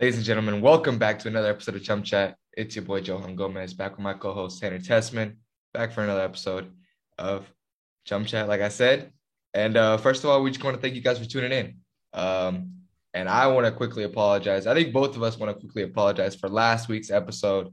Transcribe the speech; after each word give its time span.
Ladies 0.00 0.16
and 0.16 0.24
gentlemen, 0.24 0.62
welcome 0.62 0.96
back 0.96 1.18
to 1.18 1.28
another 1.28 1.50
episode 1.50 1.74
of 1.74 1.82
Chum 1.82 2.02
Chat. 2.02 2.34
It's 2.54 2.74
your 2.74 2.86
boy 2.86 3.00
Johan 3.00 3.36
Gomez 3.36 3.74
back 3.74 3.90
with 3.90 4.00
my 4.00 4.14
co-host 4.14 4.58
Tanner 4.58 4.78
Tessmann, 4.78 5.34
back 5.74 5.92
for 5.92 6.02
another 6.02 6.22
episode 6.22 6.72
of 7.18 7.46
Chum 8.06 8.24
Chat, 8.24 8.48
like 8.48 8.62
I 8.62 8.70
said. 8.70 9.12
And 9.52 9.76
uh, 9.76 9.98
first 9.98 10.24
of 10.24 10.30
all, 10.30 10.42
we 10.42 10.52
just 10.52 10.64
want 10.64 10.74
to 10.74 10.80
thank 10.80 10.94
you 10.94 11.02
guys 11.02 11.18
for 11.18 11.26
tuning 11.26 11.52
in. 11.52 11.74
Um, 12.14 12.76
and 13.12 13.28
I 13.28 13.48
want 13.48 13.66
to 13.66 13.72
quickly 13.72 14.04
apologize. 14.04 14.66
I 14.66 14.72
think 14.72 14.94
both 14.94 15.16
of 15.16 15.22
us 15.22 15.38
want 15.38 15.54
to 15.54 15.60
quickly 15.60 15.82
apologize 15.82 16.34
for 16.34 16.48
last 16.48 16.88
week's 16.88 17.10
episode. 17.10 17.68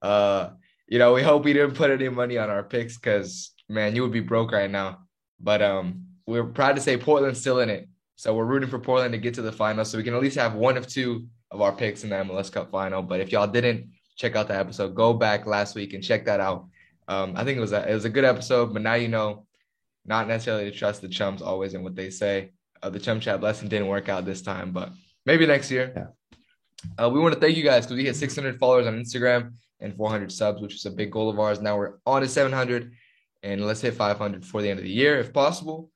Uh, 0.00 0.52
you 0.88 0.98
know, 0.98 1.12
we 1.12 1.22
hope 1.22 1.44
we 1.44 1.52
didn't 1.52 1.76
put 1.76 1.90
any 1.90 2.08
money 2.08 2.38
on 2.38 2.48
our 2.48 2.62
picks 2.62 2.96
because 2.96 3.52
man, 3.68 3.94
you 3.94 4.00
would 4.00 4.12
be 4.12 4.20
broke 4.20 4.52
right 4.52 4.70
now. 4.70 5.00
But 5.38 5.60
um, 5.60 6.06
we're 6.24 6.44
proud 6.44 6.76
to 6.76 6.80
say 6.80 6.96
Portland's 6.96 7.38
still 7.38 7.60
in 7.60 7.68
it. 7.68 7.86
So 8.16 8.34
we're 8.34 8.46
rooting 8.46 8.70
for 8.70 8.78
Portland 8.78 9.12
to 9.12 9.18
get 9.18 9.34
to 9.34 9.42
the 9.42 9.52
final 9.52 9.84
so 9.84 9.98
we 9.98 10.04
can 10.04 10.14
at 10.14 10.22
least 10.22 10.38
have 10.38 10.54
one 10.54 10.78
of 10.78 10.86
two 10.86 11.26
of 11.50 11.60
our 11.60 11.72
picks 11.72 12.04
in 12.04 12.10
the 12.10 12.16
MLS 12.16 12.50
Cup 12.50 12.70
final. 12.70 13.02
But 13.02 13.20
if 13.20 13.32
y'all 13.32 13.46
didn't 13.46 13.90
check 14.16 14.36
out 14.36 14.48
that 14.48 14.60
episode, 14.60 14.94
go 14.94 15.12
back 15.12 15.46
last 15.46 15.74
week 15.74 15.94
and 15.94 16.02
check 16.04 16.24
that 16.26 16.40
out. 16.40 16.66
Um, 17.08 17.34
I 17.36 17.44
think 17.44 17.58
it 17.58 17.60
was 17.60 17.72
a, 17.72 17.88
it 17.90 17.94
was 17.94 18.04
a 18.04 18.10
good 18.10 18.24
episode, 18.24 18.72
but 18.72 18.82
now 18.82 18.94
you 18.94 19.08
know 19.08 19.46
not 20.04 20.28
necessarily 20.28 20.70
to 20.70 20.76
trust 20.76 21.02
the 21.02 21.08
chums 21.08 21.42
always 21.42 21.74
in 21.74 21.82
what 21.82 21.96
they 21.96 22.10
say. 22.10 22.52
Uh, 22.82 22.90
the 22.90 23.00
chum 23.00 23.20
chat 23.20 23.40
lesson 23.40 23.68
didn't 23.68 23.88
work 23.88 24.08
out 24.08 24.24
this 24.24 24.42
time, 24.42 24.72
but 24.72 24.90
maybe 25.26 25.46
next 25.46 25.70
year. 25.70 25.92
Yeah. 25.94 27.04
Uh, 27.04 27.10
we 27.10 27.20
want 27.20 27.34
to 27.34 27.40
thank 27.40 27.56
you 27.56 27.62
guys 27.62 27.84
because 27.84 27.96
we 27.96 28.04
hit 28.04 28.16
600 28.16 28.58
followers 28.58 28.86
on 28.86 28.98
Instagram 28.98 29.52
and 29.80 29.94
400 29.94 30.32
subs, 30.32 30.62
which 30.62 30.74
is 30.74 30.86
a 30.86 30.90
big 30.90 31.10
goal 31.10 31.28
of 31.28 31.38
ours. 31.38 31.60
Now 31.60 31.76
we're 31.76 31.94
on 32.06 32.22
to 32.22 32.28
700, 32.28 32.92
and 33.42 33.66
let's 33.66 33.80
hit 33.80 33.94
500 33.94 34.40
before 34.40 34.62
the 34.62 34.70
end 34.70 34.78
of 34.78 34.84
the 34.84 34.90
year 34.90 35.18
if 35.18 35.32
possible. 35.32 35.90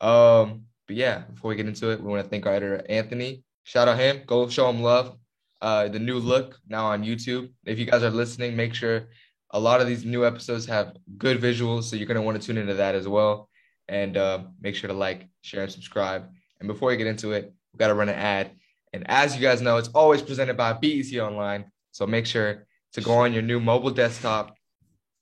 Um, 0.00 0.64
but 0.86 0.96
yeah, 0.96 1.22
before 1.32 1.50
we 1.50 1.56
get 1.56 1.66
into 1.66 1.90
it, 1.90 2.00
we 2.00 2.08
want 2.08 2.22
to 2.22 2.28
thank 2.28 2.46
our 2.46 2.52
editor 2.52 2.84
Anthony. 2.88 3.42
Shout 3.68 3.86
out 3.86 3.98
him. 3.98 4.22
Go 4.24 4.48
show 4.48 4.70
him 4.70 4.80
love. 4.80 5.18
Uh, 5.60 5.88
the 5.88 5.98
new 5.98 6.18
look 6.18 6.58
now 6.66 6.86
on 6.86 7.04
YouTube. 7.04 7.52
If 7.66 7.78
you 7.78 7.84
guys 7.84 8.02
are 8.02 8.08
listening, 8.08 8.56
make 8.56 8.72
sure 8.72 9.08
a 9.50 9.60
lot 9.60 9.82
of 9.82 9.86
these 9.86 10.06
new 10.06 10.24
episodes 10.24 10.64
have 10.64 10.96
good 11.18 11.38
visuals, 11.38 11.82
so 11.82 11.96
you're 11.96 12.06
gonna 12.06 12.22
want 12.22 12.40
to 12.40 12.46
tune 12.46 12.56
into 12.56 12.72
that 12.72 12.94
as 12.94 13.06
well. 13.06 13.50
And 13.86 14.16
uh, 14.16 14.44
make 14.58 14.74
sure 14.74 14.88
to 14.88 14.94
like, 14.94 15.28
share, 15.42 15.64
and 15.64 15.70
subscribe. 15.70 16.30
And 16.60 16.66
before 16.66 16.88
we 16.88 16.96
get 16.96 17.08
into 17.08 17.32
it, 17.32 17.52
we 17.74 17.76
got 17.76 17.88
to 17.88 17.94
run 17.94 18.08
an 18.08 18.14
ad. 18.14 18.52
And 18.94 19.08
as 19.10 19.36
you 19.36 19.42
guys 19.42 19.60
know, 19.60 19.76
it's 19.76 19.88
always 19.88 20.22
presented 20.22 20.56
by 20.56 20.72
BET 20.72 21.12
Online. 21.18 21.66
So 21.90 22.06
make 22.06 22.24
sure 22.24 22.66
to 22.94 23.02
go 23.02 23.12
on 23.12 23.34
your 23.34 23.42
new 23.42 23.60
mobile 23.60 23.90
desktop, 23.90 24.56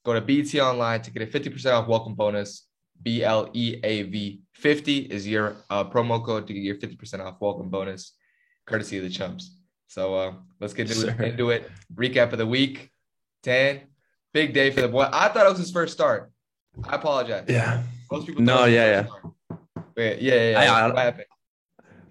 go 0.05 0.14
to 0.14 0.20
BET 0.20 0.55
Online 0.61 1.02
to 1.02 1.11
get 1.11 1.22
a 1.22 1.27
50% 1.27 1.72
off 1.72 1.89
welcome 1.89 2.14
bonus. 2.14 2.67
B 3.02 3.24
L 3.24 3.50
E 3.52 3.80
A 3.83 4.02
V 4.02 4.41
50 4.55 4.98
is 4.98 5.27
your 5.27 5.56
uh, 5.69 5.84
promo 5.84 6.24
code 6.24 6.47
to 6.47 6.55
get 6.55 6.62
your 6.62 6.77
50% 6.77 7.20
off 7.20 7.36
welcome 7.41 7.69
bonus, 7.69 8.16
courtesy 8.67 8.98
of 8.98 9.05
the 9.05 9.11
chumps. 9.11 9.56
So 9.89 10.14
uh, 10.14 10.33
let's 10.61 10.75
get 10.75 10.91
into, 10.91 11.09
it, 11.09 11.17
Sure. 11.17 11.25
into 11.27 11.50
it. 11.50 11.70
Recap 11.95 12.33
of 12.33 12.39
the 12.39 12.47
week 12.47 12.91
10. 13.45 13.81
Big 14.34 14.53
day 14.53 14.70
for 14.70 14.83
the 14.83 14.89
boy. 14.89 15.08
I 15.12 15.28
thought 15.28 15.47
it 15.47 15.50
was 15.50 15.58
his 15.58 15.70
first 15.70 15.92
start. 15.95 16.31
I 16.84 16.97
apologize. 16.97 17.47
Yeah. 17.48 17.84
Most 18.12 18.27
people 18.27 18.42
No, 18.42 18.56
thought 18.58 18.69
it 18.69 18.73
was 18.73 19.06
his 19.06 19.12
yeah. 19.50 19.56
Wait, 19.97 20.20
yeah, 20.23 20.34
yeah, 20.34 20.50
yeah. 20.64 20.73
I- 20.75 20.86
what 20.89 20.98
happened? 20.98 21.25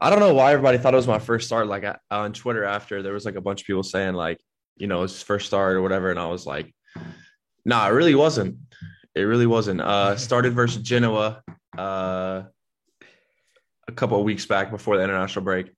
I 0.02 0.10
don't 0.10 0.20
know 0.20 0.34
why 0.34 0.52
everybody 0.52 0.78
thought 0.78 0.94
it 0.94 0.98
was 0.98 1.08
my 1.08 1.20
first 1.20 1.48
start. 1.48 1.68
Like 1.68 1.86
I, 1.86 1.98
on 2.12 2.34
Twitter 2.34 2.66
after 2.66 3.02
there 3.02 3.14
was 3.14 3.24
like 3.26 3.36
a 3.36 3.42
bunch 3.42 3.62
of 3.62 3.68
people 3.68 3.84
saying 3.84 4.14
like, 4.14 4.42
you 4.76 4.88
know, 4.88 5.04
it's 5.04 5.14
his 5.14 5.24
first 5.24 5.46
start 5.48 5.76
or 5.78 5.82
whatever. 5.82 6.10
And 6.12 6.20
I 6.20 6.28
was 6.28 6.46
like, 6.46 6.74
nah, 7.64 7.88
it 7.88 7.92
really 7.92 8.14
wasn't. 8.16 8.58
It 9.16 9.22
really 9.22 9.46
wasn't. 9.46 9.80
Uh 9.82 10.16
started 10.28 10.54
versus 10.54 10.82
Genoa 10.82 11.42
uh 11.78 12.44
a 13.88 13.92
couple 13.94 14.18
of 14.18 14.26
weeks 14.26 14.46
back 14.46 14.70
before 14.70 14.98
the 14.98 15.04
international 15.04 15.46
break. 15.46 15.72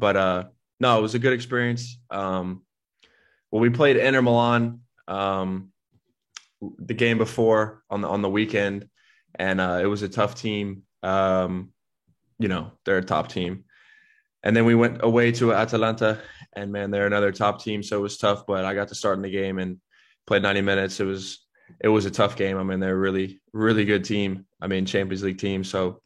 But 0.00 0.16
uh 0.16 0.44
no, 0.80 0.98
it 0.98 1.02
was 1.02 1.14
a 1.14 1.18
good 1.18 1.34
experience. 1.34 1.98
Um 2.10 2.62
well, 3.50 3.60
we 3.60 3.70
played 3.70 3.96
Inter 3.96 4.22
Milan 4.22 4.80
um 5.06 5.70
the 6.78 6.94
game 6.94 7.18
before 7.18 7.82
on 7.90 8.00
the 8.00 8.08
on 8.08 8.22
the 8.22 8.30
weekend, 8.30 8.88
and 9.34 9.60
uh 9.60 9.78
it 9.82 9.86
was 9.86 10.02
a 10.02 10.08
tough 10.08 10.34
team. 10.34 10.82
Um 11.02 11.72
you 12.38 12.48
know, 12.48 12.72
they're 12.84 12.98
a 12.98 13.04
top 13.04 13.28
team. 13.28 13.64
And 14.42 14.56
then 14.56 14.64
we 14.64 14.74
went 14.74 15.00
away 15.02 15.32
to 15.32 15.52
Atalanta, 15.52 16.18
and 16.54 16.72
man, 16.72 16.90
they're 16.90 17.06
another 17.06 17.30
top 17.30 17.62
team, 17.62 17.82
so 17.82 17.98
it 17.98 18.02
was 18.02 18.16
tough. 18.16 18.46
But 18.46 18.64
I 18.64 18.72
got 18.72 18.88
to 18.88 18.94
start 18.94 19.18
in 19.18 19.22
the 19.22 19.30
game 19.30 19.58
and 19.58 19.78
played 20.26 20.42
90 20.42 20.62
minutes. 20.62 20.98
It 20.98 21.04
was 21.04 21.46
it 21.78 21.88
was 21.88 22.06
a 22.06 22.10
tough 22.10 22.36
game. 22.36 22.56
I 22.56 22.62
mean, 22.62 22.80
they're 22.80 22.96
really 22.96 23.40
really 23.52 23.84
good 23.84 24.04
team. 24.04 24.46
I 24.60 24.66
mean, 24.66 24.86
Champions 24.86 25.22
League 25.22 25.38
team, 25.38 25.62
so 25.62 26.00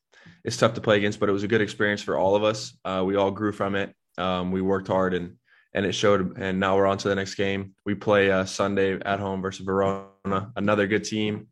it's 0.44 0.56
tough 0.56 0.75
to 0.75 0.81
play 0.81 0.97
against. 0.99 1.21
But 1.21 1.28
it 1.28 1.32
was 1.32 1.43
a 1.43 1.49
good 1.49 1.60
experience 1.60 2.03
for 2.03 2.19
all 2.19 2.37
of 2.37 2.44
us. 2.44 2.77
Uh, 2.84 3.03
we 3.06 3.16
all 3.16 3.31
grew 3.31 3.53
from 3.53 3.75
it. 3.75 3.94
Um, 4.19 4.53
we 4.53 4.60
worked 4.60 4.88
hard, 4.88 5.15
and 5.15 5.37
and 5.75 5.84
it 5.87 5.93
showed. 5.93 6.38
And 6.38 6.60
now 6.60 6.77
we're 6.77 6.87
on 6.87 6.99
to 6.99 7.09
the 7.09 7.15
next 7.15 7.34
game. 7.34 7.75
We 7.84 7.94
play 7.94 8.31
uh, 8.31 8.44
Sunday 8.44 8.99
at 9.00 9.21
home 9.21 9.43
versus 9.43 9.65
Verona, 9.65 10.53
another 10.56 10.87
good 10.87 11.04
team. 11.04 11.49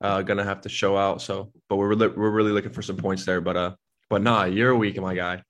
Uh, 0.00 0.22
gonna 0.22 0.44
have 0.44 0.62
to 0.62 0.68
show 0.68 0.96
out. 0.96 1.22
So, 1.22 1.52
but 1.68 1.76
we're 1.76 1.88
really, 1.88 2.08
we're 2.08 2.30
really 2.30 2.52
looking 2.52 2.72
for 2.72 2.82
some 2.82 2.96
points 2.96 3.24
there. 3.24 3.40
But 3.40 3.56
uh, 3.56 3.74
but 4.08 4.22
nah, 4.22 4.44
you're 4.44 4.74
weak, 4.76 5.00
my 5.00 5.14
guy. 5.14 5.42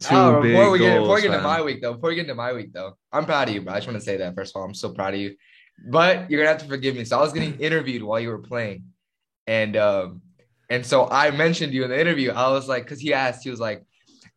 Two 0.00 0.14
Oh, 0.14 0.40
big 0.40 0.52
before 0.52 0.70
we 0.70 0.78
get 0.78 0.94
goals, 0.94 1.06
before 1.06 1.14
we 1.16 1.22
get 1.22 1.30
into 1.32 1.42
my 1.42 1.60
week 1.60 1.82
though, 1.82 1.94
before 1.94 2.10
we 2.10 2.14
get 2.14 2.22
into 2.22 2.34
my 2.36 2.52
week 2.52 2.72
though, 2.72 2.96
I'm 3.12 3.24
proud 3.24 3.48
of 3.48 3.54
you, 3.54 3.62
bro. 3.62 3.72
I 3.72 3.78
just 3.78 3.88
want 3.88 3.98
to 3.98 4.04
say 4.04 4.16
that 4.18 4.34
first 4.36 4.54
of 4.54 4.60
all, 4.60 4.66
I'm 4.66 4.74
so 4.74 4.90
proud 4.90 5.14
of 5.14 5.20
you. 5.20 5.34
But 5.90 6.30
you're 6.30 6.40
gonna 6.40 6.52
have 6.52 6.62
to 6.62 6.68
forgive 6.68 6.94
me. 6.94 7.04
So 7.04 7.18
I 7.18 7.22
was 7.22 7.32
getting 7.32 7.58
interviewed 7.58 8.02
while 8.02 8.20
you 8.20 8.28
were 8.28 8.38
playing, 8.38 8.84
and 9.46 9.76
um, 9.76 10.22
and 10.70 10.84
so 10.84 11.08
I 11.08 11.30
mentioned 11.30 11.72
you 11.72 11.84
in 11.84 11.90
the 11.90 12.00
interview. 12.00 12.30
I 12.30 12.50
was 12.50 12.68
like, 12.68 12.84
because 12.84 13.00
he 13.00 13.14
asked, 13.14 13.42
he 13.44 13.50
was 13.50 13.60
like, 13.60 13.84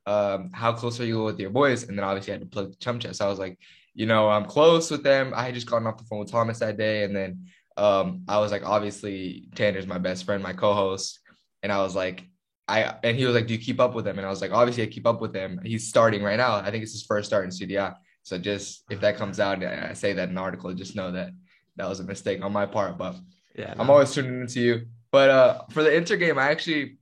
um, 0.06 0.50
how 0.54 0.74
close 0.74 1.00
are 1.00 1.06
you 1.06 1.24
with 1.24 1.40
your 1.40 1.50
boys? 1.50 1.84
And 1.84 1.98
then 1.98 2.04
obviously 2.04 2.34
I 2.34 2.36
had 2.36 2.42
to 2.42 2.48
plug 2.48 2.72
the 2.72 2.78
chum 2.78 3.00
chat. 3.00 3.16
So 3.16 3.26
I 3.26 3.30
was 3.30 3.40
like, 3.40 3.60
you 3.94 4.06
know, 4.06 4.30
I'm 4.30 4.46
close 4.46 4.90
with 4.90 5.04
them. 5.04 5.34
I 5.36 5.44
had 5.46 5.54
just 5.54 5.70
gotten 5.70 5.88
off 5.88 5.98
the 5.98 6.06
phone 6.06 6.20
with 6.20 6.32
Thomas 6.32 6.60
that 6.60 6.78
day, 6.78 7.04
and 7.04 7.16
then 7.16 7.48
um, 7.76 8.24
I 8.28 8.40
was 8.40 8.52
like, 8.52 8.66
obviously 8.66 9.50
Tanner's 9.56 9.88
my 9.88 9.98
best 9.98 10.24
friend, 10.24 10.42
my 10.42 10.54
co-host, 10.54 11.20
and 11.62 11.72
I 11.72 11.82
was 11.82 11.96
like, 11.96 12.24
I 12.68 12.96
and 13.04 13.18
he 13.18 13.26
was 13.26 13.36
like, 13.36 13.48
"Do 13.48 13.54
you 13.54 13.60
keep 13.60 13.82
up 13.82 13.94
with 13.94 14.08
him?" 14.08 14.18
And 14.18 14.26
I 14.26 14.30
was 14.30 14.40
like, 14.40 14.52
"Obviously, 14.52 14.84
I 14.84 14.86
keep 14.86 15.06
up 15.06 15.20
with 15.20 15.36
him. 15.36 15.60
He's 15.64 15.90
starting 15.90 16.24
right 16.24 16.38
now. 16.38 16.56
I 16.56 16.72
think 16.72 16.84
it's 16.84 16.94
his 16.94 17.04
first 17.04 17.28
start 17.28 17.44
in 17.44 17.50
CDI. 17.50 17.94
So 18.24 18.38
just 18.38 18.86
if 18.90 19.02
that 19.02 19.18
comes 19.18 19.40
out 19.40 19.62
and 19.62 19.86
I 19.86 19.94
say 19.94 20.14
that 20.14 20.30
in 20.30 20.32
an 20.32 20.38
article, 20.38 20.74
just 20.74 20.96
know 20.96 21.12
that 21.12 21.32
that 21.76 21.90
was 21.90 22.00
a 22.00 22.04
mistake 22.04 22.42
on 22.44 22.54
my 22.54 22.66
part. 22.66 22.98
But 22.98 23.16
Yeah, 23.56 23.74
I'm 23.78 23.90
always 23.90 24.14
tuning 24.14 24.40
into 24.40 24.62
you. 24.62 24.86
But 25.12 25.30
uh, 25.30 25.62
for 25.72 25.84
the 25.84 25.94
Inter 25.94 26.16
game, 26.16 26.40
I 26.40 26.50
actually 26.52 26.98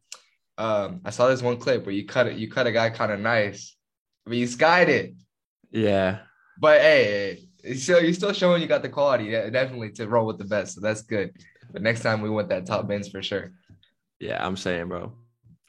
um, 0.57 1.01
I 1.05 1.09
saw 1.09 1.27
this 1.27 1.41
one 1.41 1.57
clip 1.57 1.85
where 1.85 1.95
you 1.95 2.05
cut 2.05 2.27
it. 2.27 2.37
You 2.37 2.49
cut 2.49 2.67
a 2.67 2.71
guy 2.71 2.89
kind 2.89 3.11
of 3.11 3.19
nice. 3.19 3.75
I 4.25 4.29
mean, 4.29 4.41
you 4.41 4.47
skied 4.47 4.89
it. 4.89 5.13
yeah. 5.71 6.19
But 6.61 6.81
hey, 6.81 7.45
so 7.77 7.99
you're 7.99 8.13
still 8.13 8.33
showing 8.33 8.61
you 8.61 8.67
got 8.67 8.81
the 8.81 8.89
quality, 8.89 9.25
yeah, 9.25 9.49
definitely 9.49 9.91
to 9.93 10.09
roll 10.09 10.25
with 10.25 10.37
the 10.37 10.43
best. 10.43 10.75
So 10.75 10.81
that's 10.81 11.01
good. 11.03 11.31
But 11.71 11.81
next 11.81 12.01
time 12.01 12.21
we 12.21 12.29
want 12.29 12.49
that 12.49 12.65
top 12.65 12.87
bins 12.87 13.07
for 13.07 13.23
sure. 13.23 13.53
Yeah, 14.19 14.45
I'm 14.45 14.57
saying, 14.57 14.89
bro. 14.89 15.13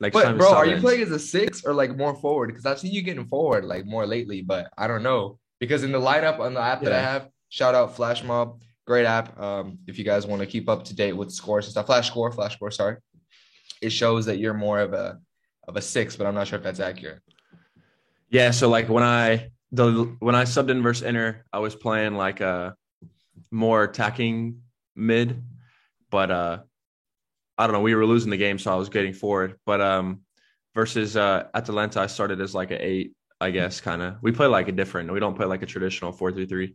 Next 0.00 0.14
But 0.14 0.36
bro, 0.36 0.52
are 0.52 0.66
you 0.66 0.78
playing 0.78 1.02
as 1.02 1.10
a 1.10 1.18
six 1.18 1.64
or 1.64 1.74
like 1.74 1.96
more 1.96 2.14
forward? 2.16 2.48
Because 2.48 2.66
I've 2.66 2.80
seen 2.80 2.92
you 2.92 3.02
getting 3.02 3.26
forward 3.26 3.64
like 3.64 3.86
more 3.86 4.06
lately, 4.06 4.42
but 4.42 4.72
I 4.76 4.88
don't 4.88 5.02
know. 5.02 5.38
Because 5.60 5.84
in 5.84 5.92
the 5.92 6.00
lineup 6.00 6.40
on 6.40 6.54
the 6.54 6.60
app 6.60 6.82
that 6.82 6.92
I 6.92 7.00
have, 7.00 7.28
shout 7.50 7.74
out 7.74 7.94
Flash 7.94 8.24
Mob, 8.24 8.60
great 8.90 9.06
app. 9.06 9.40
Um, 9.40 9.78
if 9.86 10.00
you 10.00 10.04
guys 10.04 10.26
want 10.26 10.40
to 10.40 10.46
keep 10.46 10.68
up 10.68 10.82
to 10.86 10.96
date 10.96 11.12
with 11.12 11.30
scores 11.30 11.66
and 11.66 11.70
stuff, 11.70 11.86
Flash 11.86 12.09
Score, 12.09 12.32
Flash 12.32 12.56
Score, 12.56 12.72
sorry. 12.72 12.97
It 13.80 13.91
shows 13.91 14.26
that 14.26 14.38
you're 14.38 14.53
more 14.53 14.80
of 14.80 14.94
a 14.94 15.20
of 15.68 15.76
a 15.76 15.80
six, 15.80 16.16
but 16.16 16.26
I'm 16.26 16.34
not 16.34 16.48
sure 16.48 16.59
if 16.59 16.65
that's 16.65 16.80
accurate. 16.80 17.20
Yeah, 18.30 18.50
so 18.50 18.68
like 18.68 18.88
when 18.88 19.04
I 19.04 19.50
the 19.70 20.16
when 20.18 20.34
I 20.34 20.42
subbed 20.42 20.70
in 20.70 20.82
versus 20.82 21.04
Inter, 21.04 21.44
I 21.53 21.60
was 21.60 21.76
playing 21.76 22.16
like 22.16 22.41
a 22.41 22.74
more 23.53 23.84
attacking 23.84 24.60
mid, 24.97 25.41
but 26.10 26.32
uh 26.32 26.59
I 27.56 27.66
don't 27.68 27.74
know, 27.74 27.82
we 27.82 27.94
were 27.94 28.06
losing 28.06 28.30
the 28.30 28.44
game, 28.47 28.59
so 28.59 28.72
I 28.72 28.76
was 28.76 28.88
getting 28.88 29.12
forward. 29.12 29.54
But 29.66 29.80
um 29.80 30.22
versus 30.74 31.16
uh 31.16 31.44
Atalanta, 31.54 32.00
I 32.00 32.09
started 32.09 32.41
as 32.41 32.56
like 32.56 32.72
an 32.72 32.80
eight, 32.80 33.15
I 33.41 33.53
guess, 33.53 33.80
kind 33.80 34.03
of. 34.03 34.16
We 34.20 34.32
play 34.32 34.48
like 34.48 34.66
a 34.66 34.72
different. 34.72 35.12
We 35.12 35.20
don't 35.20 35.36
play 35.36 35.47
like 35.47 35.62
a 35.62 35.66
traditional 35.74 36.10
four 36.10 36.32
three 36.32 36.47
three. 36.47 36.74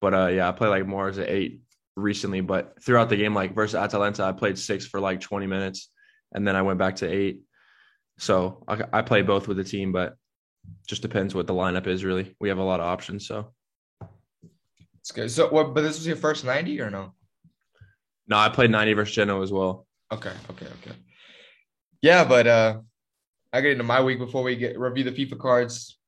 But 0.00 0.14
uh 0.14 0.26
yeah, 0.28 0.48
I 0.48 0.52
play 0.52 0.68
like 0.68 0.86
more 0.86 1.08
as 1.08 1.18
an 1.18 1.26
eight 1.28 1.60
recently. 1.96 2.40
But 2.40 2.82
throughout 2.82 3.08
the 3.08 3.16
game, 3.16 3.34
like 3.34 3.54
versus 3.54 3.74
Atalanta, 3.74 4.24
I 4.24 4.32
played 4.32 4.58
six 4.58 4.86
for 4.86 5.00
like 5.00 5.20
20 5.20 5.46
minutes 5.46 5.90
and 6.32 6.46
then 6.46 6.56
I 6.56 6.62
went 6.62 6.78
back 6.78 6.96
to 6.96 7.08
eight. 7.08 7.40
So 8.18 8.64
I, 8.68 8.82
I 8.92 9.02
play 9.02 9.22
both 9.22 9.48
with 9.48 9.56
the 9.56 9.64
team, 9.64 9.92
but 9.92 10.16
just 10.86 11.02
depends 11.02 11.34
what 11.34 11.46
the 11.46 11.54
lineup 11.54 11.86
is. 11.86 12.04
Really, 12.04 12.34
we 12.40 12.48
have 12.48 12.58
a 12.58 12.62
lot 12.62 12.80
of 12.80 12.86
options. 12.86 13.26
So 13.26 13.52
It's 15.00 15.12
good. 15.12 15.30
So 15.30 15.48
what? 15.48 15.74
But 15.74 15.82
this 15.82 15.96
was 15.96 16.06
your 16.06 16.16
first 16.16 16.44
ninety 16.44 16.80
or 16.80 16.90
no? 16.90 17.12
No, 18.28 18.36
I 18.38 18.48
played 18.48 18.72
90 18.72 18.94
versus 18.94 19.14
Genoa 19.14 19.40
as 19.40 19.52
well. 19.52 19.86
Okay, 20.12 20.32
okay, 20.50 20.66
okay. 20.66 20.96
Yeah, 22.02 22.24
but 22.24 22.46
uh 22.46 22.78
I 23.52 23.60
get 23.60 23.72
into 23.72 23.84
my 23.84 24.02
week 24.02 24.18
before 24.18 24.42
we 24.42 24.56
get 24.56 24.78
review 24.78 25.04
the 25.04 25.12
FIFA 25.12 25.38
cards. 25.38 25.98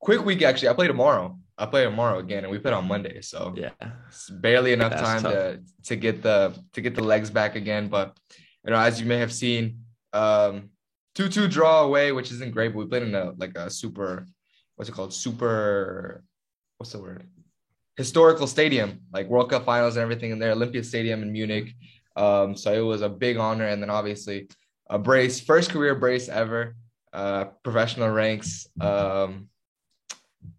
Quick 0.00 0.24
week 0.24 0.42
actually. 0.42 0.68
I 0.68 0.74
play 0.74 0.88
tomorrow. 0.88 1.38
I 1.58 1.66
play 1.66 1.84
tomorrow 1.84 2.18
again, 2.18 2.44
and 2.44 2.50
we 2.50 2.58
play 2.58 2.72
on 2.72 2.86
Monday, 2.86 3.20
so 3.22 3.54
Yeah. 3.56 3.70
it's 4.08 4.28
barely 4.28 4.72
enough 4.72 4.90
That's 4.92 5.02
time 5.02 5.22
tough. 5.22 5.32
to 5.32 5.60
to 5.88 5.96
get 5.96 6.22
the 6.22 6.54
to 6.74 6.80
get 6.80 6.94
the 6.94 7.02
legs 7.02 7.30
back 7.30 7.56
again. 7.56 7.88
But 7.88 8.16
you 8.64 8.70
know, 8.72 8.78
as 8.78 9.00
you 9.00 9.06
may 9.06 9.18
have 9.18 9.32
seen, 9.32 9.62
um, 10.12 10.70
two 11.14 11.28
two 11.28 11.48
draw 11.48 11.82
away, 11.82 12.12
which 12.12 12.30
isn't 12.32 12.52
great. 12.52 12.72
But 12.72 12.80
we 12.80 12.86
played 12.86 13.04
in 13.04 13.14
a 13.14 13.32
like 13.38 13.56
a 13.56 13.70
super, 13.70 14.26
what's 14.74 14.90
it 14.90 14.92
called? 14.92 15.14
Super, 15.14 16.22
what's 16.76 16.92
the 16.92 17.00
word? 17.00 17.22
Historical 17.96 18.46
stadium, 18.46 19.00
like 19.10 19.26
World 19.28 19.48
Cup 19.48 19.64
finals 19.64 19.96
and 19.96 20.02
everything 20.02 20.30
in 20.32 20.38
there. 20.38 20.52
Olympia 20.52 20.84
Stadium 20.84 21.22
in 21.22 21.32
Munich. 21.32 21.72
Um, 22.16 22.54
so 22.56 22.72
it 22.72 22.80
was 22.84 23.00
a 23.00 23.08
big 23.08 23.38
honor, 23.38 23.66
and 23.66 23.80
then 23.82 23.88
obviously 23.90 24.48
a 24.90 24.98
brace, 24.98 25.40
first 25.40 25.70
career 25.70 25.94
brace 25.94 26.28
ever, 26.28 26.76
uh, 27.14 27.44
professional 27.64 28.10
ranks. 28.10 28.66
Um, 28.80 29.48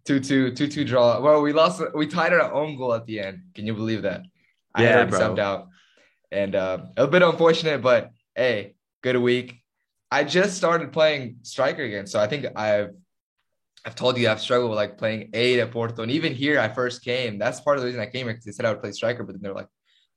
two 0.08 0.20
two 0.20 0.50
two 0.52 0.68
two 0.68 0.84
draw. 0.84 1.20
Well, 1.20 1.42
we 1.42 1.52
lost. 1.52 1.82
We 1.94 2.06
tied 2.06 2.32
our 2.32 2.50
own 2.52 2.76
goal 2.78 2.94
at 2.94 3.04
the 3.04 3.20
end. 3.20 3.42
Can 3.54 3.66
you 3.66 3.74
believe 3.74 4.02
that? 4.02 4.22
I 4.74 4.82
Yeah, 4.82 5.04
bro. 5.04 5.38
out, 5.38 5.68
and 6.32 6.54
uh, 6.54 6.78
a 6.96 7.06
bit 7.06 7.22
unfortunate, 7.22 7.82
but 7.82 8.10
hey, 8.34 8.74
good 9.02 9.16
week. 9.16 9.62
I 10.10 10.24
just 10.24 10.56
started 10.56 10.92
playing 10.92 11.40
striker 11.42 11.82
again, 11.82 12.06
so 12.06 12.18
I 12.18 12.26
think 12.26 12.46
I've 12.56 12.92
I've 13.84 13.94
told 13.94 14.16
you 14.16 14.30
I've 14.30 14.40
struggled 14.40 14.70
with 14.70 14.78
like 14.78 14.96
playing 14.96 15.28
eight 15.34 15.60
at 15.60 15.70
Porto, 15.70 16.02
and 16.02 16.10
even 16.10 16.34
here 16.34 16.58
I 16.58 16.68
first 16.68 17.04
came. 17.04 17.38
That's 17.38 17.60
part 17.60 17.76
of 17.76 17.82
the 17.82 17.88
reason 17.88 18.00
I 18.00 18.06
came 18.06 18.24
here 18.24 18.32
because 18.32 18.46
they 18.46 18.52
said 18.52 18.64
I 18.64 18.72
would 18.72 18.80
play 18.80 18.92
striker, 18.92 19.24
but 19.24 19.34
then 19.34 19.42
they're 19.42 19.60
like, 19.62 19.68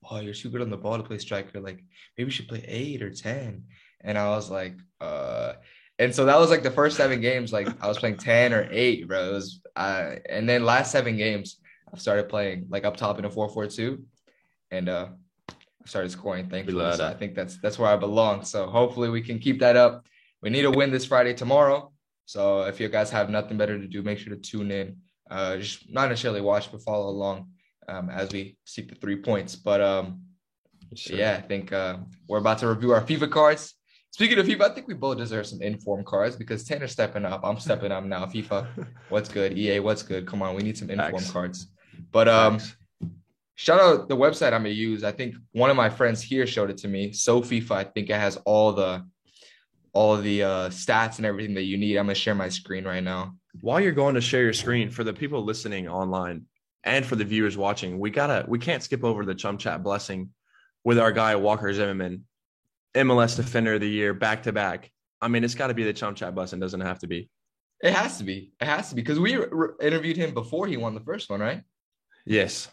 "Oh, 0.10 0.22
you're 0.22 0.34
too 0.34 0.50
good 0.50 0.62
on 0.62 0.70
the 0.70 0.78
ball 0.78 0.98
to 0.98 1.04
play 1.04 1.18
striker. 1.18 1.60
Like 1.60 1.84
maybe 2.18 2.30
you 2.30 2.32
should 2.32 2.48
play 2.48 2.64
eight 2.66 3.02
or 3.02 3.12
10. 3.12 3.66
And 4.04 4.18
I 4.18 4.30
was 4.30 4.50
like, 4.50 4.78
uh, 5.00 5.54
and 6.02 6.14
so 6.16 6.26
that 6.26 6.40
was 6.40 6.50
like 6.50 6.64
the 6.64 6.72
first 6.72 6.98
seven 6.98 7.22
games. 7.22 7.54
Like 7.54 7.70
I 7.82 7.88
was 7.88 8.00
playing 8.00 8.18
ten 8.18 8.54
or 8.54 8.68
eight, 8.72 9.08
bro. 9.08 9.30
It 9.30 9.34
was, 9.34 9.62
uh, 9.76 10.16
and 10.28 10.50
then 10.50 10.66
last 10.66 10.92
seven 10.92 11.16
games 11.16 11.62
I've 11.94 12.02
started 12.02 12.28
playing 12.28 12.66
like 12.70 12.86
up 12.86 12.98
top 12.98 13.20
in 13.20 13.26
a 13.26 13.30
four 13.30 13.48
four 13.50 13.68
two, 13.68 14.04
and 14.72 14.90
uh, 14.90 15.10
I 15.50 15.86
started 15.86 16.10
scoring. 16.10 16.50
Thankfully, 16.50 16.92
so 16.96 17.06
I 17.06 17.14
think 17.14 17.36
that's 17.36 17.60
that's 17.62 17.78
where 17.78 17.92
I 17.92 17.98
belong. 17.98 18.44
So 18.44 18.66
hopefully 18.66 19.10
we 19.10 19.22
can 19.22 19.38
keep 19.38 19.60
that 19.60 19.78
up. 19.78 20.04
We 20.42 20.50
need 20.50 20.66
a 20.66 20.72
win 20.72 20.90
this 20.90 21.06
Friday 21.06 21.36
tomorrow. 21.36 21.92
So 22.26 22.64
if 22.64 22.80
you 22.80 22.90
guys 22.90 23.12
have 23.12 23.30
nothing 23.30 23.58
better 23.58 23.78
to 23.78 23.88
do, 23.88 24.02
make 24.02 24.18
sure 24.18 24.34
to 24.34 24.42
tune 24.42 24.72
in. 24.72 24.98
Uh, 25.30 25.58
just 25.58 25.94
not 25.94 26.10
necessarily 26.10 26.42
watch, 26.42 26.72
but 26.72 26.82
follow 26.82 27.10
along 27.10 27.52
um, 27.88 28.10
as 28.10 28.32
we 28.32 28.58
seek 28.66 28.90
the 28.90 28.96
three 28.96 29.18
points. 29.18 29.56
But 29.56 29.82
um, 29.82 30.22
yeah, 31.06 31.36
I 31.38 31.42
think 31.42 31.72
uh, 31.72 31.98
we're 32.28 32.40
about 32.40 32.58
to 32.60 32.68
review 32.70 32.92
our 32.92 33.02
FIFA 33.02 33.30
cards. 33.30 33.76
Speaking 34.12 34.38
of 34.40 34.46
FIFA, 34.46 34.62
I 34.70 34.74
think 34.74 34.88
we 34.88 34.94
both 34.94 35.18
deserve 35.18 35.48
some 35.48 35.62
inform 35.62 36.04
cards 36.04 36.36
because 36.36 36.66
Tanner's 36.66 36.92
stepping 36.92 37.24
up. 37.24 37.42
I'm 37.46 37.58
stepping 37.58 37.94
up 37.94 38.04
now. 38.04 38.26
FIFA, 38.26 38.68
what's 39.10 39.30
good? 39.30 39.58
EA, 39.58 39.80
what's 39.80 40.04
good? 40.04 40.28
Come 40.28 40.42
on, 40.42 40.54
we 40.54 40.64
need 40.64 40.78
some 40.78 40.90
inform 40.90 41.14
Facts. 41.14 41.32
cards. 41.32 41.68
But 42.12 42.28
um, 42.28 42.60
shout 43.56 43.80
out 43.80 44.10
the 44.10 44.18
website 44.18 44.54
I'm 44.54 44.64
gonna 44.64 44.70
use. 44.70 45.06
I 45.06 45.14
think 45.14 45.36
one 45.54 45.70
of 45.70 45.78
my 45.78 45.90
friends 45.90 46.22
here 46.22 46.46
showed 46.46 46.70
it 46.70 46.78
to 46.80 46.90
me. 46.90 47.14
So 47.14 47.42
FIFA, 47.42 47.72
I 47.72 47.84
think 47.86 48.10
it 48.10 48.16
has 48.16 48.36
all 48.38 48.74
the 48.74 49.06
all 49.94 50.18
the 50.18 50.44
uh, 50.44 50.70
stats 50.70 51.18
and 51.18 51.26
everything 51.26 51.56
that 51.56 51.64
you 51.64 51.78
need. 51.78 51.98
I'm 51.98 52.06
gonna 52.06 52.16
share 52.16 52.36
my 52.36 52.50
screen 52.50 52.84
right 52.84 53.04
now. 53.04 53.36
while 53.62 53.80
you're 53.80 53.92
going 53.94 54.16
to 54.16 54.22
share 54.22 54.44
your 54.44 54.54
screen 54.54 54.90
for 54.90 55.06
the 55.06 55.14
people 55.14 55.44
listening 55.44 55.88
online 55.88 56.46
and 56.84 57.06
for 57.06 57.16
the 57.16 57.26
viewers 57.26 57.58
watching, 57.58 57.98
we 57.98 58.10
gotta 58.10 58.44
we 58.46 58.60
can't 58.60 58.84
skip 58.84 59.06
over 59.06 59.24
the 59.24 59.36
chum 59.36 59.58
chat 59.58 59.84
blessing 59.84 60.30
with 60.84 61.00
our 61.00 61.14
guy 61.14 61.36
Walker 61.36 61.72
Zimmerman, 61.74 62.26
MLS 62.96 63.36
Defender 63.36 63.76
of 63.76 63.82
the 63.82 63.90
Year, 63.90 64.14
back 64.14 64.44
to 64.44 64.52
back. 64.52 64.92
I 65.22 65.28
mean, 65.28 65.44
it's 65.44 65.56
got 65.56 65.68
to 65.68 65.74
be 65.74 65.84
the 65.84 65.94
chum 65.94 66.16
chat 66.16 66.36
blessing. 66.36 66.60
Doesn't 66.60 66.82
have 66.82 67.00
to 67.00 67.08
be. 67.08 67.30
It 67.82 67.94
has 67.94 68.18
to 68.18 68.24
be. 68.24 68.52
It 68.60 68.66
has 68.66 68.90
to 68.90 68.96
be 68.96 69.02
because 69.02 69.20
we 69.20 69.38
re- 69.38 69.70
interviewed 69.82 70.18
him 70.18 70.34
before 70.34 70.68
he 70.68 70.78
won 70.78 70.94
the 70.94 71.02
first 71.02 71.30
one, 71.30 71.40
right? 71.40 71.64
Yes. 72.26 72.68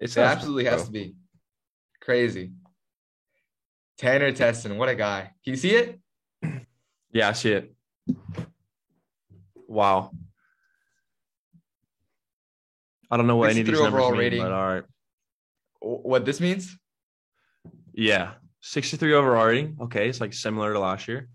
It 0.00 0.16
absolutely 0.16 0.64
has 0.64 0.84
to 0.86 0.90
be. 0.90 1.14
Crazy. 2.00 2.52
Tanner 3.98 4.32
Tessmann, 4.32 4.76
what 4.76 4.88
a 4.88 4.94
guy. 4.94 5.30
Can 5.44 5.52
you 5.52 5.56
see 5.56 5.70
it? 5.70 6.00
Yeah, 7.14 7.28
I 7.28 7.32
see 7.32 7.52
it. 7.52 7.74
Wow. 9.68 10.12
I 13.10 13.18
don't 13.18 13.26
know 13.26 13.36
what 13.36 13.50
any 13.50 13.60
of 13.60 13.66
these 13.66 13.78
numbers 13.78 14.08
mean, 14.08 14.18
rating. 14.18 14.42
but 14.42 14.50
all 14.50 14.66
right. 14.66 14.84
What 15.80 16.24
this 16.24 16.40
means? 16.40 16.78
Yeah, 17.94 18.32
63 18.60 19.12
overall 19.14 19.46
rating. 19.46 19.76
Okay, 19.80 20.08
it's 20.08 20.20
like 20.20 20.32
similar 20.32 20.72
to 20.72 20.78
last 20.78 21.08
year, 21.08 21.28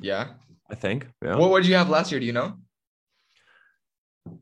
Yeah. 0.00 0.28
I 0.70 0.74
think. 0.74 1.06
Yeah. 1.22 1.36
What 1.36 1.50
what 1.50 1.62
did 1.62 1.68
you 1.68 1.74
have 1.76 1.90
last 1.90 2.10
year? 2.10 2.18
Do 2.20 2.26
you 2.26 2.32
know? 2.32 2.54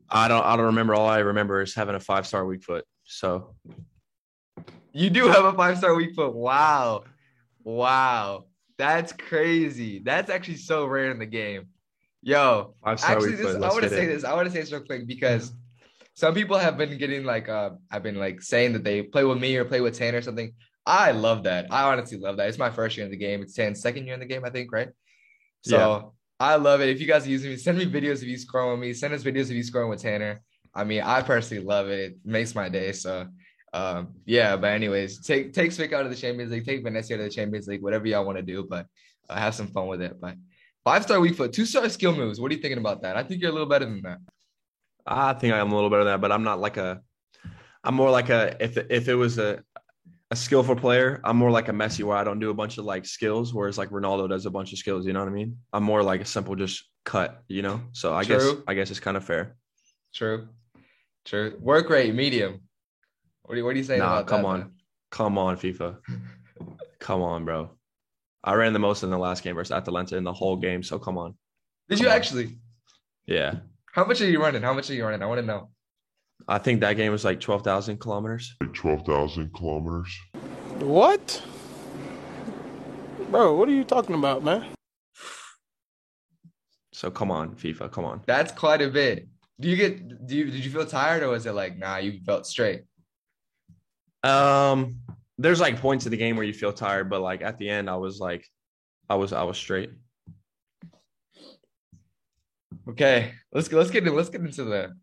I 0.09 0.27
don't. 0.27 0.43
I 0.45 0.55
don't 0.55 0.67
remember. 0.67 0.95
All 0.95 1.07
I 1.07 1.19
remember 1.19 1.61
is 1.61 1.73
having 1.75 1.95
a 1.95 1.99
five 1.99 2.25
star 2.25 2.45
weak 2.45 2.63
foot. 2.63 2.85
So 3.03 3.55
You 4.93 5.09
do 5.09 5.27
have 5.27 5.43
a 5.45 5.53
five 5.53 5.77
star 5.77 5.93
weak 5.95 6.15
foot. 6.15 6.33
Wow. 6.33 7.03
Wow. 7.63 8.45
That's 8.77 9.11
crazy. 9.11 9.99
That's 9.99 10.29
actually 10.29 10.57
so 10.57 10.85
rare 10.85 11.11
in 11.11 11.19
the 11.19 11.25
game. 11.25 11.67
Yo, 12.21 12.73
five 12.83 12.99
star 12.99 13.11
actually 13.13 13.31
weak 13.31 13.37
this 13.39 13.47
foot. 13.47 13.55
I 13.57 13.59
Let's 13.59 13.73
want 13.73 13.83
to 13.83 13.89
get 13.89 13.95
say 13.97 14.05
it. 14.05 14.07
this. 14.15 14.23
I 14.23 14.33
want 14.33 14.45
to 14.47 14.51
say 14.53 14.59
this 14.61 14.71
real 14.71 14.81
quick 14.81 15.05
because 15.05 15.51
some 16.13 16.33
people 16.33 16.57
have 16.57 16.77
been 16.77 16.97
getting 16.97 17.25
like 17.25 17.49
uh 17.49 17.71
I've 17.91 18.03
been 18.03 18.15
like 18.15 18.41
saying 18.41 18.73
that 18.73 18.83
they 18.85 19.01
play 19.01 19.25
with 19.25 19.39
me 19.39 19.57
or 19.57 19.65
play 19.65 19.81
with 19.81 19.97
Tanner 19.97 20.19
or 20.19 20.21
something. 20.21 20.53
I 20.85 21.11
love 21.11 21.43
that. 21.43 21.67
I 21.71 21.91
honestly 21.91 22.17
love 22.17 22.37
that. 22.37 22.49
It's 22.49 22.57
my 22.57 22.69
first 22.69 22.97
year 22.97 23.05
in 23.05 23.11
the 23.11 23.17
game. 23.17 23.41
It's 23.41 23.53
Tan's 23.53 23.81
second 23.81 24.05
year 24.05 24.13
in 24.13 24.19
the 24.19 24.25
game, 24.25 24.43
I 24.43 24.49
think, 24.49 24.71
right? 24.71 24.89
So 25.61 25.77
Yeah. 25.77 26.01
I 26.39 26.55
love 26.55 26.81
it. 26.81 26.89
If 26.89 26.99
you 26.99 27.07
guys 27.07 27.25
are 27.25 27.29
using 27.29 27.51
me, 27.51 27.57
send 27.57 27.77
me 27.77 27.85
videos 27.85 28.17
of 28.17 28.23
you 28.23 28.37
scoring 28.37 28.71
with 28.71 28.79
me. 28.79 28.93
Send 28.93 29.13
us 29.13 29.23
videos 29.23 29.43
of 29.43 29.51
you 29.51 29.63
scoring 29.63 29.89
with 29.89 30.01
Tanner. 30.01 30.41
I 30.75 30.83
mean, 30.83 31.01
I 31.01 31.21
personally 31.21 31.63
love 31.63 31.87
it. 31.87 31.99
It 31.99 32.17
makes 32.25 32.53
my 32.53 32.67
day. 32.67 32.91
So 32.91 33.27
um, 33.73 34.13
yeah, 34.25 34.55
but 34.55 34.67
anyways, 34.67 35.25
take 35.25 35.51
take 35.51 35.71
Svick 35.71 35.93
out 35.93 36.05
of 36.05 36.11
the 36.11 36.17
Champions 36.17 36.51
League, 36.51 36.65
take 36.65 36.83
Venezia 36.83 37.17
of 37.17 37.23
the 37.23 37.29
Champions 37.29 37.67
League, 37.67 37.81
whatever 37.81 38.05
y'all 38.05 38.23
want 38.23 38.37
to 38.37 38.43
do, 38.43 38.65
but 38.69 38.85
uh, 39.29 39.35
have 39.35 39.55
some 39.55 39.67
fun 39.67 39.87
with 39.87 40.01
it. 40.01 40.21
But 40.21 40.35
five 40.83 41.03
star 41.03 41.19
weak 41.19 41.35
foot, 41.35 41.53
two 41.53 41.65
star 41.65 41.89
skill 41.89 42.15
moves. 42.15 42.39
What 42.39 42.51
are 42.51 42.55
you 42.55 42.61
thinking 42.61 42.77
about 42.77 43.01
that? 43.01 43.17
I 43.17 43.23
think 43.23 43.41
you're 43.41 43.49
a 43.49 43.53
little 43.53 43.67
better 43.67 43.85
than 43.85 44.01
that. 44.03 44.19
I 45.07 45.33
think 45.33 45.53
I'm 45.53 45.71
a 45.71 45.75
little 45.75 45.89
better 45.89 46.03
than 46.03 46.13
that, 46.13 46.21
but 46.21 46.31
I'm 46.31 46.43
not 46.43 46.59
like 46.59 46.77
a. 46.77 47.01
I'm 47.83 47.95
more 47.95 48.11
like 48.11 48.29
a 48.29 48.55
if 48.63 48.77
if 48.77 49.07
it 49.07 49.15
was 49.15 49.39
a 49.39 49.63
a 50.33 50.35
skillful 50.35 50.75
player, 50.75 51.21
I'm 51.23 51.37
more 51.37 51.51
like 51.51 51.69
a 51.69 51.71
Messi 51.71 52.03
where 52.03 52.17
I 52.17 52.23
don't 52.23 52.39
do 52.39 52.49
a 52.49 52.53
bunch 52.53 52.77
of 52.79 52.85
like 52.85 53.05
skills, 53.05 53.53
whereas 53.53 53.77
like 53.77 53.89
Ronaldo 53.91 54.27
does 54.27 54.45
a 54.47 54.49
bunch 54.49 54.73
of 54.73 54.79
skills. 54.79 55.05
You 55.05 55.13
know 55.13 55.19
what 55.19 55.29
I 55.29 55.31
mean? 55.31 55.57
I'm 55.71 55.83
more 55.83 56.01
like 56.03 56.21
a 56.21 56.25
simple 56.25 56.55
just 56.55 56.83
cut. 57.05 57.43
You 57.47 57.61
know, 57.61 57.79
so 57.91 58.13
I 58.15 58.23
guess 58.23 58.43
I 58.67 58.73
guess 58.73 58.89
it's 58.91 58.99
kind 58.99 59.15
of 59.15 59.23
fair. 59.23 59.55
True, 60.13 60.49
true. 61.25 61.55
Work 61.59 61.89
rate 61.89 62.13
medium. 62.15 62.61
What 63.43 63.53
do 63.55 63.59
you, 63.59 63.65
what 63.65 63.73
do 63.73 63.77
you 63.79 63.83
say 63.85 63.99
Nah, 63.99 64.23
come 64.23 64.41
that, 64.41 64.47
on, 64.47 64.59
man? 64.59 64.71
come 65.11 65.37
on, 65.37 65.55
FIFA, 65.57 65.97
come 66.99 67.21
on, 67.21 67.45
bro. 67.45 67.69
I 68.43 68.55
ran 68.55 68.73
the 68.73 68.79
most 68.79 69.03
in 69.03 69.09
the 69.11 69.17
last 69.17 69.43
game 69.43 69.55
versus 69.55 69.71
Atalanta 69.71 70.17
in 70.17 70.23
the 70.23 70.33
whole 70.33 70.57
game, 70.57 70.81
so 70.83 70.97
come 70.97 71.17
on. 71.17 71.35
Did 71.89 71.99
come 71.99 72.05
you 72.05 72.09
on. 72.11 72.17
actually? 72.17 72.57
Yeah, 73.27 73.55
How 73.93 74.03
much 74.05 74.19
are 74.21 74.29
you 74.29 74.41
running? 74.41 74.63
How 74.63 74.73
much 74.73 74.89
are 74.89 74.93
you 74.95 75.03
running? 75.05 75.21
I 75.21 75.27
want 75.27 75.39
to 75.41 75.45
know. 75.45 75.69
I 76.47 76.57
think 76.57 76.81
that 76.81 76.93
game 76.93 77.11
was 77.11 77.23
like 77.23 77.39
twelve 77.39 77.63
thousand 77.63 77.99
kilometers. 77.99 78.53
12,000 78.73 79.53
kilometers. 79.53 80.13
What? 80.79 81.41
Bro, 83.29 83.55
what 83.55 83.69
are 83.69 83.71
you 83.71 83.83
talking 83.83 84.15
about, 84.15 84.43
man? 84.43 84.65
So 86.91 87.09
come 87.09 87.31
on, 87.31 87.55
FIFA, 87.55 87.91
come 87.91 88.05
on. 88.05 88.21
That's 88.25 88.51
quite 88.51 88.81
a 88.81 88.89
bit. 88.89 89.27
Do 89.59 89.69
you 89.69 89.75
get? 89.75 90.27
Do 90.27 90.35
you 90.35 90.45
did 90.45 90.65
you 90.65 90.71
feel 90.71 90.85
tired 90.85 91.23
or 91.23 91.29
was 91.29 91.45
it 91.45 91.53
like 91.53 91.77
nah? 91.77 91.97
You 91.97 92.19
felt 92.25 92.45
straight. 92.45 92.83
Um, 94.23 94.99
there's 95.37 95.59
like 95.59 95.79
points 95.79 96.05
of 96.05 96.11
the 96.11 96.17
game 96.17 96.35
where 96.35 96.45
you 96.45 96.53
feel 96.53 96.73
tired, 96.73 97.09
but 97.09 97.21
like 97.21 97.41
at 97.41 97.57
the 97.57 97.69
end, 97.69 97.89
I 97.89 97.95
was 97.95 98.19
like, 98.19 98.45
I 99.09 99.15
was 99.15 99.33
I 99.33 99.43
was 99.43 99.57
straight. 99.57 99.91
Okay, 102.89 103.31
let's 103.51 103.71
let's 103.71 103.89
get 103.89 104.05
let's 104.05 104.29
get 104.29 104.41
into 104.41 104.63
the 104.63 104.93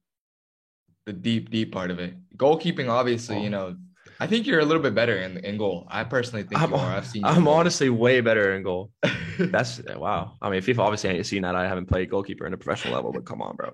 the 1.12 1.19
deep 1.19 1.50
deep 1.50 1.73
part 1.73 1.90
of 1.90 1.99
it. 1.99 2.14
Goalkeeping, 2.37 2.88
obviously, 2.88 3.43
you 3.43 3.50
know, 3.50 3.76
I 4.19 4.26
think 4.26 4.47
you're 4.47 4.61
a 4.61 4.64
little 4.64 4.83
bit 4.83 4.95
better 4.95 5.17
in 5.17 5.38
in 5.38 5.59
goal. 5.59 5.87
I 5.90 6.05
personally 6.05 6.45
think 6.45 6.61
I'm, 6.61 6.71
you 6.71 6.76
are. 6.76 6.93
I've 6.97 7.07
seen. 7.07 7.25
I'm 7.25 7.45
goal. 7.45 7.55
honestly 7.55 7.90
way 7.90 8.21
better 8.21 8.55
in 8.55 8.62
goal. 8.62 8.90
That's 9.38 9.81
wow. 9.97 10.37
I 10.40 10.50
mean, 10.50 10.62
FIFA 10.62 10.79
obviously 10.81 11.11
ain't 11.11 11.26
seen 11.26 11.43
that. 11.43 11.55
I 11.57 11.67
haven't 11.67 11.87
played 11.87 12.11
goalkeeper 12.11 12.47
in 12.47 12.52
a 12.55 12.57
professional 12.59 12.95
level, 12.95 13.12
but 13.12 13.25
come 13.25 13.43
on, 13.43 13.57
bro. 13.57 13.73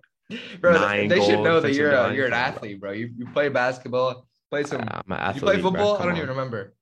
bro. 0.61 0.73
nine 0.73 1.09
they 1.09 1.21
should 1.21 1.43
know 1.43 1.61
that 1.61 1.73
you're 1.75 1.90
a, 1.93 2.14
you're 2.14 2.26
an 2.26 2.33
Come 2.33 2.40
on, 2.43 2.50
bro. 2.50 2.57
athlete, 2.57 2.81
bro. 2.81 2.93
You 2.93 3.11
you 3.19 3.26
play 3.26 3.49
basketball, 3.49 4.26
play 4.50 4.64
some. 4.64 4.81
I'm 4.81 4.88
an 4.88 5.02
you 5.09 5.14
athlete. 5.16 5.43
play 5.45 5.61
football? 5.62 5.97
I 5.97 6.02
don't 6.02 6.12
on. 6.12 6.16
even 6.16 6.28
remember. 6.31 6.75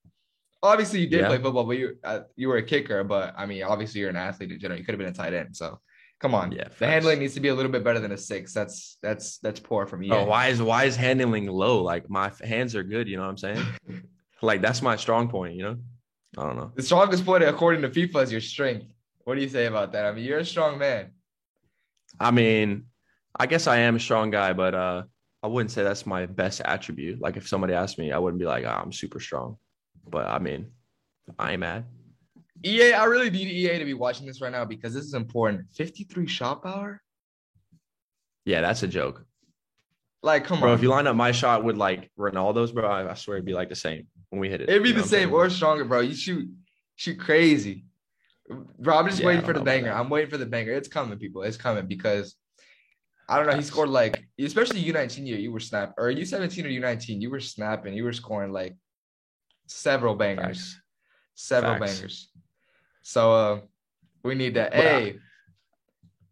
Obviously, 0.62 1.00
you 1.00 1.08
did 1.08 1.20
Yeah. 1.20 1.28
play 1.28 1.38
football, 1.38 1.64
but 1.64 1.76
you 1.76 1.96
uh, 2.04 2.20
you 2.36 2.48
were 2.48 2.56
a 2.56 2.62
kicker. 2.62 3.04
But 3.04 3.34
I 3.36 3.44
mean, 3.46 3.62
obviously, 3.64 4.00
you're 4.00 4.10
an 4.10 4.16
athlete 4.16 4.52
in 4.52 4.58
general. 4.60 4.78
You 4.78 4.84
could 4.84 4.94
have 4.94 4.98
been 4.98 5.08
a 5.08 5.12
tight 5.12 5.34
end. 5.34 5.54
So, 5.56 5.78
Come 6.24 6.34
on. 6.34 6.52
Yeah, 6.52 6.68
the 6.78 6.86
handling 6.86 7.18
needs 7.18 7.34
to 7.34 7.40
be 7.40 7.48
a 7.48 7.54
little 7.54 7.70
bit 7.70 7.84
better 7.84 8.00
than 8.00 8.10
a 8.10 8.16
six. 8.16 8.54
That's 8.54 8.96
that's 9.02 9.36
that's 9.40 9.60
poor 9.60 9.86
from 9.86 10.02
EA. 10.02 10.12
Oh, 10.12 10.24
why 10.24 10.46
is 10.46 10.62
why 10.62 10.84
is 10.84 10.96
handling 10.96 11.46
low? 11.48 11.82
Like 11.82 12.08
my 12.08 12.32
hands 12.42 12.74
are 12.74 12.82
good. 12.82 13.08
You 13.08 13.18
know 13.18 13.24
what 13.24 13.28
I'm 13.28 13.36
saying? 13.36 13.62
like 14.40 14.62
that's 14.62 14.80
my 14.80 14.96
strong 14.96 15.28
point. 15.28 15.54
You 15.54 15.64
know. 15.64 15.76
I 16.38 16.44
don't 16.44 16.56
know. 16.56 16.72
The 16.74 16.82
strongest 16.82 17.26
point 17.26 17.44
according 17.44 17.82
to 17.82 17.90
FIFA 17.90 18.22
is 18.22 18.32
your 18.32 18.40
strength. 18.40 18.86
What 19.24 19.34
do 19.34 19.42
you 19.42 19.50
say 19.50 19.66
about 19.66 19.92
that? 19.92 20.06
I 20.06 20.12
mean, 20.12 20.24
you're 20.24 20.38
a 20.38 20.46
strong 20.46 20.78
man. 20.78 21.10
I 22.18 22.30
mean, 22.30 22.86
I 23.38 23.44
guess 23.44 23.66
I 23.66 23.80
am 23.80 23.96
a 23.96 24.00
strong 24.00 24.30
guy, 24.30 24.54
but 24.54 24.74
uh, 24.74 25.02
I 25.42 25.46
wouldn't 25.48 25.72
say 25.72 25.82
that's 25.82 26.06
my 26.06 26.24
best 26.24 26.62
attribute. 26.64 27.20
Like 27.20 27.36
if 27.36 27.46
somebody 27.46 27.74
asked 27.74 27.98
me, 27.98 28.12
I 28.12 28.18
wouldn't 28.18 28.40
be 28.40 28.46
like, 28.46 28.64
oh, 28.64 28.80
I'm 28.82 28.92
super 28.92 29.20
strong. 29.20 29.58
But 30.08 30.26
I 30.26 30.38
mean, 30.38 30.68
I 31.38 31.52
am 31.52 31.60
mad. 31.60 31.84
EA, 32.64 32.92
I 32.94 33.04
really 33.04 33.30
need 33.30 33.48
EA 33.48 33.78
to 33.78 33.84
be 33.84 33.94
watching 33.94 34.26
this 34.26 34.40
right 34.40 34.52
now 34.52 34.64
because 34.64 34.94
this 34.94 35.04
is 35.04 35.14
important. 35.14 35.66
53 35.74 36.26
shot 36.26 36.62
power? 36.62 37.02
Yeah, 38.44 38.60
that's 38.60 38.82
a 38.82 38.88
joke, 38.88 39.24
Like, 40.22 40.44
come 40.44 40.60
bro. 40.60 40.70
on. 40.70 40.72
Bro, 40.72 40.78
if 40.78 40.82
you 40.82 40.88
line 40.90 41.06
up 41.06 41.16
my 41.16 41.32
shot 41.32 41.64
with 41.64 41.76
like 41.76 42.10
Ronaldo's, 42.18 42.72
bro, 42.72 42.88
I, 42.88 43.10
I 43.10 43.14
swear 43.14 43.36
it'd 43.36 43.46
be 43.46 43.54
like 43.54 43.68
the 43.68 43.74
same 43.76 44.06
when 44.30 44.40
we 44.40 44.48
hit 44.50 44.60
it. 44.60 44.68
It'd 44.68 44.82
be 44.82 44.90
You 44.90 44.94
know 44.96 45.02
the 45.02 45.08
same 45.08 45.32
or 45.32 45.48
stronger, 45.50 45.84
bro. 45.84 46.00
You 46.00 46.14
shoot 46.14 46.48
shoot 46.96 47.18
crazy. 47.18 47.84
Bro, 48.78 48.98
I'm 48.98 49.06
just 49.08 49.20
Yeah, 49.20 49.26
waiting 49.28 49.44
for 49.44 49.54
the 49.54 49.62
banger. 49.62 49.90
I'm 49.92 50.10
waiting 50.10 50.30
for 50.30 50.36
the 50.36 50.44
banger. 50.46 50.72
It's 50.72 50.88
coming, 50.88 51.18
people. 51.18 51.42
It's 51.42 51.56
coming 51.56 51.86
because 51.86 52.36
I 53.28 53.38
don't 53.38 53.46
know. 53.46 53.56
He 53.56 53.62
scored 53.62 53.88
like, 53.88 54.26
especially 54.38 54.84
U19 54.84 55.26
year, 55.26 55.38
you 55.38 55.50
were 55.50 55.60
snap 55.60 55.94
or 55.96 56.12
U17 56.12 56.64
or 56.64 56.68
U19, 56.68 57.22
you 57.22 57.30
were 57.30 57.40
snapping, 57.40 57.94
you 57.94 58.04
were 58.04 58.12
scoring 58.12 58.52
like 58.52 58.76
several 59.66 60.14
bangers, 60.14 60.44
Facts. 60.74 60.80
several 61.34 61.78
Facts. 61.78 61.92
bangers. 61.94 62.30
So 63.04 63.32
uh 63.32 63.60
we 64.24 64.34
need 64.34 64.56
I- 64.58 64.70
Hey, 64.72 65.16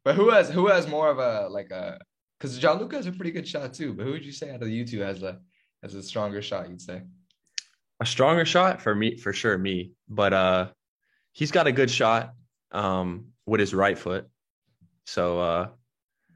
but 0.04 0.14
who 0.16 0.30
has 0.30 0.50
who 0.50 0.66
has 0.66 0.88
more 0.88 1.08
of 1.10 1.18
a 1.18 1.48
like 1.48 1.70
a 1.70 2.00
because 2.38 2.58
Gianluca 2.58 2.96
has 2.96 3.06
a 3.06 3.12
pretty 3.12 3.30
good 3.30 3.46
shot 3.46 3.72
too. 3.72 3.92
But 3.94 4.04
who 4.06 4.12
would 4.12 4.24
you 4.24 4.32
say 4.32 4.50
out 4.50 4.62
of 4.62 4.68
you 4.68 4.84
two 4.84 5.00
has 5.00 5.22
a 5.22 5.38
has 5.82 5.94
a 5.94 6.02
stronger 6.02 6.42
shot? 6.42 6.68
You'd 6.68 6.80
say. 6.80 7.02
a 8.00 8.06
stronger 8.06 8.44
shot 8.44 8.80
for 8.82 8.94
me 8.96 9.16
for 9.16 9.32
sure 9.32 9.56
me 9.56 9.92
but 10.08 10.32
uh 10.32 10.66
he's 11.32 11.52
got 11.52 11.68
a 11.68 11.72
good 11.72 11.88
shot 11.90 12.34
um 12.72 13.26
with 13.46 13.60
his 13.60 13.72
right 13.72 13.96
foot 13.96 14.26
so 15.06 15.38
uh 15.38 15.68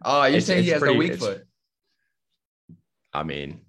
Oh, 0.05 0.25
you're 0.27 0.41
saying 0.41 0.63
he 0.63 0.71
has 0.71 0.79
pretty- 0.81 0.97
weak 0.99 1.17
foot. 1.17 1.43
i 3.13 3.23
mean 3.25 3.61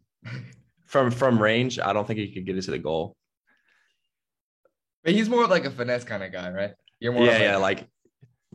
from 0.86 1.10
from 1.10 1.42
range 1.42 1.80
i 1.80 1.92
don't 1.92 2.06
think 2.06 2.20
he 2.20 2.32
could 2.32 2.46
get 2.46 2.56
it 2.58 2.62
to 2.70 2.72
the 2.72 2.78
goal 2.78 3.17
But 5.08 5.16
he's 5.16 5.30
more 5.30 5.46
of 5.46 5.50
like 5.50 5.64
a 5.64 5.72
finesse 5.72 6.04
kind 6.04 6.22
of 6.22 6.34
guy, 6.34 6.52
right? 6.52 6.74
You're 7.00 7.14
more 7.14 7.24
yeah 7.24 7.32
of 7.32 7.42
yeah 7.42 7.56
like 7.56 7.88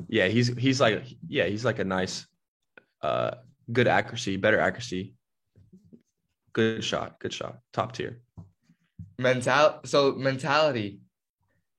yeah 0.08 0.28
he's 0.28 0.48
he's 0.48 0.82
like 0.82 1.02
yeah 1.26 1.46
he's 1.46 1.64
like 1.64 1.78
a 1.78 1.84
nice 1.84 2.26
uh 3.00 3.36
good 3.72 3.88
accuracy 3.88 4.36
better 4.36 4.60
accuracy 4.60 5.14
good 6.52 6.84
shot 6.84 7.18
good 7.20 7.32
shot 7.32 7.60
top 7.72 7.92
tier 7.92 8.20
mental 9.18 9.80
so 9.84 10.12
mentality. 10.12 11.00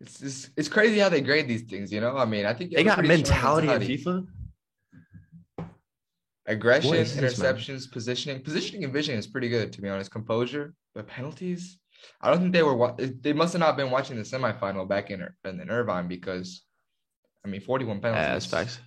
It's, 0.01 0.21
it's 0.23 0.49
it's 0.57 0.69
crazy 0.69 0.97
how 0.97 1.09
they 1.09 1.21
grade 1.21 1.47
these 1.47 1.61
things, 1.61 1.91
you 1.91 2.01
know? 2.01 2.17
I 2.17 2.25
mean, 2.25 2.47
I 2.47 2.55
think 2.55 2.71
they 2.73 2.83
got 2.83 3.05
mentality 3.05 3.67
in 3.67 3.79
fifa 3.79 4.25
Aggression, 6.47 6.91
this, 6.93 7.15
man? 7.15 7.25
interceptions, 7.25 7.91
positioning. 7.91 8.41
Positioning 8.41 8.83
and 8.85 8.91
vision 8.91 9.19
is 9.19 9.27
pretty 9.27 9.49
good, 9.49 9.71
to 9.73 9.81
be 9.83 9.87
honest. 9.87 10.09
Composure, 10.09 10.73
but 10.95 11.05
penalties. 11.05 11.77
I 12.21 12.29
don't 12.29 12.39
think 12.39 12.53
they 12.53 12.63
were. 12.63 12.95
They 12.97 13.33
must 13.33 13.53
have 13.53 13.59
not 13.59 13.77
been 13.77 13.91
watching 13.91 14.15
the 14.17 14.23
semifinal 14.23 14.87
back 14.87 15.11
in 15.11 15.21
Ir- 15.21 15.35
in 15.45 15.69
Irvine 15.69 16.07
because, 16.07 16.63
I 17.45 17.47
mean, 17.49 17.61
forty-one 17.61 17.97
yeah, 17.97 18.01
penalties. 18.01 18.49
that's 18.51 18.69
facts 18.71 18.79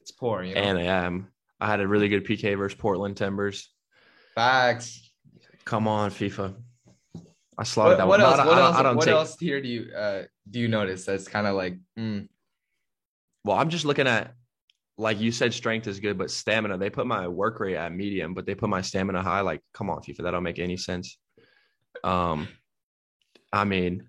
It's 0.00 0.10
poor, 0.10 0.42
you 0.42 0.54
know. 0.54 0.60
and 0.60 0.78
I 0.78 0.82
am. 0.82 1.28
i 1.60 1.66
had 1.66 1.80
a 1.80 1.86
really 1.86 2.08
good 2.08 2.24
pk 2.26 2.56
versus 2.58 2.76
portland 2.78 3.16
timbers 3.16 3.70
Facts. 4.34 5.10
Come 5.64 5.86
on, 5.86 6.10
FIFA. 6.10 6.54
I 7.58 7.64
What, 7.64 7.98
that 7.98 8.08
what 8.08 8.18
one. 8.18 8.20
else? 8.22 8.38
I 8.40 8.46
What 8.46 8.54
don't- 8.54 8.58
else? 8.64 8.76
I 8.76 8.82
don't 8.82 8.96
What 8.96 9.04
take- 9.04 9.14
else 9.14 9.36
here 9.38 9.60
do 9.60 9.68
you 9.68 9.92
uh 9.94 10.22
do 10.50 10.58
you 10.58 10.68
notice 10.68 11.04
that's 11.04 11.28
kind 11.28 11.46
of 11.46 11.54
like 11.54 11.78
mm, 11.98 12.26
Well, 13.44 13.56
I'm 13.58 13.68
just 13.70 13.84
looking 13.84 14.06
at, 14.08 14.34
like 14.98 15.20
you 15.20 15.30
said, 15.32 15.52
strength 15.52 15.86
is 15.86 16.00
good, 16.00 16.16
but 16.18 16.30
stamina. 16.30 16.78
They 16.78 16.90
put 16.90 17.06
my 17.06 17.28
work 17.28 17.60
rate 17.60 17.76
at 17.76 17.92
medium, 17.92 18.34
but 18.34 18.46
they 18.46 18.54
put 18.54 18.68
my 18.70 18.80
stamina 18.82 19.22
high. 19.22 19.40
Like, 19.42 19.60
come 19.74 19.90
on, 19.90 19.98
FIFA. 20.02 20.22
That 20.24 20.30
don't 20.32 20.42
make 20.42 20.58
any 20.58 20.76
sense. 20.76 21.18
Um, 22.04 22.48
I 23.52 23.64
mean, 23.64 24.08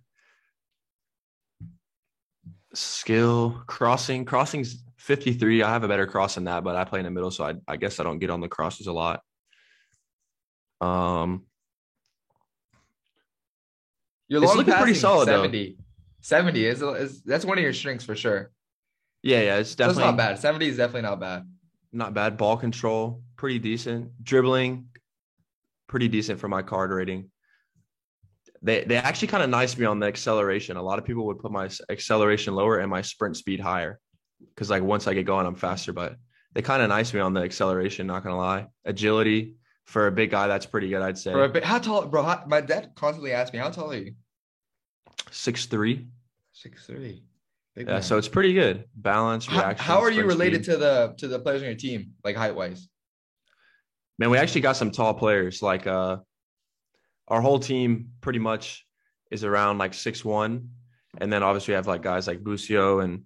skill 2.73 3.61
crossing. 3.67 4.25
Crossing's 4.25 4.83
53. 4.97 5.63
I 5.63 5.69
have 5.69 5.83
a 5.83 5.87
better 5.87 6.07
cross 6.07 6.35
than 6.35 6.45
that, 6.45 6.63
but 6.63 6.75
I 6.75 6.85
play 6.85 6.99
in 6.99 7.05
the 7.05 7.11
middle, 7.11 7.31
so 7.31 7.43
I, 7.45 7.55
I 7.67 7.77
guess 7.77 7.99
I 7.99 8.03
don't 8.03 8.19
get 8.19 8.29
on 8.29 8.41
the 8.41 8.47
crosses 8.47 8.87
a 8.87 8.93
lot. 8.93 9.21
Um, 10.81 11.43
your 14.27 14.41
It's 14.41 14.47
long 14.49 14.57
looking 14.57 14.73
pretty 14.73 14.93
solid, 14.93 15.27
though. 15.27 15.41
70. 15.43 15.77
70 16.21 16.65
is, 16.65 16.81
is 16.81 17.21
that's 17.23 17.43
one 17.45 17.57
of 17.57 17.63
your 17.63 17.73
strengths 17.73 18.05
for 18.05 18.15
sure. 18.15 18.51
yeah, 19.21 19.41
yeah, 19.41 19.57
it's 19.57 19.71
So 19.71 19.75
definitely 19.75 20.03
it's 20.03 20.07
not 20.07 20.17
bad. 20.17 20.39
70 20.39 20.67
is 20.67 20.77
definitely 20.77 21.01
not 21.01 21.19
bad. 21.19 21.45
not 21.91 22.13
bad. 22.13 22.37
Ball 22.37 22.55
control, 22.57 23.21
pretty 23.35 23.59
decent. 23.59 24.11
Dribbling, 24.23 24.87
pretty 25.87 26.07
decent 26.07 26.39
for 26.39 26.47
my 26.47 26.61
card 26.61 26.91
rating. 26.91 27.29
They 28.63 28.83
they 28.85 28.95
actually 28.95 29.27
kind 29.27 29.43
of 29.43 29.49
nice 29.49 29.77
me 29.77 29.85
on 29.85 29.99
the 29.99 30.07
acceleration. 30.07 30.77
A 30.77 30.81
lot 30.81 30.97
of 30.97 31.05
people 31.05 31.25
would 31.27 31.39
put 31.39 31.51
my 31.51 31.69
acceleration 31.89 32.55
lower 32.55 32.79
and 32.79 32.89
my 32.89 33.01
sprint 33.01 33.37
speed 33.37 33.59
higher, 33.59 33.99
because 34.39 34.69
like 34.69 34.81
once 34.81 35.07
I 35.07 35.13
get 35.13 35.25
going, 35.25 35.45
I'm 35.45 35.55
faster. 35.55 35.91
But 35.91 36.15
they 36.53 36.61
kind 36.61 36.81
of 36.81 36.89
nice 36.89 37.13
me 37.13 37.19
on 37.19 37.33
the 37.33 37.41
acceleration. 37.41 38.07
Not 38.07 38.23
gonna 38.23 38.37
lie, 38.37 38.67
agility 38.85 39.55
for 39.85 40.07
a 40.07 40.11
big 40.11 40.31
guy, 40.31 40.47
that's 40.47 40.65
pretty 40.65 40.89
good. 40.89 41.01
I'd 41.01 41.17
say 41.17 41.33
Bro, 41.33 41.49
but 41.49 41.63
how 41.63 41.79
tall, 41.79 42.05
bro? 42.05 42.23
How, 42.23 42.43
my 42.47 42.61
dad 42.61 42.91
constantly 42.95 43.33
asks 43.33 43.53
me, 43.53 43.59
"How 43.59 43.69
tall 43.69 43.91
are 43.91 43.97
you?" 43.97 44.13
six 45.31 45.65
three. 45.65 46.07
Six 46.53 46.85
three. 46.85 47.23
Yeah, 47.75 48.01
so 48.01 48.17
it's 48.17 48.27
pretty 48.27 48.53
good. 48.53 48.85
Balance, 48.95 49.49
reaction. 49.51 49.83
how 49.83 49.99
are 49.99 50.11
you 50.11 50.25
related 50.25 50.63
speed. 50.63 50.73
to 50.73 50.77
the 50.77 51.15
to 51.17 51.27
the 51.27 51.39
players 51.39 51.61
on 51.61 51.67
your 51.67 51.75
team, 51.75 52.11
like 52.23 52.35
height 52.35 52.55
wise? 52.55 52.87
Man, 54.19 54.29
we 54.29 54.37
actually 54.37 54.61
got 54.61 54.77
some 54.77 54.91
tall 54.91 55.15
players. 55.15 55.61
Like 55.61 55.87
uh 55.87 56.17
our 57.27 57.41
whole 57.41 57.59
team 57.59 58.09
pretty 58.21 58.39
much 58.39 58.85
is 59.31 59.43
around 59.43 59.77
like 59.77 59.93
six 59.93 60.23
one. 60.25 60.69
And 61.19 61.31
then 61.31 61.43
obviously 61.43 61.71
we 61.73 61.75
have 61.75 61.87
like 61.87 62.01
guys 62.01 62.27
like 62.27 62.43
Busio 62.43 62.99
and 62.99 63.23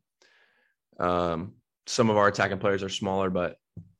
um 1.00 1.54
some 1.86 2.10
of 2.10 2.18
our 2.18 2.27
attacking 2.27 2.58
players 2.60 2.84
are 2.84 2.89
smaller, 2.89 3.30
but 3.30 3.58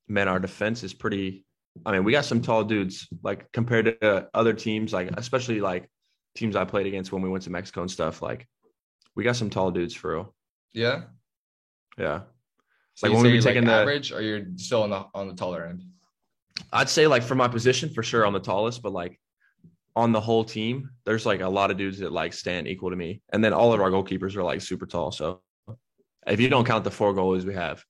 man, 0.08 0.28
our 0.28 0.40
defense 0.40 0.84
is 0.84 0.94
pretty 0.94 1.46
I 1.86 1.92
mean, 1.92 2.04
we 2.04 2.12
got 2.12 2.26
some 2.26 2.42
tall 2.42 2.64
dudes, 2.64 3.08
like 3.24 3.52
compared 3.52 3.86
to 4.02 4.28
other 4.34 4.54
teams, 4.54 4.94
like 4.94 5.12
especially 5.18 5.62
like 5.62 5.90
teams 6.36 6.56
I 6.56 6.66
played 6.66 6.88
against 6.88 7.12
when 7.12 7.22
we 7.22 7.30
went 7.30 7.44
to 7.44 7.52
Mexico 7.52 7.82
and 7.82 7.92
stuff. 7.92 8.22
Like 8.22 8.48
we 9.16 9.24
got 9.24 9.36
some 9.36 9.50
tall 9.50 9.70
dudes 9.72 9.94
for 9.94 10.14
real. 10.14 10.36
Yeah. 10.74 11.04
Yeah. 11.98 12.22
So 12.96 13.08
Like, 13.08 13.16
when 13.16 13.32
we 13.32 13.40
taking 13.42 13.64
like 13.64 13.72
the- 13.72 13.82
average, 13.82 14.12
or 14.12 14.22
you're 14.22 14.46
still 14.56 14.84
on 14.84 14.90
the 14.90 15.06
on 15.14 15.28
the 15.28 15.36
taller 15.36 15.66
end? 15.66 15.84
I'd 16.74 16.90
say 16.90 17.06
like 17.06 17.22
for 17.22 17.36
my 17.36 17.48
position 17.48 17.90
for 17.90 18.02
sure 18.02 18.26
on 18.26 18.34
the 18.34 18.40
tallest, 18.40 18.82
but 18.82 18.92
like 18.92 19.20
on 19.98 20.12
the 20.12 20.22
whole 20.22 20.44
team, 20.44 20.92
there's 21.06 21.26
like 21.26 21.42
a 21.42 21.50
lot 21.50 21.72
of 21.72 21.78
dudes 21.78 21.98
that 21.98 22.12
like 22.12 22.32
stand 22.32 22.68
equal 22.68 22.92
to 22.92 22.96
me. 22.96 23.20
And 23.34 23.44
then 23.44 23.52
all 23.52 23.74
of 23.74 23.82
our 23.82 23.90
goalkeepers 23.90 24.36
are 24.36 24.44
like 24.44 24.62
super 24.62 24.86
tall. 24.86 25.12
So 25.12 25.42
if 26.28 26.40
you 26.40 26.50
don't 26.50 26.66
count 26.66 26.84
the 26.84 26.92
four 26.92 27.16
goalies 27.16 27.46
we 27.46 27.56
have, 27.56 27.84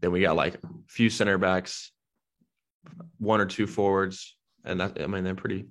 then 0.00 0.12
we 0.12 0.20
got 0.20 0.36
like 0.36 0.54
a 0.54 0.68
few 0.86 1.10
center 1.10 1.38
backs, 1.38 1.90
one 3.18 3.40
or 3.40 3.46
two 3.46 3.66
forwards. 3.66 4.36
And 4.64 4.80
that 4.80 5.02
I 5.02 5.08
mean 5.08 5.24
they're 5.24 5.34
pretty 5.34 5.66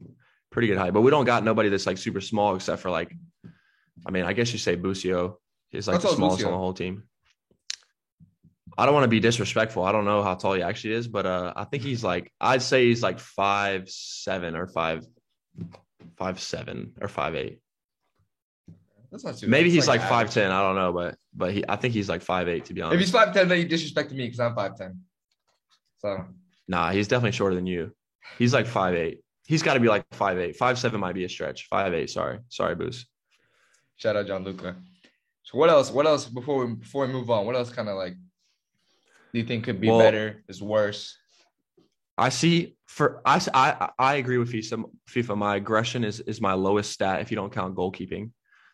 pretty 0.52 0.68
good 0.68 0.78
height. 0.78 0.92
But 0.92 1.00
we 1.00 1.12
don't 1.12 1.24
got 1.24 1.46
nobody 1.46 1.70
that's 1.70 1.88
like 1.88 1.98
super 1.98 2.20
small 2.20 2.56
except 2.56 2.82
for 2.82 2.92
like 2.92 3.16
I 4.06 4.12
mean, 4.12 4.26
I 4.26 4.34
guess 4.34 4.52
you 4.52 4.60
say 4.60 4.76
Busio 4.76 5.40
is 5.72 5.88
like 5.88 6.02
the 6.02 6.10
smallest 6.10 6.40
Busio? 6.40 6.48
on 6.48 6.52
the 6.52 6.58
whole 6.58 6.74
team. 6.74 7.04
I 8.78 8.86
don't 8.86 8.94
want 8.94 9.06
to 9.06 9.10
be 9.10 9.22
disrespectful. 9.22 9.84
I 9.84 9.94
don't 9.94 10.06
know 10.06 10.24
how 10.24 10.36
tall 10.36 10.54
he 10.54 10.62
actually 10.62 10.96
is, 10.96 11.08
but 11.08 11.26
uh, 11.26 11.54
I 11.56 11.64
think 11.64 11.84
he's 11.84 12.04
like 12.04 12.34
I'd 12.42 12.62
say 12.62 12.88
he's 12.88 13.02
like 13.02 13.20
five 13.20 13.90
seven 13.90 14.58
or 14.58 14.68
five 14.68 15.06
five 16.18 16.40
seven 16.40 16.94
or 17.02 17.08
five 17.08 17.36
eight. 17.36 17.60
That's 19.12 19.24
not 19.24 19.38
too. 19.38 19.48
Maybe 19.48 19.70
he's 19.72 19.88
like 19.88 20.02
five 20.02 20.32
ten. 20.32 20.52
I 20.52 20.62
don't 20.62 20.76
know, 20.76 20.94
but 20.94 21.16
but 21.34 21.54
he 21.54 21.64
I 21.68 21.76
think 21.76 21.94
he's 21.94 22.10
like 22.10 22.22
five 22.22 22.48
eight 22.48 22.66
to 22.66 22.74
be 22.74 22.82
honest. 22.82 22.96
If 22.96 23.00
he's 23.02 23.12
five 23.12 23.34
ten, 23.34 23.48
then 23.48 23.60
you 23.60 23.68
disrespected 23.68 24.12
me 24.12 24.26
because 24.26 24.40
I'm 24.40 24.56
five 24.56 24.76
ten. 24.78 25.02
So 25.98 26.26
nah, 26.68 26.92
he's 26.92 27.08
definitely 27.08 27.32
shorter 27.32 27.56
than 27.56 27.66
you. 27.68 27.92
He's 28.38 28.54
like 28.54 28.68
five 28.68 28.94
eight. 28.96 29.24
He's 29.48 29.64
got 29.64 29.74
to 29.74 29.80
be 29.80 29.88
like 29.88 30.06
five 30.12 30.38
eight. 30.38 30.56
Five 30.58 30.78
seven 30.78 31.00
might 31.00 31.16
be 31.16 31.24
a 31.26 31.30
stretch. 31.30 31.68
Five 31.70 31.94
eight. 31.96 32.10
Sorry, 32.12 32.40
sorry, 32.50 32.76
Boost. 32.76 33.08
shout 33.96 34.16
out 34.16 34.28
Gianluca. 34.28 34.76
So 35.44 35.58
what 35.58 35.72
else? 35.72 35.90
What 35.90 36.06
else 36.06 36.26
before 36.28 36.64
we 36.66 36.76
before 36.76 37.08
we 37.08 37.12
move 37.14 37.32
on? 37.32 37.48
What 37.48 37.56
else 37.56 37.72
kind 37.72 37.90
of 37.90 37.96
like 37.98 38.14
do 39.34 39.40
you 39.40 39.46
think 39.46 39.64
could 39.64 39.82
be 39.82 39.88
Well- 39.88 40.00
better? 40.00 40.44
Is 40.48 40.62
worse? 40.62 41.18
I 42.20 42.30
see 42.30 42.76
for 42.86 43.22
I 43.26 43.42
I 43.54 43.90
I 43.98 44.16
agree 44.16 44.38
with 44.38 44.52
FIFA. 44.52 44.84
FIFA, 45.10 45.38
my 45.38 45.56
aggression 45.56 46.04
is 46.04 46.20
is 46.20 46.42
my 46.42 46.54
lowest 46.54 46.92
stat 46.92 47.22
if 47.22 47.32
you 47.32 47.36
don't 47.38 47.52
count 47.54 47.76
goalkeeping. 47.76 48.32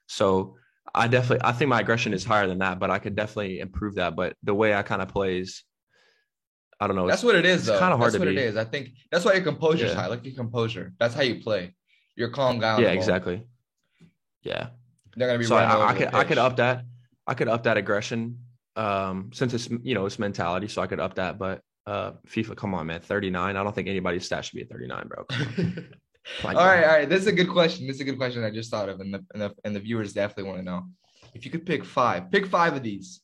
So 0.08 0.56
I 0.94 1.08
definitely 1.08 1.46
I 1.48 1.52
think 1.52 1.70
my 1.70 1.80
aggression 1.82 2.14
is 2.14 2.24
higher 2.26 2.48
than 2.48 2.60
that, 2.60 2.80
but 2.80 2.90
I 2.90 3.00
could 3.00 3.16
definitely 3.16 3.60
improve 3.60 3.96
that. 3.96 4.16
But 4.16 4.36
the 4.44 4.54
way 4.54 4.74
I 4.74 4.82
kind 4.82 5.02
of 5.02 5.10
plays, 5.10 5.64
I 6.80 6.88
don't 6.88 6.96
know. 6.96 7.08
That's 7.08 7.24
what 7.24 7.36
it 7.36 7.46
is, 7.46 7.60
it's 7.62 7.68
though. 7.68 7.80
kinda 7.80 7.98
hard 7.98 8.08
that's 8.08 8.16
to 8.16 8.20
what 8.20 8.30
be. 8.30 8.38
it 8.38 8.46
is. 8.50 8.58
I 8.58 8.64
think 8.66 8.90
that's 9.12 9.24
why 9.26 9.34
your 9.34 9.44
composure's 9.44 9.92
Yeah. 9.92 9.96
high. 10.02 10.08
Like 10.08 10.26
your 10.26 10.36
composure. 10.36 10.94
That's 11.00 11.14
how 11.14 11.22
you 11.22 11.42
play. 11.42 11.76
You're 12.16 12.30
calm 12.30 12.60
guy. 12.60 12.74
on 12.74 12.82
yeah, 12.82 12.90
exactly. 12.92 13.36
Yeah. 13.36 13.44
That's 13.44 13.46
how 13.46 13.46
you 13.46 13.48
play. 13.48 14.02
You're 14.02 14.10
a 14.10 14.12
calm 14.12 14.50
guy. 14.50 14.50
On 14.50 14.50
Yeah, 14.50 14.50
the 14.50 14.56
ball. 14.56 14.70
Yeah. 14.70 14.70
They're 15.18 15.28
gonna 15.28 15.40
be 15.40 15.46
So 15.46 15.56
I, 15.56 15.64
I, 15.64 15.90
I 15.90 15.94
could 15.94 16.14
I 16.14 16.24
could 16.24 16.38
up 16.38 16.56
that. 16.58 16.86
I 17.28 17.34
could 17.34 17.48
up 17.48 17.64
that 17.64 17.78
aggression. 17.78 18.40
Um, 18.76 19.32
since 19.34 19.54
it's 19.54 19.70
you 19.70 19.96
know 19.96 20.06
it's 20.06 20.20
mentality, 20.20 20.68
so 20.68 20.82
I 20.82 20.88
could 20.88 21.00
up 21.00 21.16
that. 21.16 21.40
But 21.40 21.62
uh, 21.88 22.14
FIFA, 22.28 22.56
come 22.56 22.74
on, 22.74 22.88
man, 22.88 23.02
thirty 23.02 23.30
nine. 23.30 23.56
I 23.56 23.64
don't 23.64 23.74
think 23.74 23.88
anybody's 23.88 24.26
stat 24.26 24.46
should 24.46 24.56
be 24.56 24.62
at 24.62 24.70
thirty 24.70 24.88
nine, 24.88 25.08
bro. 25.08 25.24
Come 25.26 25.88
on. 26.44 26.56
all 26.56 26.66
right, 26.66 26.84
all 26.84 26.90
right. 26.90 27.10
This 27.10 27.22
is 27.22 27.28
a 27.28 27.32
good 27.32 27.50
question. 27.50 27.88
This 27.88 27.96
is 27.96 28.02
a 28.02 28.06
good 28.06 28.18
question 28.18 28.44
I 28.44 28.50
just 28.50 28.72
thought 28.72 28.90
of, 28.90 29.00
and 29.00 29.14
the 29.14 29.26
and 29.34 29.42
the, 29.42 29.56
and 29.64 29.76
the 29.76 29.80
viewers 29.80 30.14
definitely 30.14 30.46
want 30.46 30.60
to 30.60 30.66
know. 30.66 30.84
If 31.34 31.46
you 31.46 31.52
could 31.52 31.66
pick 31.66 31.84
five, 31.84 32.32
pick 32.32 32.48
five 32.48 32.76
of 32.76 32.84
these 32.84 33.22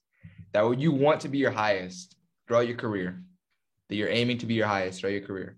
that 0.54 0.66
would 0.66 0.82
you 0.82 0.92
want 0.92 1.22
to 1.22 1.30
be 1.30 1.38
your 1.38 1.52
highest 1.52 2.16
throughout 2.48 2.68
your 2.68 2.78
career, 2.78 3.24
that 3.88 3.96
you're 3.96 4.10
aiming 4.10 4.38
to 4.40 4.46
be 4.46 4.54
your 4.54 4.68
highest 4.68 5.00
throughout 5.00 5.14
your 5.14 5.26
career, 5.26 5.58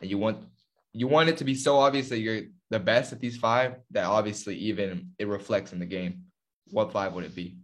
and 0.00 0.10
you 0.10 0.18
want 0.18 0.38
you 0.92 1.06
want 1.06 1.28
it 1.28 1.36
to 1.38 1.44
be 1.44 1.54
so 1.54 1.76
obvious 1.76 2.08
that 2.08 2.20
you're 2.20 2.42
the 2.70 2.80
best 2.80 3.12
at 3.12 3.20
these 3.20 3.36
five 3.36 3.76
that 3.90 4.04
obviously 4.04 4.56
even 4.56 5.10
it 5.18 5.28
reflects 5.28 5.72
in 5.72 5.78
the 5.78 5.86
game. 5.86 6.22
What 6.70 6.92
five 6.92 7.14
would 7.14 7.24
it 7.24 7.34
be? 7.34 7.58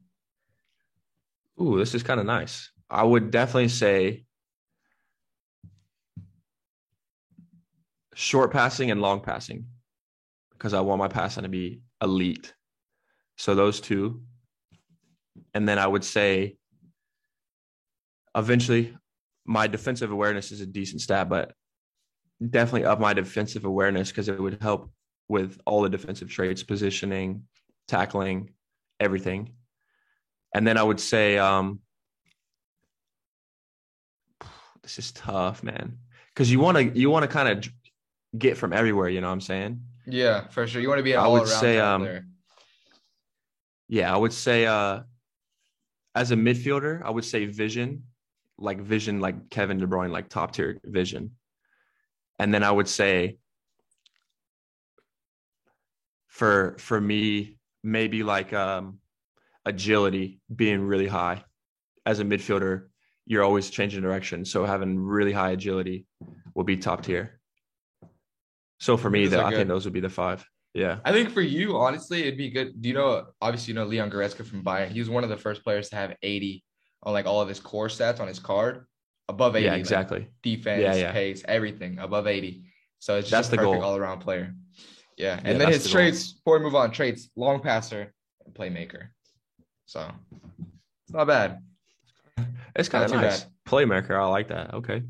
Ooh, 1.60 1.78
this 1.78 1.94
is 1.94 2.02
kind 2.02 2.20
of 2.20 2.26
nice. 2.26 2.70
I 2.90 3.04
would 3.04 3.30
definitely 3.30 3.68
say 3.68 4.24
short 8.14 8.52
passing 8.52 8.90
and 8.90 9.00
long 9.00 9.21
passing 9.21 9.66
because 10.52 10.75
I 10.75 10.80
want 10.80 10.99
my 10.99 11.09
passing 11.09 11.42
to 11.42 11.49
be 11.49 11.80
elite. 12.00 12.54
So 13.37 13.54
those 13.54 13.80
two. 13.80 14.23
And 15.52 15.68
then 15.68 15.78
I 15.78 15.87
would 15.87 16.04
say 16.04 16.56
eventually 18.37 18.97
my 19.44 19.66
defensive 19.66 20.11
awareness 20.11 20.52
is 20.52 20.61
a 20.61 20.66
decent 20.66 21.00
stat, 21.00 21.28
but 21.28 21.52
definitely 22.50 22.85
up 22.85 23.00
my 23.00 23.12
defensive 23.12 23.64
awareness 23.64 24.11
because 24.11 24.28
it 24.28 24.40
would 24.40 24.62
help 24.62 24.90
with 25.28 25.59
all 25.66 25.83
the 25.83 25.88
defensive 25.88 26.30
traits, 26.30 26.62
positioning, 26.62 27.44
tackling, 27.88 28.50
everything. 29.00 29.52
And 30.54 30.66
then 30.66 30.78
I 30.78 30.83
would 30.83 31.00
say, 31.00 31.38
um, 31.38 31.80
this 34.83 34.99
is 34.99 35.12
tough, 35.12 35.62
man, 35.62 35.99
because 36.33 36.50
you 36.52 36.61
want 36.61 36.76
to 36.76 36.99
you 36.99 37.11
want 37.11 37.25
to 37.25 37.28
kind 37.28 37.49
of 37.49 37.68
get 38.36 38.56
from 38.56 38.72
everywhere. 38.72 39.08
You 39.08 39.20
know 39.20 39.28
what 39.28 39.34
I'm 39.34 39.40
saying? 39.40 39.80
Yeah, 40.06 40.48
for 40.48 40.66
sure. 40.66 40.82
You 40.82 40.88
want 40.88 40.98
to 40.98 41.04
be 41.04 41.16
I 41.16 41.26
would 41.26 41.48
say, 41.48 41.78
um, 41.78 42.02
player. 42.02 42.26
Yeah, 43.88 44.12
I 44.12 44.16
would 44.16 44.32
say, 44.32 44.66
uh, 44.66 45.00
as 46.14 46.30
a 46.30 46.36
midfielder, 46.36 47.02
I 47.02 47.10
would 47.10 47.24
say 47.24 47.46
vision, 47.46 48.04
like 48.58 48.80
vision, 48.80 49.20
like 49.20 49.50
Kevin 49.50 49.78
De 49.78 49.86
Bruyne, 49.86 50.10
like 50.10 50.28
top 50.28 50.52
tier 50.52 50.80
vision. 50.84 51.32
And 52.38 52.52
then 52.52 52.62
I 52.62 52.70
would 52.70 52.88
say, 52.88 53.38
for 56.28 56.76
for 56.78 57.00
me, 57.00 57.58
maybe 57.82 58.22
like 58.22 58.52
um, 58.52 58.98
agility 59.64 60.40
being 60.54 60.80
really 60.80 61.06
high. 61.06 61.44
As 62.06 62.20
a 62.20 62.24
midfielder, 62.24 62.88
you're 63.26 63.44
always 63.44 63.70
changing 63.70 64.02
direction, 64.02 64.44
so 64.44 64.64
having 64.64 64.98
really 64.98 65.32
high 65.32 65.52
agility 65.52 66.06
will 66.54 66.64
be 66.64 66.76
top 66.76 67.02
tier. 67.04 67.40
So 68.81 68.97
for 68.97 69.11
me, 69.11 69.26
that 69.28 69.40
I 69.40 69.50
think 69.50 69.69
those 69.69 69.85
would 69.85 69.95
be 69.95 70.00
the 70.00 70.09
five. 70.11 70.45
Yeah. 70.75 70.99
I 71.04 71.12
think 71.12 71.31
for 71.31 71.40
you, 71.40 71.76
honestly, 71.76 72.23
it'd 72.23 72.37
be 72.37 72.50
good. 72.50 72.81
Do 72.83 72.88
you 72.88 72.95
know? 72.95 73.26
Obviously, 73.40 73.73
you 73.73 73.78
know 73.78 73.85
Leon 73.87 74.11
Goretzka 74.11 74.45
from 74.45 74.64
Bayern. 74.64 74.88
He 74.88 74.99
was 74.99 75.09
one 75.09 75.23
of 75.25 75.31
the 75.31 75.37
first 75.37 75.62
players 75.62 75.88
to 75.90 75.97
have 75.97 76.16
80 76.23 76.64
on 77.04 77.12
like 77.12 77.26
all 77.26 77.40
of 77.40 77.49
his 77.49 77.61
core 77.61 77.88
stats 77.88 78.19
on 78.21 78.26
his 78.28 78.38
card, 78.40 78.85
above 79.28 79.54
80. 79.54 79.64
Yeah, 79.64 79.71
like, 79.73 79.81
exactly. 79.81 80.26
defense, 80.43 80.83
Yeah, 80.83 80.95
yeah. 80.95 81.12
pace, 81.12 81.45
everything 81.47 81.99
above 82.00 82.26
80. 82.26 82.64
So 82.99 83.19
it's 83.19 83.28
just 83.28 83.31
That's 83.31 83.49
a 83.49 83.50
the 83.52 83.57
perfect 83.59 83.83
goal. 83.83 83.90
all 83.93 83.97
around 83.97 84.21
player. 84.21 84.52
Yeah, 85.16 85.37
and 85.38 85.47
Yeah, 85.47 85.59
then 85.59 85.69
his 85.69 85.85
the 85.85 85.88
goal. 85.90 85.93
traits. 85.93 86.33
Before 86.33 86.59
we 86.59 86.64
move 86.64 86.75
on, 86.75 86.90
traits: 86.90 87.31
long 87.37 87.61
passer, 87.61 88.12
and 88.45 88.54
playmaker. 88.54 89.09
So 89.87 90.11
it's 91.06 91.13
not 91.13 91.26
bad. 91.28 91.60
It's 92.75 92.89
kind 92.89 93.04
of 93.04 93.13
nice. 93.13 93.47
Playmaker, 93.69 94.19
I 94.21 94.26
like 94.26 94.49
that. 94.49 94.75
Okay. 94.75 95.02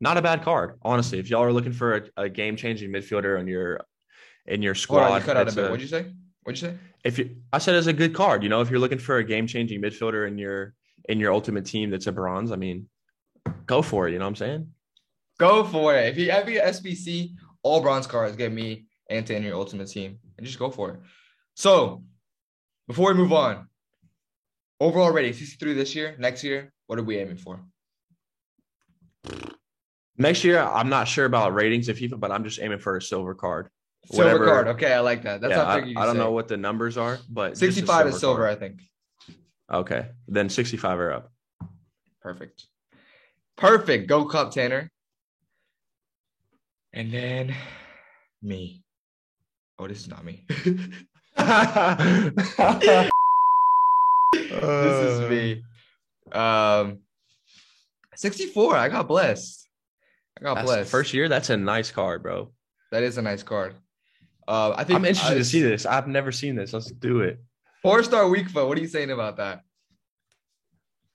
Not 0.00 0.16
a 0.16 0.22
bad 0.22 0.42
card, 0.42 0.78
honestly. 0.82 1.18
If 1.18 1.30
y'all 1.30 1.42
are 1.42 1.52
looking 1.52 1.72
for 1.72 1.96
a, 2.16 2.24
a 2.24 2.28
game 2.28 2.56
changing 2.56 2.90
midfielder 2.90 3.38
in 3.40 3.46
your 3.48 3.80
in 4.46 4.60
your 4.62 4.74
squad, 4.74 5.10
on, 5.12 5.20
you 5.20 5.24
cut 5.26 5.36
out 5.36 5.48
a 5.48 5.52
bit. 5.54 5.64
a- 5.66 5.70
What'd 5.70 5.80
you 5.82 5.88
say? 5.88 6.12
What'd 6.42 6.60
you 6.60 6.68
say? 6.68 6.76
if 7.04 7.18
you, 7.18 7.36
I 7.52 7.58
said 7.58 7.74
it's 7.74 7.86
a 7.86 7.92
good 7.92 8.14
card. 8.14 8.42
You 8.42 8.48
know, 8.48 8.60
if 8.60 8.70
you're 8.70 8.78
looking 8.78 8.98
for 8.98 9.18
a 9.18 9.24
game 9.24 9.46
changing 9.46 9.80
midfielder 9.80 10.26
in 10.28 10.36
your 10.38 10.74
in 11.08 11.20
your 11.20 11.32
ultimate 11.32 11.64
team 11.66 11.90
that's 11.90 12.06
a 12.06 12.12
bronze, 12.12 12.50
I 12.52 12.56
mean, 12.56 12.88
go 13.66 13.82
for 13.82 14.08
it. 14.08 14.12
You 14.12 14.18
know 14.18 14.24
what 14.24 14.30
I'm 14.30 14.36
saying? 14.36 14.68
Go 15.38 15.64
for 15.64 15.94
it. 15.96 16.06
If 16.08 16.18
you 16.18 16.30
have 16.30 16.48
your 16.48 16.62
SBC, 16.64 17.30
all 17.62 17.80
bronze 17.80 18.06
cards, 18.06 18.36
get 18.36 18.52
me 18.52 18.86
and 19.10 19.28
in 19.30 19.42
your 19.42 19.54
ultimate 19.54 19.88
team, 19.88 20.18
and 20.38 20.46
just 20.46 20.58
go 20.58 20.70
for 20.70 20.90
it. 20.92 21.00
So, 21.54 22.04
before 22.88 23.12
we 23.12 23.18
move 23.18 23.32
on, 23.32 23.68
overall 24.80 25.10
rating 25.10 25.32
63 25.34 25.74
this 25.74 25.94
year. 25.94 26.16
Next 26.18 26.42
year, 26.44 26.72
what 26.86 26.98
are 26.98 27.02
we 27.02 27.18
aiming 27.18 27.36
for? 27.36 27.60
Next 30.16 30.44
year, 30.44 30.60
I'm 30.60 30.88
not 30.88 31.08
sure 31.08 31.24
about 31.24 31.54
ratings 31.54 31.88
of 31.88 31.96
FIFA, 31.96 32.20
but 32.20 32.30
I'm 32.30 32.44
just 32.44 32.60
aiming 32.60 32.78
for 32.78 32.96
a 32.96 33.02
silver 33.02 33.34
card. 33.34 33.68
Silver 34.06 34.24
Whatever- 34.32 34.46
card. 34.46 34.68
Okay, 34.68 34.92
I 34.92 35.00
like 35.00 35.22
that. 35.22 35.40
That's 35.40 35.50
yeah, 35.52 35.64
how 35.64 35.70
I 35.70 35.76
I, 35.78 36.06
don't 36.06 36.14
say. 36.14 36.18
know 36.18 36.30
what 36.30 36.46
the 36.46 36.56
numbers 36.56 36.96
are, 36.96 37.18
but 37.28 37.50
just 37.50 37.62
a 37.62 37.66
65 37.66 38.06
is 38.08 38.20
silver, 38.20 38.42
card. 38.42 38.56
I 38.56 38.60
think. 38.60 38.80
Okay, 39.72 40.06
then 40.28 40.48
65 40.48 40.98
are 41.00 41.12
up. 41.12 41.32
Perfect. 42.20 42.66
Perfect. 43.56 44.08
Go 44.08 44.24
Cup 44.26 44.52
Tanner. 44.52 44.90
And 46.92 47.10
then 47.12 47.54
me. 48.42 48.82
Oh, 49.78 49.88
this 49.88 50.00
is 50.00 50.08
not 50.08 50.24
me. 50.24 50.44
this 50.48 50.68
is 54.52 55.30
me. 55.30 55.62
Um 56.32 57.00
64. 58.16 58.76
I 58.76 58.88
got 58.88 59.06
blessed. 59.06 59.63
I 60.44 60.48
got 60.48 60.54
That's 60.56 60.66
blessed. 60.66 60.90
first 60.90 61.14
year. 61.14 61.28
That's 61.28 61.48
a 61.48 61.56
nice 61.56 61.90
card, 61.90 62.22
bro. 62.22 62.52
That 62.92 63.02
is 63.02 63.16
a 63.16 63.22
nice 63.22 63.42
card. 63.42 63.76
Uh, 64.46 64.74
I 64.76 64.84
think 64.84 64.98
I'm 64.98 65.04
interested 65.06 65.36
uh, 65.36 65.38
to 65.38 65.44
see 65.44 65.62
this. 65.62 65.86
I've 65.86 66.06
never 66.06 66.32
seen 66.32 66.54
this. 66.54 66.74
Let's 66.74 66.90
do 66.90 67.20
it. 67.20 67.42
Four 67.82 68.02
star 68.02 68.28
weak 68.28 68.50
foot. 68.50 68.68
What 68.68 68.76
are 68.76 68.80
you 68.82 68.88
saying 68.88 69.10
about 69.10 69.38
that? 69.38 69.62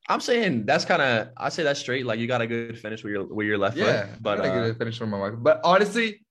I'm 0.07 0.19
saying 0.19 0.65
that's 0.65 0.83
kind 0.83 1.03
of. 1.03 1.29
I 1.37 1.49
say 1.49 1.61
that's 1.61 1.79
straight. 1.79 2.07
Like 2.07 2.19
you 2.19 2.25
got 2.25 2.41
a 2.41 2.47
good 2.47 2.79
finish 2.79 3.03
with 3.03 3.13
your 3.13 3.25
with 3.25 3.45
your 3.45 3.59
left 3.59 3.77
Yeah, 3.77 4.07
foot. 4.07 4.23
But 4.23 4.41
I 4.41 4.47
gotta 4.47 4.61
uh, 4.61 4.69
a 4.69 4.73
finish 4.73 4.97
from 4.97 5.11
my 5.11 5.19
mark. 5.19 5.35
But 5.43 5.61
honestly, 5.63 6.25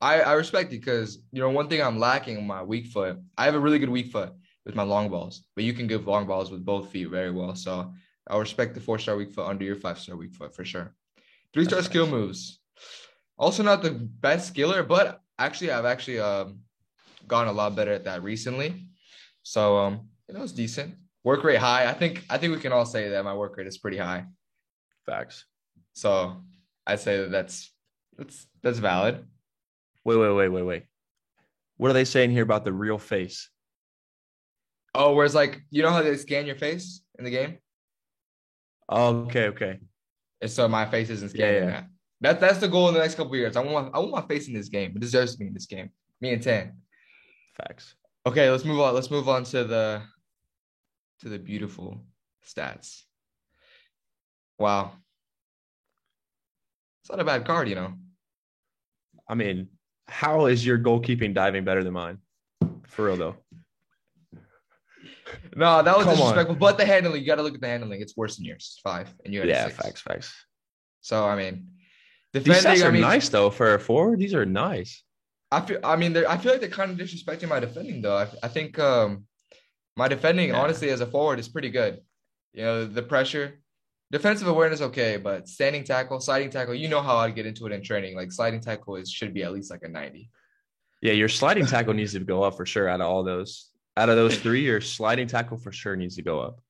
I 0.00 0.20
I 0.20 0.34
respect 0.34 0.72
it 0.72 0.78
because 0.78 1.18
you 1.32 1.40
know 1.40 1.50
one 1.50 1.68
thing 1.68 1.82
I'm 1.82 1.98
lacking 1.98 2.46
my 2.46 2.62
weak 2.62 2.86
foot. 2.86 3.18
I 3.36 3.46
have 3.46 3.56
a 3.56 3.60
really 3.60 3.80
good 3.80 3.90
weak 3.90 4.12
foot 4.12 4.32
with 4.64 4.76
my 4.76 4.84
long 4.84 5.08
balls, 5.08 5.42
but 5.56 5.64
you 5.64 5.72
can 5.72 5.88
give 5.88 6.06
long 6.06 6.28
balls 6.28 6.52
with 6.52 6.64
both 6.64 6.90
feet 6.90 7.08
very 7.08 7.32
well. 7.32 7.56
So 7.56 7.92
I 8.30 8.38
respect 8.38 8.74
the 8.74 8.80
four 8.80 9.00
star 9.00 9.16
weak 9.16 9.32
foot 9.32 9.48
under 9.48 9.64
your 9.64 9.74
five 9.74 9.98
star 9.98 10.14
weak 10.14 10.34
foot 10.34 10.54
for 10.54 10.64
sure. 10.64 10.94
Three 11.54 11.64
star 11.64 11.82
skill 11.82 12.06
moves. 12.06 12.60
Also 13.38 13.62
not 13.62 13.82
the 13.82 13.90
best 13.90 14.52
skiller, 14.54 14.86
but 14.86 15.20
actually 15.38 15.70
I've 15.70 15.84
actually 15.84 16.20
um 16.20 16.60
gotten 17.26 17.48
a 17.48 17.52
lot 17.52 17.76
better 17.76 17.92
at 17.92 18.04
that 18.04 18.22
recently. 18.22 18.86
So 19.42 19.78
um 19.78 20.08
you 20.28 20.34
know 20.34 20.42
it's 20.42 20.52
decent. 20.52 20.94
Work 21.24 21.44
rate 21.44 21.58
high. 21.58 21.88
I 21.88 21.94
think 21.94 22.24
I 22.30 22.38
think 22.38 22.54
we 22.54 22.60
can 22.60 22.72
all 22.72 22.86
say 22.86 23.10
that 23.10 23.24
my 23.24 23.34
work 23.34 23.56
rate 23.56 23.66
is 23.66 23.78
pretty 23.78 23.98
high. 23.98 24.24
facts. 25.06 25.44
So 25.92 26.42
I'd 26.86 27.00
say 27.00 27.18
that 27.18 27.30
that's 27.30 27.72
that's 28.16 28.46
that's 28.62 28.78
valid. 28.78 29.24
Wait, 30.04 30.16
wait, 30.16 30.32
wait, 30.32 30.48
wait, 30.48 30.62
wait. 30.62 30.84
What 31.76 31.90
are 31.90 31.94
they 31.94 32.04
saying 32.04 32.30
here 32.30 32.42
about 32.42 32.64
the 32.64 32.72
real 32.72 32.98
face? 32.98 33.50
Oh, 34.94 35.14
whereas 35.14 35.34
like 35.34 35.60
you 35.70 35.82
know 35.82 35.90
how 35.90 36.02
they 36.02 36.16
scan 36.16 36.46
your 36.46 36.56
face 36.56 37.02
in 37.18 37.24
the 37.24 37.30
game, 37.30 37.58
Oh, 38.88 39.26
okay, 39.26 39.48
okay. 39.48 39.80
And 40.40 40.50
so 40.50 40.68
my 40.68 40.86
face 40.86 41.10
isn't 41.10 41.34
Yeah, 41.34 41.50
yeah. 41.50 41.66
that. 41.66 41.86
That 42.20 42.40
that's 42.40 42.58
the 42.58 42.68
goal 42.68 42.88
in 42.88 42.94
the 42.94 43.00
next 43.00 43.14
couple 43.14 43.32
of 43.32 43.38
years. 43.38 43.56
I 43.56 43.60
want 43.60 43.92
my 43.92 43.98
I 43.98 44.00
want 44.00 44.10
my 44.12 44.22
face 44.22 44.48
in 44.48 44.54
this 44.54 44.68
game. 44.68 44.92
It 44.94 45.00
deserves 45.00 45.32
to 45.32 45.38
be 45.38 45.46
in 45.46 45.54
this 45.54 45.66
game. 45.66 45.90
Me 46.20 46.32
and 46.32 46.42
Tan. 46.42 46.72
Facts. 47.56 47.94
Okay, 48.26 48.50
let's 48.50 48.64
move 48.64 48.80
on. 48.80 48.94
Let's 48.94 49.10
move 49.10 49.28
on 49.28 49.44
to 49.44 49.64
the 49.64 50.02
to 51.20 51.28
the 51.28 51.38
beautiful 51.38 52.04
stats. 52.46 53.02
Wow. 54.58 54.92
It's 57.02 57.10
not 57.10 57.20
a 57.20 57.24
bad 57.24 57.44
card, 57.46 57.68
you 57.68 57.74
know. 57.76 57.94
I 59.28 59.34
mean, 59.34 59.68
how 60.08 60.46
is 60.46 60.64
your 60.66 60.78
goalkeeping 60.78 61.34
diving 61.34 61.64
better 61.64 61.84
than 61.84 61.92
mine? 61.92 62.18
For 62.88 63.06
real 63.06 63.16
though. 63.16 63.36
No, 65.56 65.82
that 65.82 65.96
was 65.96 66.04
Come 66.06 66.14
on. 66.14 66.18
disrespectful. 66.18 66.56
But 66.56 66.78
the 66.78 66.84
handling, 66.86 67.20
you 67.20 67.26
got 67.26 67.36
to 67.36 67.42
look 67.42 67.54
at 67.54 67.60
the 67.60 67.66
handling. 67.66 68.00
It's 68.00 68.16
worse 68.16 68.36
than 68.36 68.44
yours. 68.46 68.80
Five, 68.82 69.12
and 69.24 69.32
you 69.34 69.40
had 69.40 69.48
Yeah, 69.48 69.64
six. 69.66 69.76
facts, 69.76 70.00
facts. 70.02 70.32
So 71.00 71.24
I 71.26 71.36
mean, 71.36 71.68
These 72.32 72.44
defending. 72.44 72.72
stats 72.82 72.84
are 72.84 72.88
I 72.88 72.92
mean, 72.92 73.00
nice 73.02 73.28
though 73.28 73.50
for 73.50 73.74
a 73.74 73.80
forward. 73.80 74.18
These 74.18 74.34
are 74.34 74.44
nice. 74.46 75.02
I 75.50 75.60
feel. 75.62 75.80
I 75.82 75.96
mean, 75.96 76.16
I 76.16 76.36
feel 76.36 76.52
like 76.52 76.60
they're 76.60 76.70
kind 76.70 76.90
of 76.90 76.98
disrespecting 76.98 77.48
my 77.48 77.60
defending, 77.60 78.02
though. 78.02 78.16
I, 78.18 78.28
I 78.42 78.48
think 78.48 78.78
um, 78.78 79.24
my 79.96 80.06
defending, 80.08 80.50
Yeah. 80.50 80.60
honestly, 80.60 80.90
as 80.90 81.00
a 81.00 81.06
forward, 81.06 81.38
is 81.38 81.48
pretty 81.48 81.70
good. 81.70 82.00
You 82.52 82.62
know, 82.64 82.84
the 82.86 83.02
pressure, 83.02 83.60
defensive 84.12 84.48
awareness 84.48 84.80
okay, 84.82 85.16
but 85.16 85.48
standing 85.48 85.84
tackle, 85.84 86.20
sliding 86.20 86.50
tackle, 86.50 86.74
you 86.74 86.88
know 86.88 87.00
how 87.00 87.16
I 87.16 87.30
get 87.30 87.46
into 87.46 87.66
it 87.66 87.72
in 87.72 87.82
training. 87.82 88.14
Like 88.16 88.30
sliding 88.32 88.60
tackle 88.60 88.96
is 88.96 89.10
should 89.10 89.32
be 89.32 89.42
at 89.42 89.52
least 89.52 89.70
like 89.70 89.82
a 89.84 89.88
90. 89.88 90.30
Yeah, 91.00 91.12
your 91.12 91.28
sliding 91.28 91.64
tackle 91.66 91.94
needs 91.94 92.12
to 92.12 92.20
go 92.20 92.42
up 92.42 92.56
for 92.56 92.66
sure. 92.66 92.88
Out 92.88 93.00
of 93.00 93.06
all 93.06 93.22
those, 93.24 93.67
out 93.98 94.08
of 94.08 94.16
those 94.16 94.38
three, 94.38 94.62
your 94.62 94.80
sliding 94.80 95.26
tackle 95.26 95.58
for 95.58 95.72
sure 95.72 95.96
needs 95.96 96.16
to 96.16 96.22
go 96.22 96.40
up. 96.40 96.60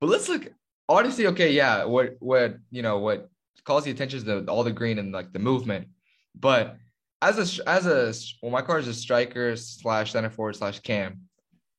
But 0.00 0.08
let's 0.08 0.28
look 0.28 0.48
honestly, 0.88 1.26
okay, 1.28 1.52
yeah, 1.52 1.84
what 1.84 2.16
what 2.20 2.56
you 2.70 2.82
know, 2.82 2.98
what 2.98 3.28
calls 3.64 3.84
the 3.84 3.90
attention 3.90 4.16
is 4.18 4.24
the 4.24 4.44
all 4.46 4.64
the 4.64 4.72
green 4.72 4.98
and 4.98 5.12
like 5.12 5.32
the 5.32 5.38
movement. 5.38 5.88
But 6.34 6.76
as 7.20 7.36
a 7.38 7.68
as 7.68 7.86
a 7.86 8.12
well, 8.42 8.50
my 8.50 8.62
card 8.62 8.82
is 8.82 8.88
a 8.88 8.94
striker 8.94 9.54
slash 9.56 10.12
center 10.12 10.30
forward 10.30 10.56
slash 10.56 10.80
cam. 10.80 11.20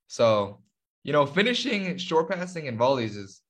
So, 0.06 0.60
you 1.02 1.12
know, 1.12 1.26
finishing 1.26 1.98
short 1.98 2.30
passing 2.30 2.68
and 2.68 2.78
volleys 2.78 3.16
is 3.16 3.40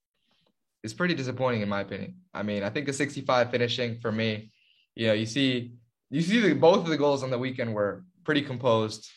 is 0.83 0.95
pretty 0.95 1.15
disappointing 1.15 1.61
in 1.61 1.69
my 1.69 1.83
opinion. 1.83 2.17
I 2.33 2.43
mean, 2.43 2.63
I 2.63 2.71
think 2.71 2.89
a 2.89 2.93
65 2.93 3.51
finishing 3.51 4.01
for 4.01 4.11
me, 4.11 4.51
you 4.97 5.07
know, 5.07 5.13
you 5.13 5.27
see 5.27 5.75
you 6.11 6.23
see 6.23 6.41
the 6.41 6.55
both 6.55 6.79
of 6.79 6.89
the 6.89 6.97
goals 6.97 7.23
on 7.23 7.31
the 7.31 7.39
weekend 7.39 7.75
were 7.75 8.05
pretty 8.25 8.43
composed, 8.43 9.09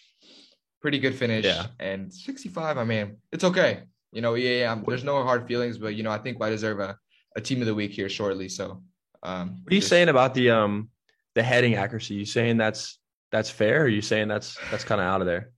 pretty 0.86 1.00
good 1.00 1.16
finish. 1.16 1.44
Yeah. 1.46 1.66
And 1.80 2.14
65, 2.14 2.78
I 2.78 2.84
mean, 2.84 3.18
it's 3.32 3.44
okay. 3.44 3.86
You 4.12 4.22
know, 4.22 4.36
yeah, 4.36 4.60
yeah 4.60 4.82
there's 4.88 5.04
no 5.04 5.24
hard 5.24 5.48
feelings, 5.48 5.80
but 5.80 5.96
you 5.96 6.04
know, 6.04 6.12
I 6.12 6.20
think 6.20 6.38
I 6.40 6.52
deserve 6.52 6.80
a, 6.80 6.96
a 7.36 7.42
team 7.42 7.60
of 7.60 7.66
the 7.66 7.74
week 7.74 7.90
here 7.90 8.08
shortly. 8.08 8.50
So 8.50 8.84
um 9.24 9.62
What 9.64 9.72
are 9.72 9.76
you 9.76 9.82
just- 9.82 9.90
saying 9.90 10.10
about 10.10 10.36
the 10.36 10.52
um 10.52 10.90
the 11.34 11.42
heading 11.42 11.74
accuracy? 11.74 12.14
You 12.14 12.26
saying 12.26 12.58
that's 12.58 13.00
that's 13.32 13.50
fair? 13.50 13.82
Or 13.82 13.86
are 13.86 13.88
you 13.88 14.04
saying 14.04 14.28
that's 14.28 14.60
that's 14.70 14.84
kind 14.84 15.02
of 15.02 15.08
out 15.08 15.22
of 15.22 15.28
there? 15.28 15.50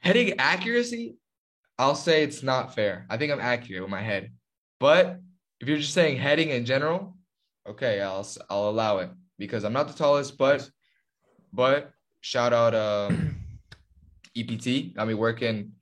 heading 0.00 0.40
accuracy, 0.40 1.16
I'll 1.78 1.94
say 1.94 2.22
it's 2.22 2.42
not 2.42 2.74
fair. 2.74 3.04
I 3.10 3.18
think 3.18 3.30
I'm 3.30 3.40
accurate 3.40 3.82
with 3.82 3.90
my 3.90 4.00
head. 4.00 4.32
But 4.78 5.20
if 5.60 5.68
you're 5.68 5.76
just 5.76 5.92
saying 5.92 6.16
heading 6.16 6.48
in 6.48 6.64
general, 6.64 7.18
okay, 7.68 8.00
I'll 8.00 8.26
I'll 8.48 8.70
allow 8.70 8.98
it 8.98 9.10
because 9.38 9.64
I'm 9.64 9.74
not 9.74 9.88
the 9.88 9.98
tallest, 10.02 10.38
but 10.38 10.66
but 11.52 11.92
shout 12.22 12.54
out 12.54 12.74
um 12.74 13.39
EPT. 14.36 14.94
Got 14.94 15.08
me 15.08 15.14
working 15.14 15.72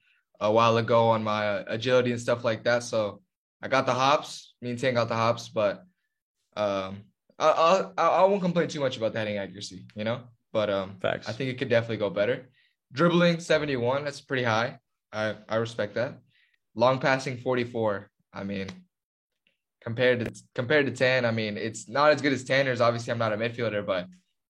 a 0.41 0.51
while 0.51 0.77
ago 0.77 1.09
on 1.09 1.23
my 1.25 1.65
agility 1.67 2.13
and 2.13 2.21
stuff 2.21 2.45
like 2.45 2.65
that. 2.65 2.83
So 2.83 3.23
I 3.63 3.69
got 3.69 3.87
the 3.87 3.95
hops. 3.95 4.55
Me 4.63 4.71
and 4.71 4.79
Tan 4.79 4.95
got 4.95 5.09
the 5.09 5.17
hops, 5.17 5.49
but 5.49 5.85
um 6.57 7.05
I 7.39 7.85
I 7.97 8.03
I 8.03 8.25
won't 8.25 8.43
complain 8.43 8.69
too 8.69 8.81
much 8.81 8.97
about 8.97 9.13
the 9.13 9.19
heading 9.19 9.39
accuracy, 9.39 9.87
you 9.95 10.05
know. 10.05 10.23
But 10.53 10.71
um 10.71 10.97
Facts. 11.01 11.29
I 11.29 11.33
think 11.33 11.51
it 11.51 11.59
could 11.59 11.69
definitely 11.69 11.99
go 11.99 12.11
better. 12.11 12.49
Dribbling 12.93 13.41
71, 13.41 14.05
that's 14.05 14.21
pretty 14.21 14.45
high. 14.45 14.79
I, 15.13 15.37
I 15.49 15.57
respect 15.57 15.95
that. 15.95 16.21
Long 16.75 16.99
passing 16.99 17.37
44. 17.37 18.11
I 18.33 18.45
mean, 18.45 18.69
compared 19.83 20.21
to 20.21 20.43
compared 20.55 20.87
to 20.87 20.93
10, 20.93 21.25
I 21.25 21.31
mean, 21.31 21.57
it's 21.57 21.89
not 21.89 22.13
as 22.13 22.23
good 22.23 22.33
as 22.33 22.45
Tanner's. 22.45 22.81
Obviously, 22.81 23.11
I'm 23.11 23.19
not 23.19 23.33
a 23.33 23.37
midfielder, 23.37 23.85
but 23.85 24.07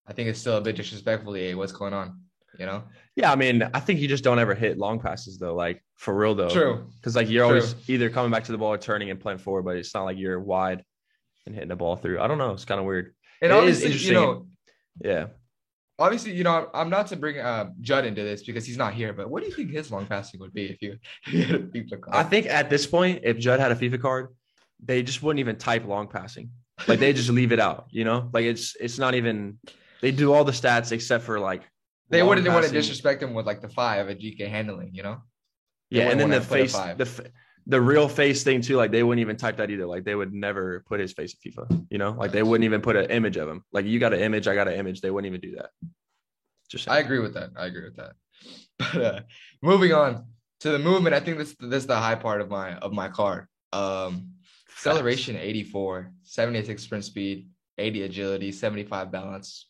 I 0.07 0.13
think 0.13 0.29
it's 0.29 0.39
still 0.39 0.57
a 0.57 0.61
bit 0.61 0.75
disrespectful. 0.75 1.33
Hey, 1.33 1.55
what's 1.55 1.71
going 1.71 1.93
on? 1.93 2.21
You 2.57 2.65
know? 2.65 2.83
Yeah, 3.19 3.33
I 3.33 3.35
mean, 3.35 3.69
I 3.73 3.79
think 3.81 3.99
you 3.99 4.07
just 4.07 4.23
don't 4.23 4.39
ever 4.39 4.55
hit 4.55 4.77
long 4.77 4.99
passes 4.99 5.37
though. 5.37 5.53
Like 5.53 5.83
for 5.97 6.15
real 6.15 6.35
though. 6.35 6.49
True. 6.49 6.87
Because 6.95 7.15
like 7.17 7.29
you're 7.29 7.43
True. 7.45 7.55
always 7.57 7.75
either 7.89 8.09
coming 8.09 8.31
back 8.31 8.45
to 8.45 8.53
the 8.53 8.57
ball 8.57 8.71
or 8.73 8.77
turning 8.77 9.09
and 9.09 9.19
playing 9.19 9.39
forward, 9.39 9.63
but 9.63 9.75
it's 9.75 9.93
not 9.93 10.03
like 10.05 10.17
you're 10.17 10.39
wide 10.39 10.83
and 11.45 11.53
hitting 11.53 11.67
the 11.69 11.75
ball 11.75 11.97
through. 11.97 12.21
I 12.21 12.27
don't 12.27 12.37
know. 12.37 12.51
It's 12.51 12.63
kind 12.63 12.79
of 12.79 12.85
weird. 12.85 13.13
And 13.41 13.51
It 13.51 13.55
is 13.55 13.59
obviously, 13.83 13.87
you 13.87 13.91
interesting. 13.93 14.13
know, 14.13 14.47
Yeah. 15.03 15.27
obviously, 15.97 16.31
you 16.33 16.43
know, 16.45 16.51
I'm- 16.55 16.67
I'm 16.73 16.89
not 16.89 17.07
to 17.07 17.17
bring 17.17 17.39
uh, 17.39 17.71
Judd 17.81 18.05
into 18.05 18.23
this 18.23 18.43
because 18.43 18.65
he's 18.65 18.77
not 18.77 18.93
here, 18.93 19.11
but 19.11 19.29
what 19.29 19.41
do 19.43 19.49
you 19.49 19.55
think 19.55 19.71
his 19.71 19.91
long 19.91 20.05
passing 20.05 20.39
would 20.39 20.53
be 20.53 20.65
if 20.67 20.81
you, 20.81 20.97
if 21.27 21.33
you 21.33 21.43
had 21.43 21.55
a 21.55 21.59
FIFA 21.59 22.01
card? 22.01 22.15
I 22.15 22.23
think 22.23 22.45
at 22.45 22.69
this 22.69 22.85
point, 22.87 23.21
if 23.23 23.37
Judd 23.37 23.59
had 23.59 23.71
a 23.73 23.75
FIFA 23.75 24.01
card, 24.01 24.27
they 24.81 25.03
just 25.03 25.21
wouldn't 25.21 25.41
even 25.41 25.57
type 25.57 25.85
long 25.85 26.07
passing. 26.07 26.51
Like 26.87 26.99
they 26.99 27.11
just 27.11 27.29
leave 27.29 27.51
it 27.51 27.59
out, 27.59 27.87
you 27.91 28.05
know? 28.05 28.29
Like 28.31 28.45
it's 28.45 28.77
it's 28.79 28.97
not 28.97 29.13
even 29.13 29.59
they 30.01 30.11
do 30.11 30.31
all 30.31 30.45
the 30.45 30.53
stats 30.53 30.93
except 30.93 31.25
for 31.25 31.37
like 31.37 31.63
they 32.09 32.23
wouldn't 32.23 32.47
want 32.47 32.65
to 32.65 32.71
disrespect 32.71 33.21
him 33.21 33.33
with 33.33 33.45
like 33.45 33.61
the 33.61 33.69
five 33.69 34.09
at 34.09 34.19
GK 34.19 34.49
handling, 34.49 34.91
you 34.93 35.03
know? 35.03 35.17
They 35.91 35.99
Yeah, 35.99 36.09
and 36.09 36.19
then 36.19 36.29
the 36.29 36.37
wanna 36.37 36.47
put 36.47 36.59
a 36.59 36.67
face 36.67 36.73
the 36.97 37.31
the 37.67 37.79
real 37.79 38.09
face 38.09 38.43
thing 38.43 38.61
too, 38.61 38.77
like 38.77 38.91
they 38.91 39.03
wouldn't 39.03 39.21
even 39.21 39.37
type 39.37 39.57
that 39.57 39.69
either. 39.69 39.85
Like 39.85 40.03
they 40.03 40.15
would 40.15 40.33
never 40.33 40.83
put 40.87 40.99
his 40.99 41.13
face 41.13 41.35
in 41.35 41.51
FIFA, 41.51 41.85
you 41.91 41.99
know? 41.99 42.11
Like 42.11 42.31
they 42.31 42.41
wouldn't 42.41 42.65
even 42.65 42.81
put 42.81 42.95
an 42.95 43.11
image 43.11 43.37
of 43.37 43.47
him. 43.47 43.63
Like 43.71 43.85
you 43.85 43.99
got 43.99 44.13
an 44.13 44.21
image, 44.21 44.47
I 44.47 44.55
got 44.55 44.67
an 44.67 44.73
image. 44.73 45.01
They 45.01 45.11
wouldn't 45.11 45.31
even 45.31 45.41
do 45.41 45.55
that. 45.57 45.69
Just 46.67 46.89
I 46.89 46.99
agree 46.99 47.19
with 47.19 47.35
that. 47.35 47.51
I 47.55 47.65
agree 47.65 47.83
with 47.83 47.97
that. 47.97 48.13
But 48.79 49.01
uh, 49.01 49.19
moving 49.61 49.91
on 49.91 50.23
to 50.61 50.71
the 50.71 50.79
movement, 50.79 51.13
I 51.13 51.19
think 51.19 51.37
this 51.37 51.53
this 51.59 51.83
is 51.83 51.87
the 51.87 51.97
high 51.97 52.15
part 52.15 52.39
of 52.39 52.49
my 52.49 52.75
of 52.75 52.93
my 52.93 53.09
card. 53.09 53.47
Um, 53.73 54.31
acceleration 54.71 55.35
84, 55.35 56.11
76 56.23 56.81
sprint 56.81 57.03
speed, 57.03 57.49
80 57.77 58.03
agility, 58.03 58.51
75 58.53 59.11
balance. 59.11 59.67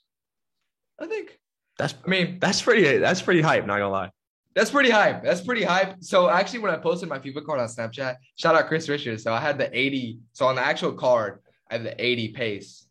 I 0.99 1.07
think. 1.07 1.39
That's 1.79 1.95
I 2.05 2.09
mean, 2.09 2.37
that's 2.39 2.61
pretty 2.61 2.97
that's 2.97 3.21
pretty 3.21 3.41
hype, 3.41 3.65
not 3.65 3.79
gonna 3.79 3.89
lie. 3.89 4.11
that's 4.53 4.69
pretty 4.69 4.89
hype. 4.89 5.23
That's 5.23 5.39
pretty 5.39 5.63
hype. 5.63 5.95
So 6.01 6.29
actually, 6.29 6.59
when 6.59 6.71
I 6.71 6.77
posted 6.77 7.07
my 7.07 7.19
FIFA 7.19 7.45
card 7.45 7.59
on 7.61 7.67
Snapchat, 7.69 8.17
shout 8.35 8.53
out 8.53 8.67
Chris 8.67 8.89
Richards. 8.89 9.23
So 9.23 9.33
I 9.33 9.39
had 9.39 9.57
the 9.57 9.69
80. 9.75 10.19
So 10.33 10.45
on 10.45 10.55
the 10.55 10.61
actual 10.61 10.91
card, 10.91 11.39
I 11.71 11.75
had 11.75 11.85
the 11.85 12.05
80 12.05 12.27
pace, 12.33 12.85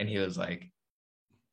and 0.00 0.08
he 0.08 0.18
was 0.18 0.36
like, 0.36 0.68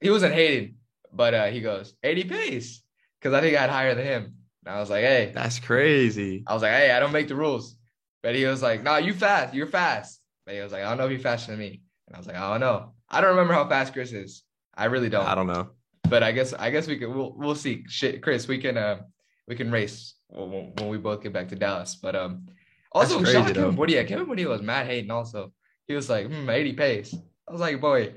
he 0.02 0.10
wasn't 0.10 0.34
hating, 0.34 0.76
but 1.14 1.36
uh, 1.36 1.46
he 1.46 1.62
goes 1.62 1.94
80 2.04 2.24
pace 2.24 2.82
because 3.22 3.36
I 3.36 3.42
think 3.42 3.56
I 3.56 3.62
had 3.62 3.70
higher 3.70 3.94
than 3.94 4.06
him. 4.06 4.34
And 4.66 4.76
I 4.76 4.80
was 4.80 4.90
like, 4.90 5.04
hey, 5.04 5.32
That's 5.36 5.60
crazy. 5.60 6.44
I 6.48 6.54
was 6.56 6.64
like, 6.64 6.72
hey, 6.72 6.90
I 6.90 7.00
don't 7.00 7.12
make 7.12 7.28
the 7.28 7.36
rules. 7.36 7.78
But 8.24 8.34
he 8.34 8.46
was 8.46 8.64
like, 8.64 8.82
nah, 8.82 8.98
you 8.98 9.14
fast. 9.14 9.54
You're 9.54 9.68
fast. 9.68 10.20
But 10.48 10.56
he 10.56 10.62
was 10.62 10.72
like, 10.72 10.84
I 10.84 10.90
don't 10.90 10.98
know 10.98 11.06
if 11.06 11.12
you're 11.12 11.20
faster 11.20 11.52
than 11.52 11.60
me. 11.60 11.84
And 12.08 12.16
I 12.16 12.18
was 12.18 12.26
like, 12.26 12.38
I 12.38 12.50
don't 12.50 12.60
know. 12.60 12.94
I 13.08 13.22
don't 13.22 13.30
remember 13.30 13.54
how 13.54 13.70
fast 13.70 13.94
Chris 13.94 14.12
is. 14.12 14.42
I 14.76 14.86
really 14.86 15.10
don't. 15.10 15.28
I 15.28 15.36
don't 15.36 15.46
know. 15.46 15.70
But 16.10 16.24
I 16.24 16.32
guess 16.32 16.54
I 16.54 16.70
guess 16.70 16.88
we 16.88 16.98
could 16.98 17.10
we'll 17.14 17.34
we'll 17.36 17.56
see. 17.56 17.84
Shit, 17.88 18.22
Chris, 18.22 18.48
we 18.48 18.58
can 18.58 18.78
uh 18.78 19.00
we 19.48 19.56
can 19.56 19.72
race 19.72 20.16
when, 20.28 20.72
when- 20.76 20.90
we 20.90 20.98
both 20.98 21.22
get 21.22 21.34
back 21.34 21.50
to 21.50 21.56
Dallas. 21.56 21.96
But 21.96 22.16
um 22.16 22.48
also 22.92 23.20
That's 23.20 23.32
shout 23.32 23.42
out 23.42 23.46
crazy, 23.46 23.60
Kevin. 23.60 23.76
Woody. 23.76 24.04
Kevin 24.06 24.28
Woody 24.28 24.46
was 24.46 24.62
mad 24.62 24.88
hating 24.88 25.12
also. 25.12 25.52
He 25.88 25.94
was 25.94 26.10
like, 26.10 26.28
hmm, 26.28 26.50
80 26.50 26.74
pace. 26.74 27.16
I 27.48 27.52
was 27.52 27.62
like, 27.62 27.80
boy, 27.80 28.14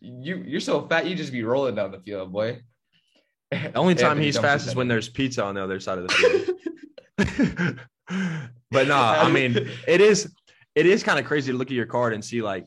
you 0.00 0.42
you're 0.46 0.60
so 0.60 0.86
fat, 0.86 1.06
you 1.06 1.14
just 1.14 1.32
be 1.32 1.42
rolling 1.42 1.74
down 1.74 1.90
the 1.90 2.00
field, 2.00 2.32
boy. 2.32 2.62
The 3.50 3.76
only 3.76 3.94
time 3.94 4.20
he's 4.20 4.38
fast 4.38 4.66
is 4.66 4.74
when 4.74 4.88
there's 4.88 5.08
pizza 5.08 5.42
on 5.42 5.54
the 5.54 5.64
other 5.64 5.80
side 5.80 5.98
of 5.98 6.06
the 6.06 6.14
field. 6.14 7.78
but 8.70 8.88
no, 8.88 8.96
I 8.96 9.30
mean 9.30 9.56
it 9.88 10.00
is 10.00 10.32
it 10.74 10.86
is 10.86 11.02
kind 11.02 11.18
of 11.18 11.24
crazy 11.24 11.52
to 11.52 11.58
look 11.58 11.68
at 11.68 11.74
your 11.74 11.86
card 11.86 12.12
and 12.12 12.24
see 12.24 12.42
like 12.42 12.66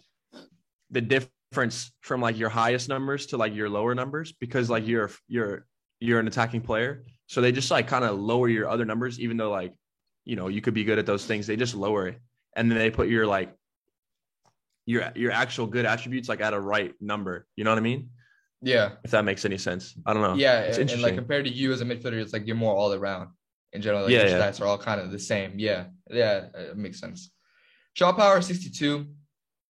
the 0.89 1.01
difference 1.01 1.31
from 1.51 2.21
like 2.21 2.37
your 2.37 2.49
highest 2.49 2.87
numbers 2.89 3.25
to 3.27 3.37
like 3.37 3.53
your 3.53 3.69
lower 3.69 3.93
numbers 3.93 4.31
because 4.31 4.69
like 4.69 4.87
you're 4.87 5.11
you're 5.27 5.65
you're 5.99 6.19
an 6.19 6.27
attacking 6.27 6.61
player. 6.61 7.03
So 7.27 7.41
they 7.41 7.51
just 7.51 7.69
like 7.71 7.87
kind 7.87 8.03
of 8.05 8.19
lower 8.19 8.47
your 8.49 8.69
other 8.69 8.85
numbers, 8.85 9.19
even 9.19 9.37
though 9.37 9.51
like 9.51 9.73
you 10.25 10.35
know 10.35 10.47
you 10.47 10.61
could 10.61 10.73
be 10.73 10.83
good 10.83 10.99
at 10.99 11.05
those 11.05 11.25
things. 11.25 11.47
They 11.47 11.55
just 11.55 11.75
lower 11.75 12.07
it, 12.07 12.19
and 12.55 12.71
then 12.71 12.77
they 12.77 12.89
put 12.89 13.09
your 13.09 13.27
like 13.27 13.53
your 14.85 15.11
your 15.15 15.31
actual 15.31 15.67
good 15.67 15.85
attributes 15.85 16.29
like 16.29 16.41
at 16.41 16.53
a 16.53 16.59
right 16.59 16.93
number. 17.01 17.45
You 17.55 17.63
know 17.63 17.71
what 17.71 17.77
I 17.77 17.81
mean? 17.81 18.09
yeah. 18.63 18.91
If 19.03 19.11
that 19.11 19.25
makes 19.25 19.43
any 19.43 19.57
sense. 19.57 19.95
I 20.05 20.13
don't 20.13 20.21
know. 20.21 20.35
Yeah, 20.35 20.59
it's 20.61 20.77
and, 20.77 20.81
and 20.83 20.91
interesting. 20.91 21.01
like 21.01 21.15
compared 21.15 21.45
to 21.45 21.51
you 21.51 21.73
as 21.73 21.81
a 21.81 21.85
midfielder, 21.85 22.21
it's 22.21 22.31
like 22.33 22.45
you're 22.47 22.55
more 22.55 22.75
all 22.75 22.93
around. 22.93 23.29
In 23.73 23.81
general, 23.81 24.03
like 24.03 24.11
Yeah, 24.11 24.27
your 24.27 24.37
yeah. 24.37 24.51
stats 24.51 24.61
are 24.61 24.65
all 24.65 24.77
kind 24.77 24.99
of 25.01 25.11
the 25.11 25.19
same. 25.19 25.57
Yeah, 25.57 25.85
yeah, 26.09 26.47
it 26.53 26.77
makes 26.77 26.99
sense. 26.99 27.31
Shot 27.93 28.17
power 28.17 28.41
62. 28.41 29.07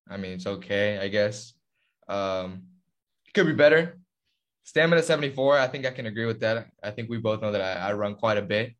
I 0.09 0.17
mean, 0.17 0.33
it's 0.33 0.47
okay, 0.47 0.97
I 0.97 1.07
guess. 1.07 1.53
Um, 2.11 2.63
could 3.33 3.45
be 3.47 3.53
better. 3.53 3.97
Stamina 4.63 5.01
74. 5.01 5.57
I 5.57 5.67
think 5.67 5.85
I 5.85 5.91
can 5.91 6.05
agree 6.05 6.25
with 6.25 6.39
that. 6.41 6.67
I 6.83 6.91
think 6.91 7.09
we 7.09 7.17
both 7.17 7.41
know 7.41 7.51
that 7.51 7.61
I, 7.61 7.89
I 7.89 7.93
run 7.93 8.15
quite 8.15 8.37
a 8.37 8.41
bit. 8.41 8.75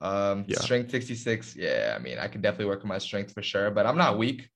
Um, 0.00 0.44
Yeah. 0.48 0.58
strength 0.58 0.90
66. 0.90 1.56
Yeah, 1.56 1.94
I 1.96 2.02
mean, 2.02 2.18
I 2.18 2.26
can 2.28 2.40
definitely 2.40 2.66
work 2.66 2.82
on 2.82 2.88
my 2.88 2.98
strength 2.98 3.32
for 3.32 3.42
sure, 3.42 3.70
but 3.70 3.86
I'm 3.86 3.96
not 3.96 4.18
weak. 4.18 4.48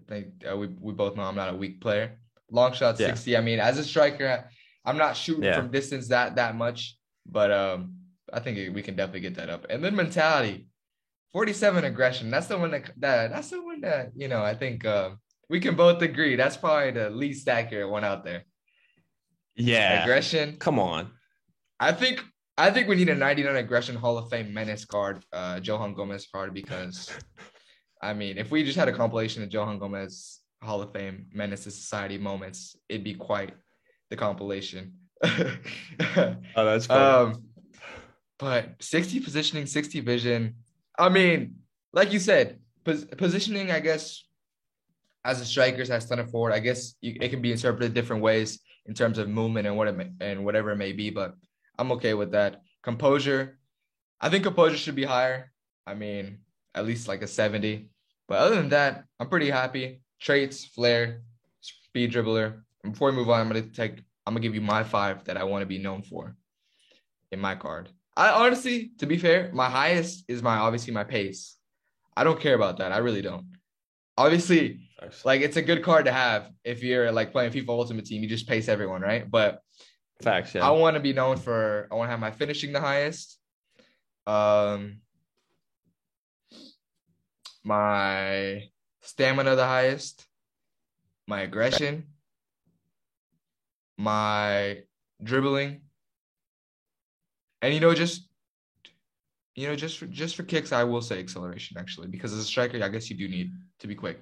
I 0.00 0.02
think 0.10 0.26
uh, 0.50 0.56
we 0.56 0.66
we 0.86 0.92
both 0.92 1.16
know 1.16 1.22
I'm 1.22 1.36
not 1.36 1.52
a 1.54 1.56
weak 1.56 1.80
player. 1.80 2.18
Long 2.50 2.72
shot 2.72 2.98
Yeah. 3.00 3.06
60. 3.14 3.36
I 3.36 3.40
mean, 3.40 3.58
as 3.60 3.78
a 3.78 3.84
striker, 3.84 4.44
I'm 4.84 4.98
not 4.98 5.16
shooting 5.16 5.44
Yeah. 5.44 5.56
from 5.56 5.70
distance 5.70 6.08
that 6.08 6.36
that 6.36 6.56
much, 6.56 6.98
but 7.26 7.50
um, 7.50 7.78
I 8.32 8.40
think 8.40 8.74
we 8.74 8.82
can 8.82 8.96
definitely 8.96 9.20
get 9.28 9.36
that 9.36 9.50
up. 9.50 9.66
And 9.70 9.82
then 9.82 9.94
mentality, 9.96 10.66
47 11.32 11.84
aggression. 11.84 12.30
That's 12.30 12.48
the 12.48 12.58
one 12.58 12.70
that, 12.72 12.90
that 12.98 13.30
that's 13.32 13.50
the 13.50 13.62
one 13.62 13.80
that 13.82 14.12
you 14.14 14.28
know. 14.28 14.42
I 14.42 14.54
think 14.54 14.84
uh, 14.84 15.10
we 15.52 15.60
can 15.60 15.74
both 15.76 16.00
agree 16.00 16.34
that's 16.34 16.56
probably 16.56 16.92
the 16.92 17.10
least 17.10 17.46
accurate 17.46 17.90
one 17.90 18.04
out 18.04 18.24
there. 18.24 18.44
yeah. 19.54 20.02
Aggression. 20.02 20.56
Come 20.56 20.78
on. 20.78 21.10
I 21.78 21.92
think 21.92 22.24
I 22.56 22.70
think 22.70 22.88
we 22.88 22.96
need 22.96 23.10
a 23.10 23.14
99 23.14 23.56
aggression 23.56 23.94
Hall 23.94 24.16
of 24.16 24.30
Fame 24.30 24.54
menace 24.54 24.86
card, 24.86 25.22
uh, 25.30 25.60
Johan 25.62 25.92
Gomez 25.92 26.26
card 26.32 26.54
because, 26.54 27.10
I 28.02 28.14
mean, 28.14 28.38
if 28.38 28.50
we 28.50 28.64
just 28.64 28.78
had 28.78 28.88
a 28.88 28.92
compilation 28.92 29.42
of 29.42 29.52
Johan 29.52 29.78
Gomez 29.78 30.40
Hall 30.62 30.80
of 30.80 30.90
Fame 30.94 31.26
menace 31.34 31.64
to 31.64 31.70
society 31.70 32.16
moments, 32.16 32.74
it'd 32.88 33.04
be 33.04 33.14
quite 33.14 33.52
the 34.10 34.16
compilation. 34.16 34.94
Oh, 36.56 36.64
that's 36.64 36.88
um, 36.90 37.44
but 38.38 38.70
60 38.80 39.20
positioning, 39.20 39.66
60 39.66 40.00
vision. 40.00 40.56
I 40.98 41.08
mean, 41.10 41.56
like 41.92 42.12
you 42.12 42.18
said, 42.18 42.58
pos- 42.84 43.04
positioning, 43.04 43.70
I 43.70 43.80
guess, 43.80 44.22
as 45.24 45.40
a 45.40 45.44
striker, 45.44 45.82
as 45.82 46.08
center 46.08 46.26
forward, 46.26 46.52
I 46.52 46.58
guess 46.58 46.94
you, 47.00 47.16
it 47.20 47.28
can 47.28 47.42
be 47.42 47.52
interpreted 47.52 47.94
different 47.94 48.22
ways 48.22 48.60
in 48.86 48.94
terms 48.94 49.18
of 49.18 49.28
movement 49.28 49.66
and 49.66 49.76
what 49.76 49.88
it 49.88 49.96
may, 49.96 50.10
and 50.20 50.44
whatever 50.44 50.70
it 50.72 50.76
may 50.76 50.92
be. 50.92 51.10
But 51.10 51.34
I'm 51.78 51.92
okay 51.92 52.14
with 52.14 52.32
that. 52.32 52.62
Composure, 52.82 53.58
I 54.20 54.28
think 54.28 54.44
composure 54.44 54.76
should 54.76 54.96
be 54.96 55.04
higher. 55.04 55.52
I 55.86 55.94
mean, 55.94 56.38
at 56.74 56.86
least 56.86 57.08
like 57.08 57.22
a 57.22 57.26
70. 57.26 57.88
But 58.28 58.38
other 58.38 58.56
than 58.56 58.70
that, 58.70 59.04
I'm 59.20 59.28
pretty 59.28 59.50
happy. 59.50 60.02
Traits, 60.20 60.64
flair, 60.64 61.22
speed 61.60 62.12
dribbler. 62.12 62.62
And 62.82 62.92
before 62.92 63.10
we 63.10 63.16
move 63.16 63.30
on, 63.30 63.40
I'm 63.40 63.48
gonna 63.48 63.62
take. 63.62 64.02
I'm 64.26 64.34
gonna 64.34 64.40
give 64.40 64.54
you 64.54 64.60
my 64.60 64.84
five 64.84 65.24
that 65.24 65.36
I 65.36 65.44
want 65.44 65.62
to 65.62 65.66
be 65.66 65.78
known 65.78 66.02
for 66.02 66.36
in 67.30 67.40
my 67.40 67.54
card. 67.54 67.88
I 68.16 68.30
honestly, 68.30 68.92
to 68.98 69.06
be 69.06 69.18
fair, 69.18 69.50
my 69.52 69.68
highest 69.68 70.24
is 70.28 70.42
my 70.42 70.56
obviously 70.56 70.92
my 70.92 71.04
pace. 71.04 71.56
I 72.16 72.24
don't 72.24 72.40
care 72.40 72.54
about 72.54 72.78
that. 72.78 72.92
I 72.92 72.98
really 72.98 73.22
don't. 73.22 73.46
Obviously, 74.18 74.80
Facts. 75.02 75.24
like 75.24 75.40
it's 75.40 75.56
a 75.56 75.62
good 75.62 75.82
card 75.82 76.04
to 76.06 76.12
have 76.12 76.50
if 76.64 76.82
you're 76.82 77.10
like 77.12 77.32
playing 77.32 77.52
FIFA 77.52 77.68
Ultimate 77.68 78.06
Team. 78.06 78.22
You 78.22 78.28
just 78.28 78.48
pace 78.48 78.68
everyone, 78.68 79.02
right? 79.02 79.30
But 79.30 79.60
Facts. 80.22 80.54
Yeah. 80.54 80.66
I 80.66 80.70
want 80.70 80.94
to 80.94 81.00
be 81.00 81.12
known 81.12 81.36
for. 81.36 81.88
I 81.90 81.94
want 81.94 82.08
to 82.08 82.10
have 82.10 82.20
my 82.20 82.30
finishing 82.30 82.72
the 82.72 82.80
highest. 82.80 83.38
Um, 84.26 85.00
my 87.64 88.64
stamina 89.00 89.56
the 89.56 89.66
highest. 89.66 90.26
My 91.26 91.40
aggression. 91.40 92.06
My 93.98 94.82
dribbling. 95.22 95.82
And 97.60 97.74
you 97.74 97.80
know, 97.80 97.94
just 97.94 98.28
you 99.54 99.68
know, 99.68 99.76
just 99.76 99.98
for 99.98 100.06
just 100.06 100.36
for 100.36 100.44
kicks, 100.44 100.72
I 100.72 100.84
will 100.84 101.02
say 101.02 101.18
acceleration 101.18 101.76
actually, 101.78 102.08
because 102.08 102.32
as 102.32 102.38
a 102.38 102.44
striker, 102.44 102.82
I 102.82 102.88
guess 102.88 103.10
you 103.10 103.16
do 103.16 103.28
need 103.28 103.52
to 103.80 103.86
be 103.86 103.94
quick. 103.94 104.20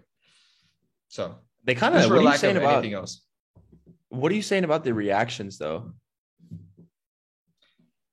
So 1.11 1.35
they 1.65 1.75
kind 1.75 1.95
of. 1.95 2.09
What 2.09 2.21
are 2.21 2.23
you 2.23 2.37
saying 2.37 2.57
about? 2.57 2.75
anything 2.75 2.95
else. 2.95 3.23
What 4.09 4.33
are 4.33 4.35
you 4.35 4.43
saying 4.43 4.65
about 4.65 4.85
the 4.85 4.95
reactions 4.95 5.59
though? 5.59 5.93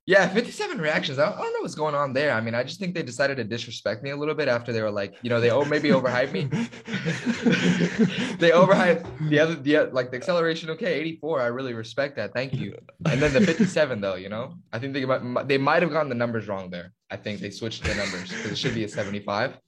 Yeah, 0.07 0.25
57 0.29 0.79
reactions. 0.79 1.19
I 1.19 1.29
don't, 1.29 1.37
know 1.37 1.59
what's 1.59 1.75
going 1.75 1.93
on 1.93 2.13
there. 2.13 2.31
I 2.31 2.39
mean, 2.39 2.55
I 2.55 2.63
just 2.63 2.79
think 2.79 2.95
they 2.95 3.03
decided 3.03 3.35
to 3.37 3.43
disrespect 3.43 4.03
me 4.03 4.11
a 4.11 4.15
little 4.15 4.35
bit 4.35 4.47
after 4.47 4.71
they 4.71 4.81
were 4.81 4.89
like, 4.89 5.15
you 5.21 5.29
know, 5.29 5.41
they 5.41 5.51
oh 5.51 5.65
maybe 5.65 5.89
overhyped 5.89 6.31
me. 6.31 6.43
they 8.37 8.51
overhyped 8.51 9.29
the 9.29 9.37
other 9.37 9.55
the 9.55 9.89
like 9.91 10.09
the 10.09 10.17
acceleration. 10.17 10.69
Okay, 10.71 10.93
84. 10.93 11.41
I 11.41 11.47
really 11.47 11.73
respect 11.73 12.15
that. 12.15 12.33
Thank 12.33 12.53
you. 12.53 12.77
And 13.05 13.21
then 13.21 13.33
the 13.33 13.41
57 13.41 13.99
though, 13.99 14.15
you 14.15 14.29
know, 14.29 14.53
I 14.71 14.79
think 14.79 14.93
they 14.93 15.03
might 15.05 15.47
they 15.47 15.57
might 15.57 15.83
have 15.83 15.91
gotten 15.91 16.09
the 16.09 16.15
numbers 16.15 16.47
wrong 16.47 16.69
there. 16.71 16.93
I 17.11 17.17
think 17.17 17.41
they 17.41 17.51
switched 17.51 17.83
the 17.83 17.93
numbers 17.93 18.29
because 18.29 18.51
it 18.51 18.57
should 18.57 18.75
be 18.75 18.85
a 18.85 18.89
75. 18.89 19.59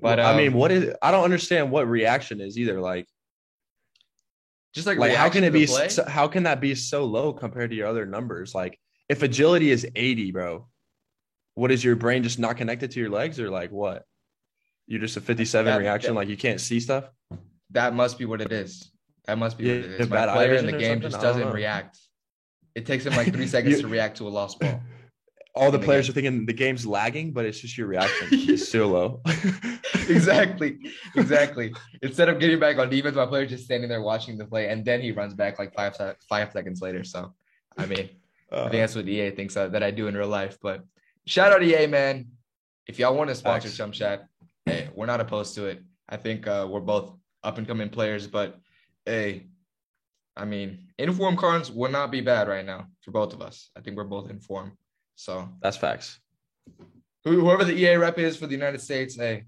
But 0.00 0.20
I 0.20 0.36
mean, 0.36 0.48
um, 0.48 0.54
what 0.54 0.70
is? 0.70 0.94
I 1.00 1.10
don't 1.10 1.24
understand 1.24 1.70
what 1.70 1.88
reaction 1.88 2.40
is 2.40 2.58
either. 2.58 2.80
Like, 2.80 3.06
just 4.74 4.86
like 4.86 4.98
like 4.98 5.14
how 5.14 5.28
can 5.30 5.42
it 5.44 5.52
be? 5.52 5.66
So, 5.66 6.04
how 6.04 6.28
can 6.28 6.42
that 6.44 6.60
be 6.60 6.74
so 6.74 7.04
low 7.04 7.32
compared 7.32 7.70
to 7.70 7.76
your 7.76 7.86
other 7.88 8.04
numbers? 8.06 8.54
Like, 8.54 8.78
if 9.08 9.22
agility 9.22 9.70
is 9.70 9.86
eighty, 9.96 10.32
bro, 10.32 10.68
what 11.54 11.70
is 11.70 11.82
your 11.82 11.96
brain 11.96 12.22
just 12.22 12.38
not 12.38 12.56
connected 12.56 12.90
to 12.92 13.00
your 13.00 13.10
legs, 13.10 13.40
or 13.40 13.48
like 13.50 13.70
what? 13.70 14.04
You're 14.86 15.00
just 15.00 15.16
a 15.16 15.20
fifty-seven 15.20 15.72
That- 15.72 15.78
reaction, 15.78 16.10
that- 16.14 16.20
like 16.20 16.28
you 16.28 16.36
can't 16.36 16.60
see 16.60 16.80
stuff. 16.80 17.04
That 17.70 17.94
must 17.94 18.18
be 18.18 18.24
what 18.26 18.40
it 18.40 18.52
is. 18.52 18.90
That 19.26 19.38
must 19.38 19.56
be 19.56 19.64
what 19.64 19.70
Yeah, 19.88 19.94
it 19.94 20.00
is. 20.02 20.08
bad 20.08 20.26
My 20.26 20.34
player 20.34 20.54
in 20.54 20.66
the 20.66 20.72
game 20.72 21.00
just 21.00 21.20
doesn't 21.20 21.42
know. 21.46 21.52
react. 21.52 21.98
It 22.74 22.84
takes 22.84 23.06
him 23.06 23.14
like 23.14 23.32
three 23.32 23.46
seconds 23.54 23.76
You- 23.76 23.82
to 23.82 23.88
react 23.88 24.18
to 24.18 24.28
a 24.28 24.30
lost 24.30 24.58
ball. 24.60 24.80
All 25.60 25.70
the 25.70 25.78
players 25.78 26.08
are 26.08 26.12
thinking 26.12 26.46
the 26.46 26.54
game's 26.54 26.86
lagging, 26.86 27.32
but 27.32 27.44
it's 27.44 27.60
just 27.60 27.76
your 27.76 27.86
reaction 27.86 28.28
is 28.48 28.66
still 28.66 28.88
low. 28.88 29.20
exactly, 30.08 30.78
exactly. 31.14 31.74
Instead 32.00 32.30
of 32.30 32.38
getting 32.38 32.58
back 32.58 32.78
on 32.78 32.88
defense, 32.88 33.14
my 33.14 33.26
player's 33.26 33.50
just 33.50 33.64
standing 33.64 33.88
there 33.88 34.00
watching 34.00 34.38
the 34.38 34.46
play, 34.46 34.68
and 34.70 34.84
then 34.84 35.02
he 35.02 35.12
runs 35.12 35.34
back 35.34 35.58
like 35.58 35.74
five 35.74 35.94
five 36.28 36.50
seconds 36.50 36.80
later. 36.80 37.04
So, 37.04 37.34
I 37.76 37.84
mean, 37.86 38.08
I 38.50 38.54
Uh, 38.56 38.70
think 38.70 38.82
that's 38.82 38.96
what 38.96 39.06
EA 39.06 39.30
thinks 39.30 39.56
uh, 39.56 39.68
that 39.68 39.82
I 39.82 39.90
do 39.90 40.08
in 40.08 40.16
real 40.16 40.28
life. 40.28 40.58
But 40.60 40.82
shout 41.26 41.52
out 41.52 41.62
EA, 41.62 41.86
man. 41.86 42.26
If 42.86 42.98
y'all 42.98 43.14
want 43.14 43.28
to 43.28 43.36
sponsor 43.36 43.68
Facts. 43.68 43.76
Chum 43.76 43.92
Chat, 43.92 44.26
hey, 44.66 44.88
we're 44.94 45.06
not 45.06 45.20
opposed 45.20 45.54
to 45.56 45.66
it. 45.66 45.82
I 46.08 46.16
think 46.16 46.46
uh, 46.46 46.66
we're 46.68 46.80
both 46.80 47.12
up 47.44 47.58
and 47.58 47.66
coming 47.66 47.88
players, 47.90 48.26
but 48.26 48.58
hey, 49.04 49.46
I 50.36 50.44
mean, 50.46 50.88
inform 50.98 51.36
cards 51.36 51.70
would 51.70 51.92
not 51.92 52.10
be 52.10 52.20
bad 52.22 52.48
right 52.48 52.64
now 52.64 52.86
for 53.02 53.10
both 53.10 53.32
of 53.34 53.42
us. 53.42 53.70
I 53.76 53.80
think 53.80 53.96
we're 53.96 54.04
both 54.04 54.30
informed. 54.30 54.72
So 55.20 55.50
that's 55.60 55.76
facts. 55.76 56.18
whoever 57.24 57.62
the 57.62 57.74
EA 57.74 57.96
rep 57.96 58.18
is 58.18 58.38
for 58.38 58.46
the 58.46 58.54
United 58.54 58.80
States, 58.80 59.16
hey, 59.16 59.44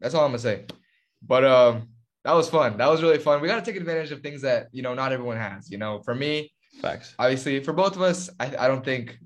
that's 0.00 0.12
all 0.12 0.24
I'm 0.24 0.32
gonna 0.32 0.40
say. 0.40 0.64
But 1.22 1.44
um, 1.44 1.90
that 2.24 2.32
was 2.32 2.50
fun. 2.50 2.76
That 2.78 2.90
was 2.90 3.00
really 3.00 3.18
fun. 3.18 3.40
We 3.40 3.46
got 3.46 3.64
to 3.64 3.70
take 3.70 3.80
advantage 3.80 4.10
of 4.10 4.22
things 4.22 4.42
that 4.42 4.66
you 4.72 4.82
know 4.82 4.94
not 4.94 5.12
everyone 5.12 5.36
has. 5.36 5.70
You 5.70 5.78
know, 5.78 6.00
for 6.04 6.16
me, 6.16 6.50
Facts. 6.82 7.14
obviously, 7.16 7.62
for 7.62 7.72
both 7.72 7.94
of 7.94 8.02
us, 8.02 8.28
I, 8.40 8.46
I 8.58 8.66
don't 8.66 8.84
think, 8.84 9.16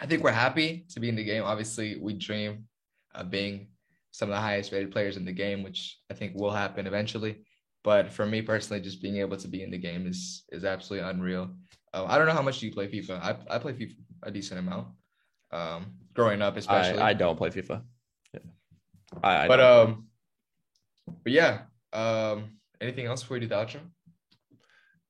I 0.00 0.06
think 0.06 0.22
we're 0.22 0.30
happy 0.30 0.86
to 0.94 1.00
be 1.00 1.10
in 1.10 1.16
the 1.16 1.24
game. 1.24 1.42
Obviously, 1.44 1.98
we 2.00 2.14
dream 2.14 2.64
of 3.14 3.30
being 3.30 3.68
some 4.12 4.30
of 4.30 4.36
the 4.36 4.40
highest 4.40 4.72
rated 4.72 4.90
players 4.90 5.18
in 5.18 5.26
the 5.26 5.32
game, 5.32 5.62
which 5.62 5.98
I 6.10 6.14
think 6.14 6.32
will 6.34 6.50
happen 6.50 6.86
eventually. 6.86 7.44
But 7.84 8.10
for 8.10 8.24
me 8.24 8.40
personally, 8.40 8.82
just 8.82 9.02
being 9.02 9.18
able 9.18 9.36
to 9.36 9.48
be 9.48 9.62
in 9.62 9.70
the 9.70 9.78
game 9.78 10.06
is 10.06 10.44
is 10.50 10.64
absolutely 10.64 11.10
unreal. 11.10 11.50
Uh, 11.92 12.06
I 12.06 12.16
don't 12.16 12.26
know 12.26 12.32
how 12.32 12.42
much 12.42 12.60
do 12.60 12.66
you 12.66 12.72
play 12.72 12.88
FIFA. 12.88 13.20
I 13.20 13.36
I 13.54 13.58
play 13.58 13.74
FIFA 13.74 13.92
a 14.22 14.30
decent 14.30 14.60
amount. 14.60 14.88
Um, 15.50 15.94
growing 16.14 16.42
up, 16.42 16.56
especially. 16.56 16.98
I, 16.98 17.10
I 17.10 17.14
don't 17.14 17.36
play 17.36 17.50
FIFA. 17.50 17.82
Yeah. 18.34 18.40
I, 19.22 19.44
I 19.44 19.48
but 19.48 19.56
don't. 19.56 19.88
um, 19.88 20.06
but 21.22 21.32
yeah. 21.32 21.60
Um, 21.92 22.58
anything 22.80 23.06
else 23.06 23.22
do 23.22 23.40
the 23.40 23.46
outro? 23.46 23.80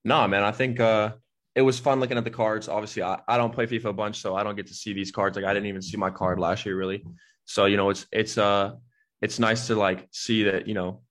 No, 0.05 0.27
man, 0.29 0.42
I 0.44 0.53
think 0.53 0.81
uh 0.81 1.12
it 1.55 1.62
was 1.62 1.79
fun 1.79 1.99
looking 1.99 2.16
at 2.16 2.23
the 2.23 2.31
cards. 2.31 2.68
Obviously, 2.68 3.03
I, 3.03 3.18
I 3.27 3.37
don't 3.37 3.53
play 3.53 3.66
FIFA 3.66 3.87
a 3.87 3.92
bunch, 3.92 4.21
so 4.21 4.37
I 4.37 4.44
don't 4.44 4.55
get 4.55 4.68
to 4.68 4.75
see 4.75 4.92
these 4.92 5.11
cards. 5.11 5.37
Like 5.37 5.44
I 5.44 5.53
didn't 5.53 5.66
even 5.66 5.83
see 5.83 5.97
my 5.97 6.11
card 6.11 6.38
last 6.38 6.64
year 6.64 6.77
really. 6.77 7.05
So, 7.47 7.64
you 7.64 7.77
know, 7.77 7.90
it's 7.90 8.07
it's 8.12 8.38
uh 8.38 8.75
it's 9.21 9.38
nice 9.40 9.66
to 9.66 9.75
like 9.75 10.07
see 10.12 10.44
that, 10.44 10.68
you 10.68 10.75
know, 10.75 11.03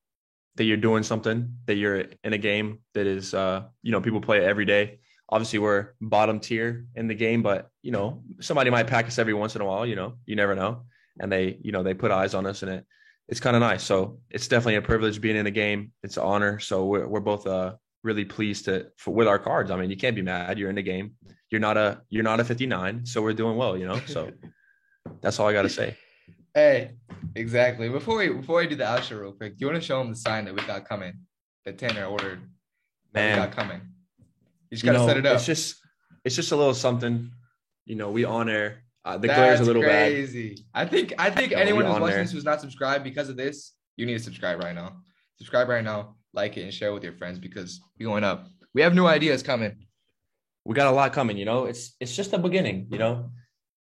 that 0.56 0.64
you're 0.64 0.78
doing 0.78 1.04
something, 1.04 1.58
that 1.66 1.76
you're 1.76 2.06
in 2.24 2.34
a 2.34 2.38
game 2.38 2.80
that 2.94 3.06
is 3.08 3.34
uh, 3.34 3.64
you 3.82 3.92
know, 3.92 4.02
people 4.02 4.22
play 4.22 4.38
it 4.38 4.44
every 4.44 4.66
day. 4.66 5.00
Obviously, 5.30 5.60
we're 5.60 5.90
bottom 6.00 6.40
tier 6.40 6.86
in 6.96 7.08
the 7.08 7.16
game, 7.16 7.44
but 7.44 7.70
you 7.82 7.92
know, 7.92 8.24
somebody 8.40 8.70
might 8.70 8.88
pack 8.88 9.08
us 9.08 9.20
every 9.20 9.34
once 9.34 9.56
in 9.56 9.62
a 9.62 9.66
while, 9.66 9.86
you 9.86 9.96
know, 9.96 10.14
you 10.26 10.36
never 10.36 10.56
know. 10.56 10.84
And 11.20 11.32
they, 11.32 11.58
you 11.62 11.72
know, 11.72 11.84
they 11.84 11.94
put 11.94 12.12
eyes 12.12 12.34
on 12.34 12.46
us 12.46 12.62
and 12.62 12.72
it 12.72 12.86
it's 13.28 13.40
kind 13.40 13.56
of 13.56 13.60
nice. 13.62 13.84
So 13.84 14.20
it's 14.30 14.48
definitely 14.48 14.76
a 14.76 14.82
privilege 14.82 15.20
being 15.20 15.36
in 15.36 15.46
the 15.46 15.52
game. 15.52 15.92
It's 16.04 16.18
an 16.18 16.24
honor. 16.24 16.60
So 16.60 16.86
we're, 16.86 17.08
we're 17.08 17.20
both 17.20 17.46
uh, 17.46 17.76
really 18.04 18.26
pleased 18.26 18.66
to 18.66 18.88
for, 18.98 19.14
with 19.14 19.28
our 19.28 19.40
cards. 19.40 19.70
I 19.70 19.76
mean, 19.76 19.90
you 19.90 19.98
can't 19.98 20.16
be 20.16 20.22
mad. 20.22 20.58
You're 20.58 20.70
in 20.70 20.76
the 20.76 20.82
game. 20.82 21.16
You're 21.50 21.62
not 21.62 21.78
a 21.78 22.02
you're 22.10 22.24
not 22.24 22.40
a 22.40 22.46
59. 22.46 23.06
So 23.06 23.22
we're 23.22 23.34
doing 23.34 23.58
well. 23.58 23.78
You 23.78 23.88
know. 23.88 24.00
So 24.06 24.32
that's 25.22 25.40
all 25.40 25.48
I 25.48 25.54
got 25.54 25.64
to 25.64 25.70
say. 25.70 25.98
Hey, 26.54 26.92
exactly. 27.36 27.90
Before 27.90 28.18
we 28.18 28.30
before 28.30 28.60
we 28.60 28.68
do 28.68 28.76
the 28.76 28.86
outro 28.86 29.22
real 29.22 29.34
quick, 29.34 29.58
do 29.58 29.66
you 29.66 29.68
want 29.68 29.82
to 29.82 29.86
show 29.86 30.00
them 30.00 30.10
the 30.10 30.16
sign 30.16 30.46
that 30.46 30.56
we 30.56 30.62
got 30.62 30.88
coming? 30.88 31.14
That 31.66 31.78
Tanner 31.78 32.06
ordered. 32.06 32.42
That 33.14 33.36
we 33.36 33.46
got 33.46 33.56
coming. 33.56 33.82
You 34.70 34.76
just 34.76 34.86
gotta 34.86 35.00
know, 35.00 35.08
set 35.08 35.18
it 35.18 35.26
up. 35.26 35.36
It's 35.36 35.46
just 35.46 35.76
it's 36.24 36.36
just 36.36 36.52
a 36.52 36.56
little 36.56 36.74
something. 36.74 37.32
You 37.86 37.96
know, 37.96 38.12
we 38.12 38.26
on 38.26 38.50
air. 38.50 38.84
Uh, 39.06 39.18
the 39.18 39.28
glare's 39.28 39.62
a 39.62 39.64
little 39.64 39.82
bad. 39.82 40.12
crazy. 40.12 40.66
I 40.74 40.86
think 40.86 41.14
I 41.18 41.30
think 41.30 41.54
No, 41.54 41.58
anyone 41.60 41.86
who's 41.86 42.00
watching 42.00 42.18
this 42.18 42.32
who's 42.32 42.44
not 42.44 42.60
subscribed 42.60 43.04
because 43.04 43.30
of 43.30 43.38
this, 43.38 43.74
you 43.96 44.06
need 44.06 44.18
to 44.18 44.24
subscribe 44.24 44.62
right 44.62 44.76
now. 44.76 44.98
Subscribe 45.38 45.70
right 45.70 45.84
now, 45.84 46.16
like 46.34 46.58
it, 46.58 46.64
and 46.64 46.74
share 46.74 46.94
with 46.94 47.04
your 47.04 47.14
friends 47.14 47.40
because 47.40 47.80
we're 47.98 48.08
going 48.08 48.26
up. 48.26 48.48
We 48.74 48.82
have 48.82 48.94
new 48.94 49.06
ideas 49.06 49.44
coming. 49.44 49.88
We 50.66 50.76
got 50.76 50.88
a 50.88 50.92
lot 50.92 51.14
coming. 51.14 51.38
You 51.38 51.46
know, 51.46 51.66
it's 51.66 51.96
it's 52.02 52.16
just 52.16 52.32
the 52.32 52.38
beginning. 52.38 52.88
You 52.92 52.98
know, 52.98 53.32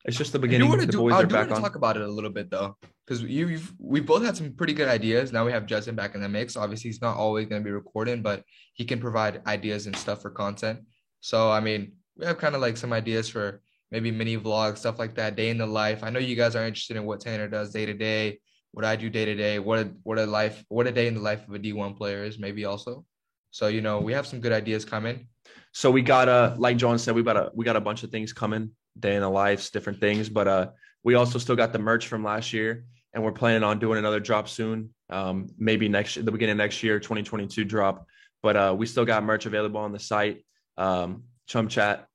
it's 0.05 0.17
just 0.17 0.33
the 0.33 0.39
I 0.39 0.43
beginning. 0.43 0.67
do 0.67 0.71
want 0.71 0.81
to 0.83 0.87
do. 0.87 0.99
boys 0.99 1.15
I 1.15 1.25
do 1.25 1.35
want 1.35 1.49
to 1.49 1.61
talk 1.61 1.77
about 1.77 1.97
it 1.97 2.03
a 2.03 2.09
little 2.09 2.31
bit 2.31 2.51
though, 2.51 2.77
because 3.07 3.23
you 3.23 3.61
we 3.79 4.01
both 4.01 4.23
had 4.23 4.37
some 4.37 4.53
pretty 4.53 4.75
good 4.75 4.89
ideas. 4.89 5.33
Now 5.33 5.45
we 5.45 5.53
have 5.53 5.67
Justin 5.67 5.95
back 5.95 6.15
in 6.15 6.21
the 6.21 6.29
mix. 6.29 6.57
Obviously, 6.57 6.91
he's 6.91 7.01
not 7.01 7.17
always 7.17 7.47
going 7.49 7.63
to 7.63 7.65
be 7.65 7.71
recording, 7.73 8.21
but 8.21 8.43
he 8.75 8.85
can 8.85 9.01
provide 9.01 9.41
ideas 9.47 9.87
and 9.87 9.97
stuff 9.97 10.21
for 10.21 10.31
content. 10.31 10.81
So 11.21 11.51
I 11.51 11.61
mean, 11.61 11.93
we 12.17 12.27
have 12.27 12.39
kind 12.39 12.55
of 12.55 12.61
like 12.61 12.77
some 12.77 12.93
ideas 12.93 13.29
for 13.29 13.63
maybe 13.91 14.11
mini 14.11 14.37
vlogs, 14.37 14.79
stuff 14.79 14.99
like 14.99 15.15
that, 15.15 15.37
day 15.37 15.49
in 15.49 15.59
the 15.59 15.67
life. 15.67 16.03
I 16.03 16.11
know 16.11 16.19
you 16.19 16.37
guys 16.37 16.55
are 16.55 16.67
interested 16.67 16.97
in 16.97 17.05
what 17.05 17.21
Tanner 17.21 17.49
does 17.49 17.73
day 17.73 17.87
to 17.87 17.95
day, 17.95 18.41
what 18.73 18.85
I 18.85 18.97
do 18.97 19.09
day 19.09 19.25
to 19.25 19.35
day, 19.35 19.59
what 19.59 19.79
a, 19.79 19.93
what 20.03 20.19
a 20.19 20.27
life, 20.27 20.65
what 20.69 20.87
a 20.87 20.93
day 20.93 21.07
in 21.07 21.15
the 21.15 21.21
life 21.21 21.47
of 21.47 21.55
a 21.55 21.59
D1 21.59 21.97
player 21.97 22.25
is, 22.25 22.39
maybe 22.39 22.65
also. 22.65 23.05
So 23.53 23.69
you 23.69 23.81
know, 23.81 24.01
we 24.01 24.13
have 24.13 24.27
some 24.27 24.41
good 24.41 24.53
ideas 24.53 24.85
coming. 24.85 25.29
So 25.73 25.91
we 25.91 26.03
got 26.03 26.29
a 26.29 26.55
like 26.59 26.77
John 26.77 26.99
said, 26.99 27.15
we 27.15 27.23
got 27.23 27.37
a 27.37 27.51
we 27.55 27.65
got 27.65 27.77
a 27.77 27.81
bunch 27.81 28.03
of 28.03 28.11
things 28.11 28.33
coming, 28.33 28.71
day 28.99 29.15
in 29.15 29.23
the 29.23 29.29
lives, 29.29 29.71
different 29.71 30.01
things. 30.01 30.29
But 30.29 30.49
uh 30.49 30.71
we 31.03 31.15
also 31.15 31.39
still 31.39 31.57
got 31.57 31.73
the 31.73 31.79
merch 31.79 32.07
from 32.07 32.25
last 32.25 32.53
year 32.53 32.85
and 33.13 33.23
we're 33.23 33.33
planning 33.33 33.63
on 33.63 33.79
doing 33.79 33.99
another 33.99 34.21
drop 34.21 34.49
soon. 34.49 34.91
Um 35.11 35.49
maybe 35.59 35.89
next 35.89 36.15
the 36.15 36.33
beginning 36.33 36.53
of 36.53 36.59
next 36.59 36.83
year, 36.83 36.99
2022 36.99 37.65
drop. 37.65 38.07
But 38.43 38.57
uh 38.57 38.75
we 38.77 38.87
still 38.87 39.05
got 39.05 39.25
merch 39.25 39.47
available 39.47 39.81
on 39.81 39.93
the 39.93 39.99
site. 39.99 40.45
Um 40.77 41.25
Chum 41.47 41.69
Chat, 41.69 42.07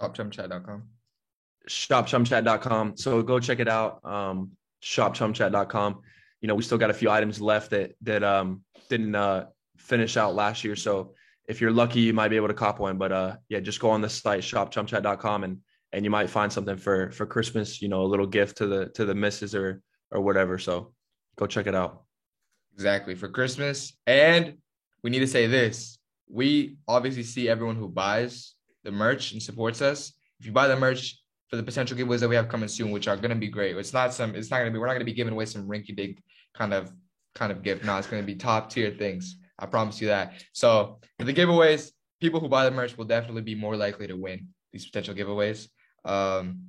Shopchumchat.com. 0.00 0.82
shopchumchat.com. 1.68 2.96
So 2.96 3.22
go 3.22 3.40
check 3.40 3.60
it 3.60 3.68
out. 3.68 4.04
Um 4.04 4.52
shopchumchat.com. 4.82 6.00
you 6.40 6.48
know, 6.48 6.54
we 6.54 6.62
still 6.62 6.78
got 6.78 6.90
a 6.90 6.94
few 6.94 7.10
items 7.10 7.40
left 7.40 7.70
that 7.70 7.94
that 8.02 8.22
um 8.22 8.62
didn't 8.88 9.14
uh 9.14 9.46
finish 9.78 10.16
out 10.16 10.34
last 10.34 10.64
year. 10.64 10.76
So 10.76 11.14
if 11.48 11.60
you're 11.60 11.70
lucky, 11.70 12.00
you 12.00 12.12
might 12.12 12.28
be 12.28 12.36
able 12.36 12.48
to 12.48 12.54
cop 12.54 12.78
one. 12.78 12.98
But 12.98 13.12
uh 13.12 13.36
yeah, 13.48 13.60
just 13.60 13.80
go 13.80 13.90
on 13.90 14.00
the 14.00 14.08
site 14.08 14.40
shopchumchat.com 14.40 15.44
and 15.44 15.58
and 15.92 16.04
you 16.04 16.10
might 16.10 16.30
find 16.30 16.52
something 16.52 16.76
for 16.76 17.10
for 17.10 17.26
Christmas, 17.26 17.80
you 17.80 17.88
know, 17.88 18.02
a 18.02 18.08
little 18.08 18.26
gift 18.26 18.58
to 18.58 18.66
the 18.66 18.86
to 18.90 19.04
the 19.04 19.14
misses 19.14 19.54
or 19.54 19.82
or 20.10 20.20
whatever. 20.20 20.58
So 20.58 20.92
go 21.36 21.46
check 21.46 21.66
it 21.66 21.74
out. 21.74 22.04
Exactly 22.74 23.14
for 23.14 23.28
Christmas. 23.28 23.96
And 24.06 24.58
we 25.02 25.10
need 25.10 25.20
to 25.20 25.26
say 25.26 25.46
this. 25.46 25.98
We 26.28 26.76
obviously 26.88 27.22
see 27.22 27.48
everyone 27.48 27.76
who 27.76 27.88
buys 27.88 28.54
the 28.84 28.92
merch 28.92 29.32
and 29.32 29.42
supports 29.42 29.80
us. 29.80 30.12
If 30.40 30.46
you 30.46 30.52
buy 30.52 30.68
the 30.68 30.76
merch 30.76 31.18
for 31.48 31.56
the 31.56 31.62
potential 31.62 31.96
giveaways 31.96 32.20
that 32.20 32.28
we 32.28 32.36
have 32.36 32.48
coming 32.48 32.68
soon, 32.68 32.90
which 32.90 33.08
are 33.08 33.16
gonna 33.16 33.34
be 33.34 33.48
great. 33.48 33.76
It's 33.76 33.92
not 33.92 34.12
some 34.12 34.34
it's 34.34 34.50
not 34.50 34.58
gonna 34.58 34.70
be 34.70 34.78
we're 34.78 34.86
not 34.86 34.94
gonna 34.94 35.04
be 35.04 35.14
giving 35.14 35.32
away 35.32 35.46
some 35.46 35.68
rinky 35.68 35.94
dink 35.96 36.22
kind 36.54 36.74
of 36.74 36.92
kind 37.34 37.52
of 37.52 37.62
gift. 37.62 37.84
No, 37.84 37.96
it's 37.96 38.06
gonna 38.06 38.22
be 38.22 38.34
top 38.34 38.70
tier 38.70 38.90
things. 38.90 39.36
I 39.58 39.66
promise 39.66 40.00
you 40.00 40.08
that. 40.08 40.34
So 40.52 40.98
for 41.18 41.24
the 41.24 41.32
giveaways, 41.32 41.92
people 42.20 42.40
who 42.40 42.48
buy 42.48 42.64
the 42.64 42.70
merch 42.70 42.96
will 42.98 43.04
definitely 43.04 43.42
be 43.42 43.54
more 43.54 43.76
likely 43.76 44.06
to 44.06 44.14
win 44.14 44.48
these 44.72 44.86
potential 44.86 45.14
giveaways. 45.14 45.68
Um, 46.06 46.62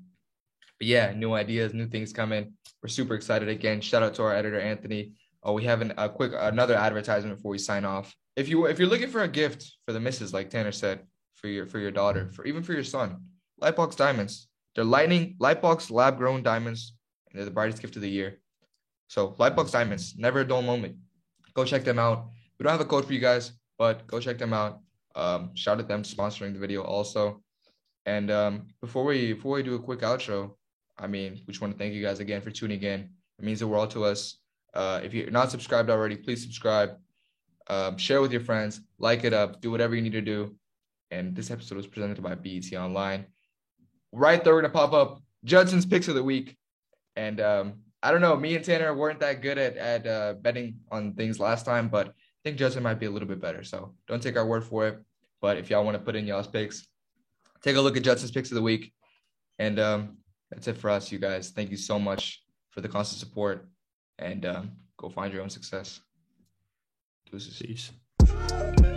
but 0.79 0.87
yeah, 0.87 1.13
new 1.13 1.33
ideas, 1.33 1.73
new 1.73 1.87
things 1.87 2.11
coming. 2.11 2.53
We're 2.81 2.89
super 2.89 3.15
excited 3.15 3.49
again. 3.49 3.81
Shout 3.81 4.03
out 4.03 4.15
to 4.15 4.23
our 4.23 4.35
editor 4.35 4.59
Anthony. 4.59 5.13
Oh, 5.43 5.53
we 5.53 5.63
have 5.63 5.81
an, 5.81 5.93
a 5.97 6.09
quick 6.09 6.33
another 6.35 6.75
advertisement 6.75 7.37
before 7.37 7.51
we 7.51 7.57
sign 7.57 7.85
off. 7.85 8.13
If 8.35 8.49
you 8.49 8.65
if 8.65 8.77
you're 8.77 8.89
looking 8.89 9.09
for 9.09 9.23
a 9.23 9.27
gift 9.27 9.71
for 9.85 9.93
the 9.93 9.99
missus, 9.99 10.33
like 10.33 10.49
Tanner 10.49 10.71
said, 10.71 11.01
for 11.35 11.47
your 11.47 11.65
for 11.65 11.79
your 11.79 11.91
daughter, 11.91 12.29
for 12.33 12.45
even 12.45 12.63
for 12.63 12.73
your 12.73 12.83
son, 12.83 13.21
Lightbox 13.61 13.95
diamonds. 13.95 14.47
They're 14.75 14.83
lightning 14.83 15.35
Lightbox 15.39 15.89
lab 15.89 16.17
grown 16.17 16.43
diamonds, 16.43 16.93
and 17.29 17.37
they're 17.37 17.45
the 17.45 17.51
brightest 17.51 17.81
gift 17.81 17.95
of 17.95 18.03
the 18.03 18.09
year. 18.09 18.39
So 19.07 19.29
Lightbox 19.39 19.71
diamonds, 19.71 20.15
never 20.17 20.41
a 20.41 20.47
dull 20.47 20.61
moment. 20.61 20.97
Go 21.53 21.65
check 21.65 21.83
them 21.83 21.97
out. 21.97 22.29
We 22.59 22.63
don't 22.63 22.71
have 22.71 22.81
a 22.81 22.85
code 22.85 23.05
for 23.05 23.13
you 23.13 23.19
guys, 23.19 23.53
but 23.79 24.05
go 24.05 24.19
check 24.19 24.37
them 24.37 24.53
out. 24.53 24.81
Um, 25.15 25.55
shout 25.55 25.79
at 25.79 25.87
them 25.87 26.03
sponsoring 26.03 26.53
the 26.53 26.59
video 26.59 26.83
also. 26.83 27.41
And 28.07 28.31
um, 28.31 28.67
before 28.79 29.03
we 29.03 29.33
before 29.33 29.57
we 29.57 29.63
do 29.63 29.75
a 29.75 29.79
quick 29.79 29.99
outro, 29.99 30.53
I 30.97 31.07
mean, 31.07 31.33
we 31.45 31.51
just 31.51 31.61
want 31.61 31.73
to 31.73 31.77
thank 31.77 31.93
you 31.93 32.01
guys 32.01 32.21
again 32.21 32.41
for 32.41 32.51
tuning 32.51 32.81
in. 32.81 33.01
It 33.37 33.45
means 33.45 33.59
the 33.59 33.67
world 33.67 33.91
to 33.91 34.05
us. 34.05 34.37
Uh, 34.73 35.01
if 35.03 35.13
you're 35.13 35.29
not 35.29 35.51
subscribed 35.51 35.89
already, 35.89 36.15
please 36.15 36.41
subscribe. 36.41 36.91
Um, 37.69 37.97
share 37.97 38.21
with 38.21 38.31
your 38.31 38.41
friends, 38.41 38.79
like 38.97 39.25
it 39.25 39.33
up, 39.33 39.59
do 39.59 39.69
whatever 39.69 39.93
you 39.93 40.01
need 40.01 40.13
to 40.13 40.21
do. 40.21 40.55
And 41.11 41.35
this 41.35 41.51
episode 41.51 41.75
was 41.75 41.85
presented 41.85 42.23
by 42.23 42.35
BetOnline. 42.35 43.25
Right 44.13 44.41
there, 44.41 44.53
we're 44.53 44.61
gonna 44.61 44.73
pop 44.73 44.93
up 44.93 45.21
Judson's 45.43 45.85
picks 45.85 46.07
of 46.07 46.15
the 46.15 46.23
week. 46.23 46.55
And 47.17 47.41
um, 47.41 47.73
I 48.01 48.11
don't 48.11 48.21
know, 48.21 48.37
me 48.37 48.55
and 48.55 48.63
Tanner 48.63 48.95
weren't 48.95 49.19
that 49.19 49.41
good 49.41 49.57
at 49.57 49.75
at 49.75 50.07
uh, 50.07 50.33
betting 50.35 50.79
on 50.89 51.11
things 51.13 51.41
last 51.41 51.65
time, 51.65 51.89
but 51.89 52.07
I 52.07 52.11
think 52.45 52.57
Judson 52.57 52.83
might 52.83 53.01
be 53.01 53.05
a 53.05 53.11
little 53.11 53.27
bit 53.27 53.41
better. 53.41 53.65
So 53.65 53.95
don't 54.07 54.23
take 54.23 54.37
our 54.37 54.45
word 54.45 54.63
for 54.63 54.87
it. 54.87 54.99
But 55.41 55.57
if 55.57 55.69
y'all 55.69 55.83
want 55.83 55.95
to 55.95 56.03
put 56.03 56.15
in 56.15 56.25
y'all's 56.25 56.47
picks, 56.47 56.87
take 57.61 57.75
a 57.75 57.81
look 57.81 57.97
at 57.97 58.03
Judson's 58.03 58.31
picks 58.31 58.51
of 58.51 58.55
the 58.55 58.61
week. 58.61 58.93
And 59.59 59.79
um, 59.79 60.17
that's 60.51 60.67
it 60.67 60.77
for 60.77 60.89
us, 60.89 61.11
you 61.11 61.19
guys. 61.19 61.49
Thank 61.49 61.71
you 61.71 61.77
so 61.77 61.99
much 61.99 62.43
for 62.69 62.81
the 62.81 62.89
constant 62.89 63.19
support. 63.19 63.67
And 64.19 64.45
um, 64.45 64.71
go 64.97 65.09
find 65.09 65.33
your 65.33 65.41
own 65.43 65.49
success. 65.49 66.01
Deuces. 67.31 67.59
Peace. 67.59 68.96